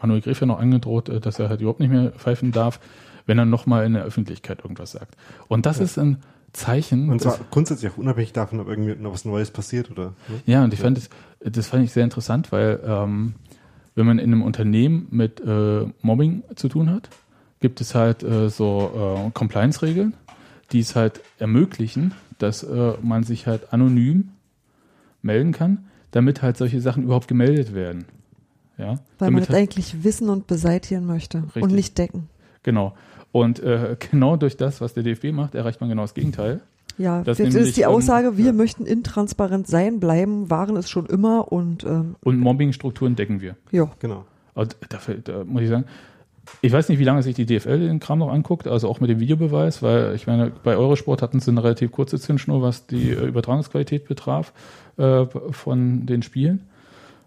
[0.02, 2.80] Manuel Griffe noch angedroht, äh, dass er halt überhaupt nicht mehr pfeifen darf,
[3.26, 5.16] wenn er nochmal in der Öffentlichkeit irgendwas sagt.
[5.48, 5.84] Und das ja.
[5.84, 6.18] ist ein
[6.54, 7.10] Zeichen.
[7.10, 10.14] Und zwar grundsätzlich auch unabhängig davon, ob irgendwie noch was Neues passiert oder.
[10.28, 10.42] Ne?
[10.46, 10.86] Ja, und ich ja.
[10.86, 11.10] fand das,
[11.40, 13.36] das fand ich sehr interessant, weil ähm,
[13.96, 17.10] wenn man in einem Unternehmen mit äh, Mobbing zu tun hat,
[17.60, 20.14] gibt es halt äh, so äh, Compliance-Regeln,
[20.72, 24.30] die es halt ermöglichen, dass äh, man sich halt anonym
[25.22, 28.06] melden kann, damit halt solche Sachen überhaupt gemeldet werden.
[28.78, 29.00] Ja?
[29.18, 31.64] Weil man das halt eigentlich wissen und beseitigen möchte richtig.
[31.64, 32.30] und nicht decken.
[32.64, 32.96] Genau.
[33.32, 36.62] Und äh, genau durch das, was der DFB macht, erreicht man genau das Gegenteil.
[36.98, 38.52] Ja, das ist die Aussage, wir ja.
[38.52, 43.56] möchten intransparent sein, bleiben, waren es schon immer und ähm, Und Mobbingstrukturen decken wir.
[43.72, 43.90] Ja.
[44.00, 44.26] Genau.
[44.54, 45.86] Und dafür, da muss ich sagen,
[46.62, 49.10] ich weiß nicht, wie lange sich die DFL den Kram noch anguckt, also auch mit
[49.10, 53.12] dem Videobeweis, weil ich meine, bei Eurosport hatten sie eine relativ kurze Zündschnur, was die
[53.12, 54.54] äh, Übertragungsqualität betraf
[54.98, 56.68] äh, von den Spielen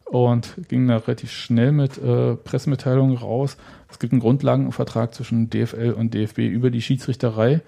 [0.04, 3.56] und ging da relativ schnell mit äh, Pressemitteilungen raus.
[3.90, 7.62] Es gibt einen Grundlagenvertrag zwischen DFL und DFB über die Schiedsrichterei.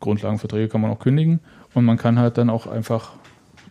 [0.00, 1.40] Grundlagenverträge kann man auch kündigen
[1.72, 3.12] und man kann halt dann auch einfach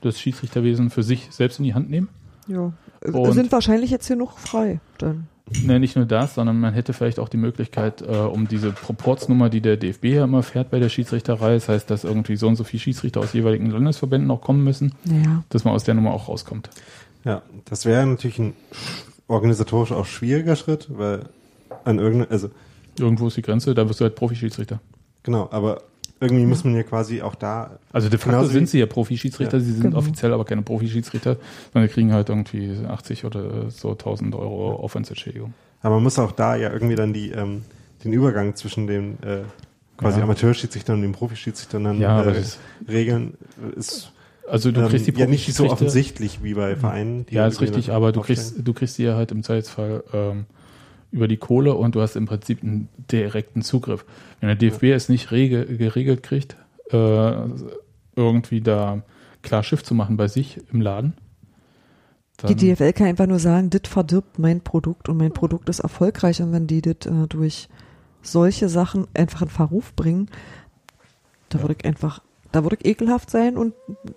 [0.02, 2.10] das Schiedsrichterwesen für sich selbst in die Hand nehmen.
[2.48, 5.28] Ja, und sind wahrscheinlich jetzt hier noch frei dann.
[5.64, 9.50] Ne, nicht nur das, sondern man hätte vielleicht auch die Möglichkeit, äh, um diese Proportsnummer,
[9.50, 12.56] die der DFB ja immer fährt bei der Schiedsrichterei, das heißt, dass irgendwie so und
[12.56, 15.44] so viele Schiedsrichter aus jeweiligen Landesverbänden auch kommen müssen, ja.
[15.50, 16.72] dass man aus der Nummer auch rauskommt.
[17.26, 18.54] Ja, das wäre natürlich ein
[19.28, 21.30] organisatorisch auch schwieriger Schritt, weil
[21.84, 22.50] an irgendeiner, also
[22.98, 24.80] irgendwo ist die Grenze, da wirst du halt Profi-Schiedsrichter.
[25.22, 25.84] Genau, aber
[26.20, 27.80] irgendwie muss man ja quasi auch da.
[27.92, 29.98] Also de facto sind sie ja Profi-Schiedsrichter, ja, sie sind genau.
[29.98, 31.38] offiziell aber keine Profi-Schiedsrichter,
[31.74, 35.54] sondern kriegen halt irgendwie 80 oder so 1000 Euro Aufwandsentschädigung.
[35.82, 37.64] Aber man muss auch da ja irgendwie dann die, ähm,
[38.04, 39.44] den Übergang zwischen den äh,
[39.98, 40.24] quasi ja.
[40.24, 42.44] Amateurschiedsrichtern und den Profi-Schiedsrichtern dann ja, äh,
[42.88, 43.34] regeln.
[43.76, 44.12] Ist,
[44.48, 47.26] also du kriegst ähm, die ja nicht so offensichtlich wie bei Vereinen.
[47.30, 50.46] ja, ist richtig, aber du kriegst, du kriegst die ja halt im Zweifelsfall ähm,
[51.16, 54.04] über die Kohle und du hast im Prinzip einen direkten Zugriff.
[54.42, 56.58] Wenn der DFB es nicht rege, geregelt kriegt,
[56.92, 57.34] äh,
[58.18, 59.02] irgendwie da
[59.42, 61.14] klar Schiff zu machen bei sich im Laden.
[62.50, 66.42] Die DFL kann einfach nur sagen, das verdirbt mein Produkt und mein Produkt ist erfolgreich
[66.42, 67.70] und wenn die das äh, durch
[68.22, 70.28] solche Sachen einfach in Verruf bringen,
[71.48, 71.64] da ja.
[71.64, 72.22] würde ich einfach
[72.56, 73.74] da würde ich ekelhaft sein und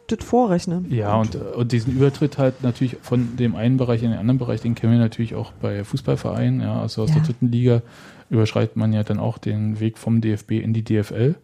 [0.07, 0.87] das vorrechnen.
[0.91, 4.61] Ja, und, und diesen Übertritt halt natürlich von dem einen Bereich in den anderen Bereich,
[4.61, 7.17] den kennen wir natürlich auch bei Fußballvereinen, ja, also aus ja.
[7.17, 7.83] der dritten Liga
[8.31, 11.35] überschreitet man ja dann auch den Weg vom DFB in die DFL.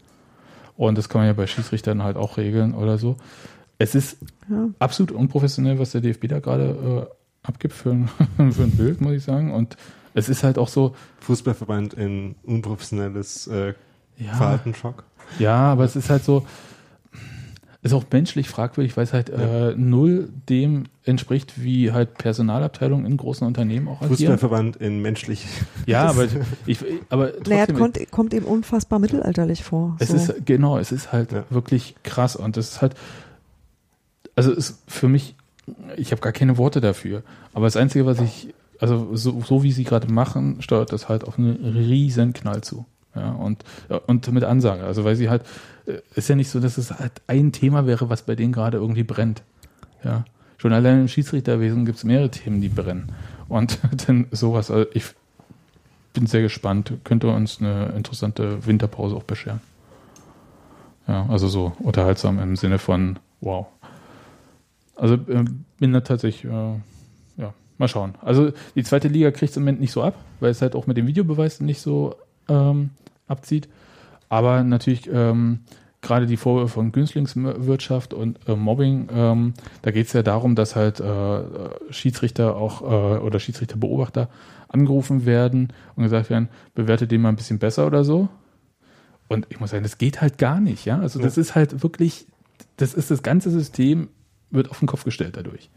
[0.76, 3.16] Und das kann man ja bei Schiedsrichtern halt auch regeln oder so.
[3.78, 4.68] Es ist ja.
[4.78, 8.08] absolut unprofessionell, was der DFB da gerade äh, abgibt für ein,
[8.52, 9.52] für ein Bild, muss ich sagen.
[9.52, 9.76] Und
[10.14, 10.94] es ist halt auch so.
[11.20, 13.74] Fußballverband in unprofessionelles äh,
[14.16, 15.04] ja, Verhaltensschock.
[15.38, 16.46] Ja, aber es ist halt so,
[17.84, 19.70] ist auch menschlich fragwürdig, weil es halt ja.
[19.70, 24.16] äh, null dem entspricht, wie halt Personalabteilungen in großen Unternehmen auch agieren.
[24.16, 25.46] Fußballverband in menschlich.
[25.86, 26.26] Ja, aber
[26.66, 26.78] ich,
[27.10, 29.96] aber trotzdem, naja, kommt, kommt eben unfassbar mittelalterlich vor.
[29.98, 30.16] Es so.
[30.16, 31.44] ist genau, es ist halt ja.
[31.50, 32.94] wirklich krass und das ist halt,
[34.34, 35.34] also ist für mich,
[35.98, 37.22] ich habe gar keine Worte dafür.
[37.52, 41.24] Aber das einzige, was ich, also so, so wie sie gerade machen, steuert das halt
[41.24, 42.86] auf einen riesen Knall zu.
[43.14, 43.64] Ja, und,
[44.06, 44.84] und mit Ansage.
[44.84, 45.42] Also weil sie halt,
[45.86, 48.78] äh, ist ja nicht so, dass es halt ein Thema wäre, was bei denen gerade
[48.78, 49.42] irgendwie brennt.
[50.02, 50.24] Ja.
[50.58, 53.12] Schon allein im Schiedsrichterwesen gibt es mehrere Themen, die brennen.
[53.48, 55.04] Und dann sowas, also ich
[56.12, 56.92] bin sehr gespannt.
[57.04, 59.60] Könnte uns eine interessante Winterpause auch bescheren.
[61.06, 63.66] Ja, also so unterhaltsam im Sinne von wow.
[64.96, 65.44] Also äh,
[65.78, 66.74] bin da tatsächlich, äh,
[67.36, 68.14] ja, mal schauen.
[68.22, 70.86] Also die zweite Liga kriegt es im Moment nicht so ab, weil es halt auch
[70.86, 72.14] mit dem Videobeweis nicht so
[72.48, 72.90] ähm,
[73.26, 73.68] abzieht.
[74.28, 75.60] Aber natürlich ähm,
[76.04, 80.76] gerade die Vorwürfe von Günstlingswirtschaft und äh, Mobbing, ähm, da geht es ja darum, dass
[80.76, 81.42] halt äh,
[81.90, 84.28] Schiedsrichter auch äh, oder Schiedsrichterbeobachter
[84.68, 88.28] angerufen werden und gesagt werden, bewertet den mal ein bisschen besser oder so.
[89.28, 90.98] Und ich muss sagen, das geht halt gar nicht, ja.
[90.98, 91.42] Also das ja.
[91.42, 92.26] ist halt wirklich,
[92.76, 94.08] das ist das ganze System
[94.50, 95.70] wird auf den Kopf gestellt dadurch.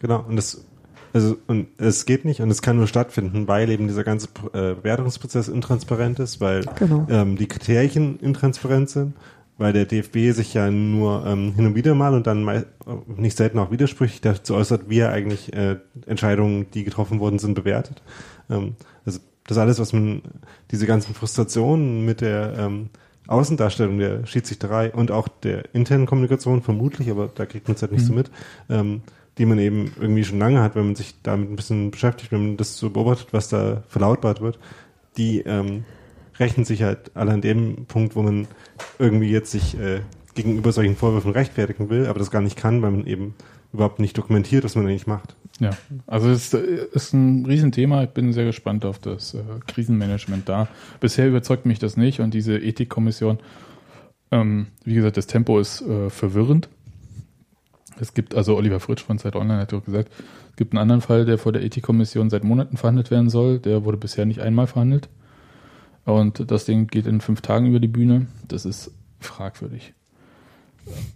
[0.00, 0.64] Genau, und das
[1.12, 4.74] also und es geht nicht und es kann nur stattfinden, weil eben dieser ganze äh,
[4.74, 7.06] Bewertungsprozess intransparent ist, weil genau.
[7.10, 9.14] ähm, die Kriterien intransparent sind
[9.58, 12.64] weil der DFB sich ja nur ähm, hin und wieder mal und dann mal,
[13.08, 15.76] nicht selten auch widersprüchlich dazu äußert, wie er eigentlich äh,
[16.06, 18.00] Entscheidungen, die getroffen worden sind, bewertet.
[18.48, 20.22] Ähm, also das alles, was man,
[20.70, 22.90] diese ganzen Frustrationen mit der ähm,
[23.26, 27.92] Außendarstellung der Schiedsrichterei und auch der internen Kommunikation vermutlich, aber da kriegt man es halt
[27.92, 28.06] nicht Mhm.
[28.06, 28.30] so mit,
[28.70, 29.02] ähm,
[29.38, 32.46] die man eben irgendwie schon lange hat, wenn man sich damit ein bisschen beschäftigt, wenn
[32.46, 34.58] man das so beobachtet, was da verlautbart wird,
[35.16, 35.84] die ähm,
[36.38, 38.46] rechnen sich halt alle an dem Punkt, wo man
[38.98, 40.00] irgendwie jetzt sich äh,
[40.34, 43.34] gegenüber solchen Vorwürfen rechtfertigen will, aber das gar nicht kann, weil man eben
[43.72, 45.36] überhaupt nicht dokumentiert, was man eigentlich macht.
[45.60, 45.70] Ja,
[46.06, 48.04] also es äh, ist ein Riesenthema.
[48.04, 50.68] Ich bin sehr gespannt auf das äh, Krisenmanagement da.
[51.00, 53.38] Bisher überzeugt mich das nicht und diese Ethikkommission,
[54.30, 56.68] ähm, wie gesagt, das Tempo ist äh, verwirrend.
[58.00, 60.12] Es gibt, also Oliver Fritsch von Zeit Online hat ja auch gesagt,
[60.50, 63.58] es gibt einen anderen Fall, der vor der Ethikkommission seit Monaten verhandelt werden soll.
[63.58, 65.08] Der wurde bisher nicht einmal verhandelt.
[66.04, 68.26] Und das Ding geht in fünf Tagen über die Bühne.
[68.46, 69.92] Das ist fragwürdig.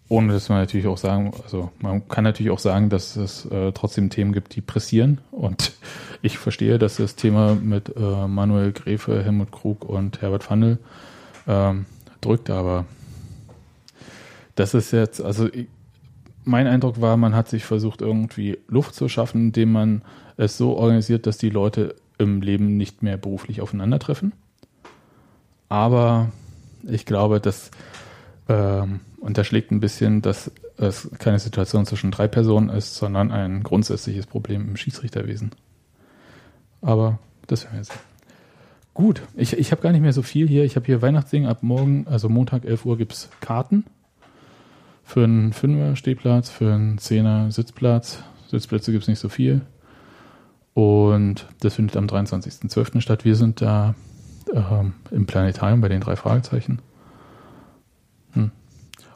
[0.08, 3.72] Ohne dass man natürlich auch sagen, also man kann natürlich auch sagen, dass es äh,
[3.72, 5.18] trotzdem Themen gibt, die pressieren.
[5.30, 5.72] Und
[6.22, 10.78] ich verstehe, dass das Thema mit äh, Manuel Gräfe, Helmut Krug und Herbert Fandl
[11.46, 11.86] ähm,
[12.20, 12.84] drückt, aber
[14.54, 15.48] das ist jetzt, also
[16.44, 20.02] mein Eindruck war, man hat sich versucht, irgendwie Luft zu schaffen, indem man
[20.36, 24.32] es so organisiert, dass die Leute im Leben nicht mehr beruflich aufeinandertreffen.
[25.68, 26.30] Aber
[26.84, 27.70] ich glaube, dass
[28.48, 34.26] ähm, unterschlägt ein bisschen, dass es keine Situation zwischen drei Personen ist, sondern ein grundsätzliches
[34.26, 35.52] Problem im Schiedsrichterwesen.
[36.80, 37.96] Aber das werden wir sehen.
[38.94, 40.64] Gut, ich, ich habe gar nicht mehr so viel hier.
[40.64, 43.84] Ich habe hier Weihnachtsding ab morgen, also Montag 11 Uhr gibt es Karten
[45.02, 48.22] für einen Fünfer Stehplatz, für einen Zehner Sitzplatz.
[48.48, 49.62] Sitzplätze gibt es nicht so viel.
[50.74, 53.00] Und das findet am 23.12.
[53.00, 53.24] statt.
[53.24, 53.94] Wir sind da
[54.52, 56.80] ähm, im Planetarium bei den drei Fragezeichen.
[58.32, 58.50] Hm.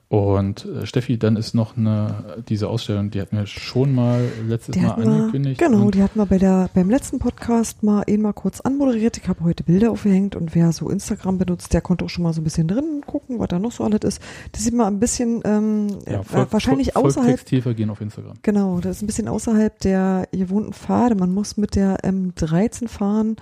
[0.08, 4.74] Und äh, Steffi, dann ist noch eine, diese Ausstellung, die hatten wir schon mal letztes
[4.74, 5.58] Die Mal wir, angekündigt.
[5.58, 9.16] genau, die hatten wir bei der, beim letzten Podcast mal eben mal kurz anmoderiert.
[9.16, 12.32] Ich habe heute Bilder aufgehängt und wer so Instagram benutzt, der konnte auch schon mal
[12.32, 14.22] so ein bisschen drin gucken, was da noch so alles ist.
[14.52, 18.00] Das sieht mal ein bisschen ähm, ja, äh, Volk, wahrscheinlich Volk, außerhalb Volktextilver gehen auf
[18.00, 18.34] Instagram.
[18.42, 21.16] Genau, das ist ein bisschen außerhalb der gewohnten Pfade.
[21.16, 23.34] Man muss mit der M13 fahren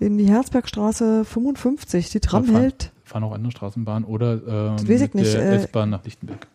[0.00, 2.10] in die Herzbergstraße 55.
[2.10, 2.60] Die Tram Ja, fahren.
[2.62, 6.46] hält, Fahren auch andere Straßenbahnen oder ähm, mit nicht, der äh, S-Bahn nach Lichtenberg.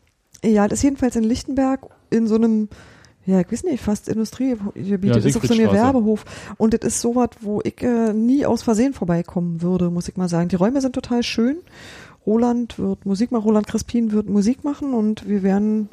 [0.44, 2.70] ja, das ist jedenfalls in Lichtenberg in so einem,
[3.26, 4.76] ja, ich weiß nicht, fast Industriegebiet.
[4.76, 5.74] Ja, das ist auf so einem Siegfriedstraße.
[5.74, 6.26] Werbehof.
[6.58, 10.28] Und das ist sowas, wo ich äh, nie aus Versehen vorbeikommen würde, muss ich mal
[10.28, 10.50] sagen.
[10.50, 11.58] Die Räume sind total schön.
[12.26, 15.90] Roland wird Musik machen, Roland Crespin wird Musik machen und wir werden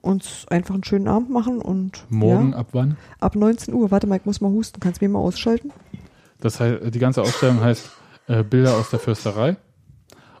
[0.00, 2.96] uns einfach einen schönen Abend machen und Morgen ja, ab wann?
[3.18, 3.90] ab 19 Uhr.
[3.90, 4.80] Warte mal, ich muss mal husten.
[4.80, 5.72] Kannst du mir mal ausschalten?
[6.40, 7.90] Das heißt, die ganze Ausstellung heißt
[8.28, 9.56] äh, Bilder aus der Fürsterei.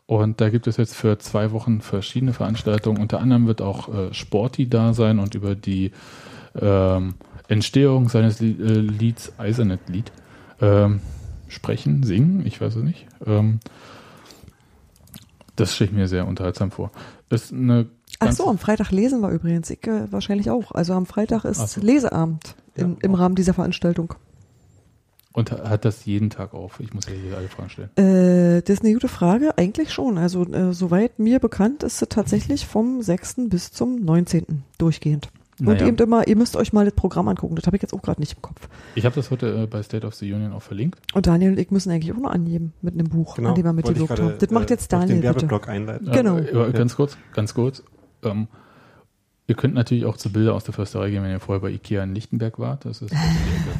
[0.08, 2.98] Und da gibt es jetzt für zwei Wochen verschiedene Veranstaltungen.
[2.98, 5.92] Unter anderem wird auch äh, Sporty da sein und über die
[6.58, 7.12] ähm,
[7.46, 10.10] Entstehung seines äh, Lieds Eisernet Lied
[10.62, 11.00] ähm,
[11.48, 13.06] sprechen, singen, ich weiß es nicht.
[13.26, 13.60] Ähm,
[15.56, 16.90] das stelle ich mir sehr unterhaltsam vor.
[17.28, 17.86] Ist eine
[18.18, 19.68] Ach so, am Freitag lesen wir übrigens.
[19.68, 20.72] Ich äh, wahrscheinlich auch.
[20.72, 21.82] Also am Freitag ist so.
[21.82, 23.14] Leseabend in, Ja, im.
[23.14, 24.14] Rahmen dieser Veranstaltung.
[25.32, 26.80] Und hat das jeden Tag auf?
[26.80, 27.90] Ich muss ja hier alle Fragen stellen.
[27.96, 29.56] Äh, das ist eine gute Frage.
[29.56, 30.18] Eigentlich schon.
[30.18, 33.36] Also äh, soweit mir bekannt ist es tatsächlich vom 6.
[33.48, 34.64] bis zum 19.
[34.78, 35.28] durchgehend.
[35.60, 35.86] Und Naja.
[35.88, 37.56] eben immer, ihr müsst euch mal das Programm angucken.
[37.56, 38.68] Das habe ich jetzt auch gerade nicht im Kopf.
[38.94, 41.00] Ich habe das heute äh, bei State of the Union auch verlinkt.
[41.14, 43.62] Und Daniel und ich müssen eigentlich auch noch angeben mit einem Buch, an dem wir
[43.62, 44.34] Genau, mitgewirkt haben.
[44.38, 45.34] Das macht äh, jetzt auf Daniel den bitte.
[45.34, 46.12] Werbeblock einleiten.
[46.12, 46.38] Genau.
[46.38, 47.82] Äh, aber ganz kurz, ganz kurz.
[48.22, 48.46] Ähm,
[49.48, 52.04] ihr könnt natürlich auch zu Bilder aus der Försterei gehen, wenn ihr vorher bei Ikea
[52.04, 52.84] in Lichtenberg wart.
[52.84, 53.12] Das ist.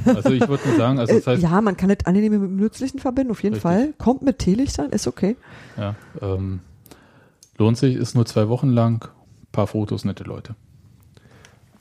[0.07, 2.51] Also ich würde nur sagen, also das Äh, heißt, ja, man kann das Angenehme mit
[2.51, 3.71] dem Nützlichen verbinden, auf jeden Richtig.
[3.71, 3.95] Fall.
[3.99, 5.37] Kommt mit Teelichtern, ist okay.
[5.77, 6.61] ja, ähm,
[7.59, 9.09] lohnt sich, ist nur zwei Wochen lang,
[9.53, 10.55] paar Fotos, nette Leute.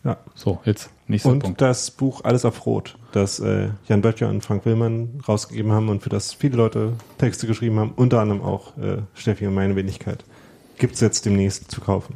[0.04, 0.18] Ja.
[0.36, 1.62] So, jetzt nächster Und Punkt.
[1.62, 6.02] das Buch Alles auf Rot, das äh, Jan Böttcher und Frank Willmann rausgegeben haben und
[6.04, 10.24] für das viele Leute Texte geschrieben haben, unter anderem auch äh, Steffi und meine Wenigkeit,
[10.78, 12.16] gibt's jetzt demnächst zu kaufen.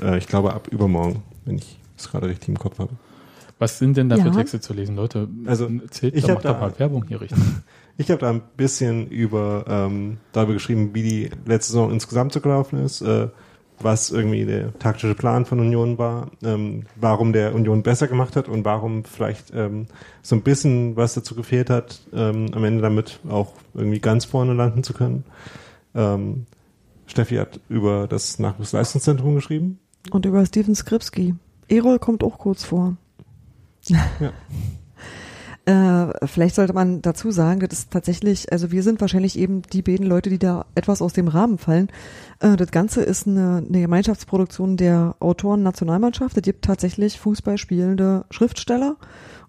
[0.00, 2.92] Äh, ich glaube ab übermorgen, wenn ich es gerade richtig im Kopf habe.
[3.58, 4.30] Was sind denn da für Ja.
[4.30, 5.28] Texte zu lesen, Leute?
[5.46, 7.38] Also, erzählt, ich doch, hab macht doch da- mal Werbung hier richtig.
[8.00, 12.40] Ich habe da ein bisschen über ähm, darüber geschrieben, wie die letzte Saison insgesamt so
[12.40, 13.26] gelaufen ist, äh,
[13.80, 18.48] was irgendwie der taktische Plan von Union war, ähm, warum der Union besser gemacht hat
[18.48, 19.86] und warum vielleicht ähm,
[20.22, 24.54] so ein bisschen was dazu gefehlt hat, ähm, am Ende damit auch irgendwie ganz vorne
[24.54, 25.24] landen zu können.
[25.96, 26.46] Ähm,
[27.08, 29.80] Steffi hat über das Nachwuchsleistungszentrum geschrieben.
[30.10, 31.34] Und über Steven Skripski.
[31.68, 32.96] Erol kommt auch kurz vor.
[33.86, 33.98] Ja.
[35.68, 39.82] Äh, vielleicht sollte man dazu sagen, das ist tatsächlich, also wir sind wahrscheinlich eben die
[39.82, 41.88] beiden Leute, die da etwas aus dem Rahmen fallen.
[42.40, 46.38] Äh, das Ganze ist eine, eine Gemeinschaftsproduktion der Autoren-Nationalmannschaft.
[46.38, 48.96] Es gibt tatsächlich Fußball spielende Schriftsteller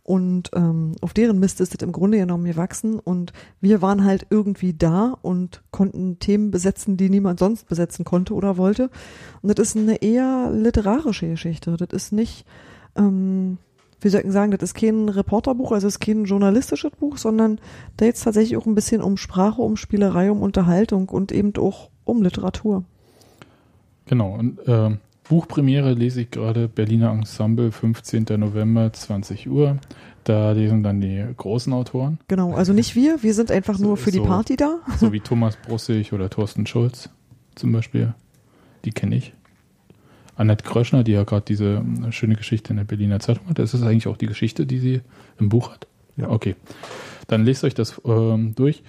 [0.10, 3.32] und ähm, auf deren Mist ist es im Grunde genommen gewachsen und
[3.62, 8.58] wir waren halt irgendwie da und konnten Themen besetzen, die niemand sonst besetzen konnte oder
[8.58, 8.90] wollte.
[9.44, 11.78] Und das ist eine eher literarische Geschichte.
[11.78, 12.44] Das ist nicht,
[12.96, 13.60] ähm,
[14.02, 17.60] wie soll ich sagen, das ist kein Reporterbuch, also es ist kein journalistisches Buch, sondern
[17.98, 21.54] da geht es tatsächlich auch ein bisschen um Sprache, um Spielerei, um Unterhaltung und eben
[21.60, 22.84] auch um Literatur.
[24.08, 24.90] Genau, und äh,
[25.30, 28.26] Buchpremiere lese ich gerade Berliner Ensemble, 15.
[28.38, 29.78] November, 20 Uhr.
[30.24, 32.20] Da lesen dann die großen Autoren.
[32.28, 34.80] Genau, also nicht wir, wir sind einfach nur für die so- Party da.
[35.00, 37.10] So wie Thomas Brussig oder Thorsten Schulz
[37.56, 38.14] zum Beispiel.
[38.86, 39.34] Die kenne ich.
[40.36, 43.60] Annette Kröschner, die ja gerade diese äh, schöne Geschichte in der Berliner Zeitung hat.
[43.60, 45.02] Das ist eigentlich auch die Geschichte, die sie
[45.40, 45.88] im Buch hat.
[46.18, 46.30] Ja.
[46.30, 46.56] Okay.
[47.28, 48.82] Dann lest euch das ähm, durch.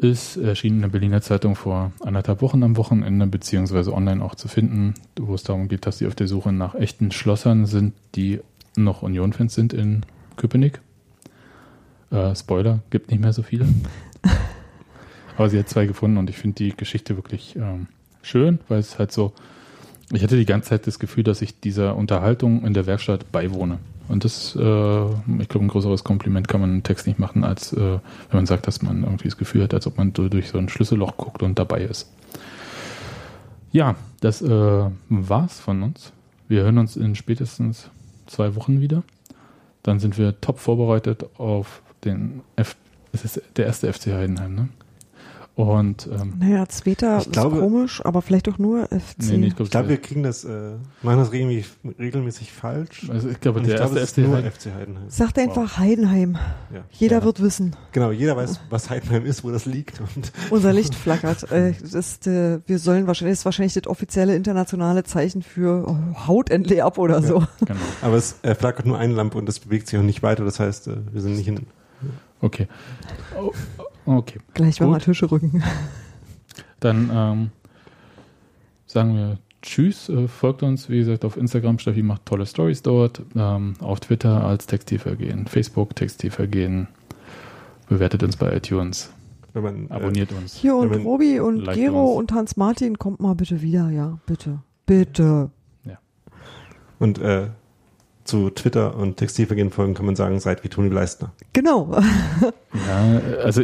[0.00, 4.48] Ist erschienen in der Berliner Zeitung vor anderthalb Wochen am Wochenende, beziehungsweise online auch zu
[4.48, 8.40] finden, wo es darum geht, dass sie auf der Suche nach echten Schlossern sind, die
[8.76, 10.06] noch Union-Fans sind in
[10.36, 10.80] Köpenick.
[12.10, 13.66] Äh, Spoiler, gibt nicht mehr so viele.
[15.36, 17.86] Aber sie hat zwei gefunden und ich finde die Geschichte wirklich ähm,
[18.22, 19.34] schön, weil es halt so,
[20.12, 23.78] ich hatte die ganze Zeit das Gefühl, dass ich dieser Unterhaltung in der Werkstatt beiwohne.
[24.10, 25.04] Und das, äh,
[25.40, 28.00] ich glaube, ein größeres Kompliment kann man im Text nicht machen, als äh, wenn
[28.32, 31.16] man sagt, dass man irgendwie das Gefühl hat, als ob man durch so ein Schlüsselloch
[31.16, 32.10] guckt und dabei ist.
[33.70, 36.12] Ja, das äh, war's von uns.
[36.48, 37.88] Wir hören uns in spätestens
[38.26, 39.04] zwei Wochen wieder.
[39.84, 42.74] Dann sind wir top vorbereitet auf den F.
[43.12, 44.68] Es ist der erste FC Heidenheim, ne?
[45.56, 49.18] Und ähm, Naja, zweiter Ich ist glaube- komisch, aber vielleicht auch nur FC.
[49.18, 50.72] nee, nee, ich glaube, Ich glaube, wir kriegen das, äh,
[51.02, 53.10] machen das regelmäßig, regelmäßig falsch.
[53.10, 54.52] also ich glaube, ich der glaube, es erste ist FC nur Heidenheim.
[54.52, 55.10] FC Heidenheim.
[55.10, 56.38] Sagt einfach Heidenheim.
[56.72, 56.80] Ja.
[56.92, 57.24] Jeder Ja.
[57.24, 57.76] wird wissen.
[57.92, 60.00] Genau, jeder weiß, was Heidenheim ist, wo das liegt.
[60.00, 61.50] Und Unser Licht flackert.
[61.52, 65.84] Äh, das ist, äh, wir sollen wahrscheinlich, das ist wahrscheinlich das offizielle internationale Zeichen für
[65.88, 67.44] oh, Haut endlich ab oder so.
[67.66, 67.80] Genau.
[68.00, 70.44] Aber es äh, flackert nur eine Lampe und das bewegt sich auch nicht weiter.
[70.44, 71.66] Das heißt, äh, wir sind nicht in.
[72.40, 72.68] Okay.
[74.16, 74.40] Okay.
[74.54, 75.02] Gleich Gut.
[75.02, 75.62] Tische rücken.
[76.80, 77.50] Dann ähm,
[78.86, 81.78] sagen wir Tschüss, äh, folgt uns, wie gesagt, auf Instagram.
[81.78, 83.22] Steffi macht tolle Stories dort.
[83.36, 86.88] Ähm, auf Twitter als Textilvergehen, Facebook Textilvergehen.
[87.88, 89.10] Bewertet uns bei iTunes,
[89.52, 90.54] Wenn man, äh, abonniert uns.
[90.54, 92.18] Hier und Robi und Gero uns.
[92.18, 94.60] und Hans Martin, kommt mal bitte wieder, ja, bitte.
[94.86, 95.50] Bitte.
[96.98, 97.48] und äh,
[98.24, 101.32] zu Twitter und Textilvergehen folgen kann man sagen, seid wie Toni Leistner.
[101.52, 102.00] Genau.
[102.86, 103.62] Ja, äh, also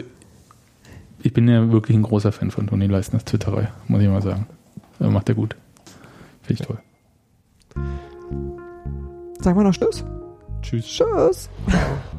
[1.27, 4.47] ich bin ja wirklich ein großer Fan von Toni Leistners Twitterei, muss ich mal sagen.
[5.01, 5.57] Äh, macht er gut.
[6.43, 6.78] Finde ich toll.
[9.40, 10.05] Sagen wir noch Tschüss.
[10.62, 10.86] Tschüss.
[10.86, 11.51] Tschüss.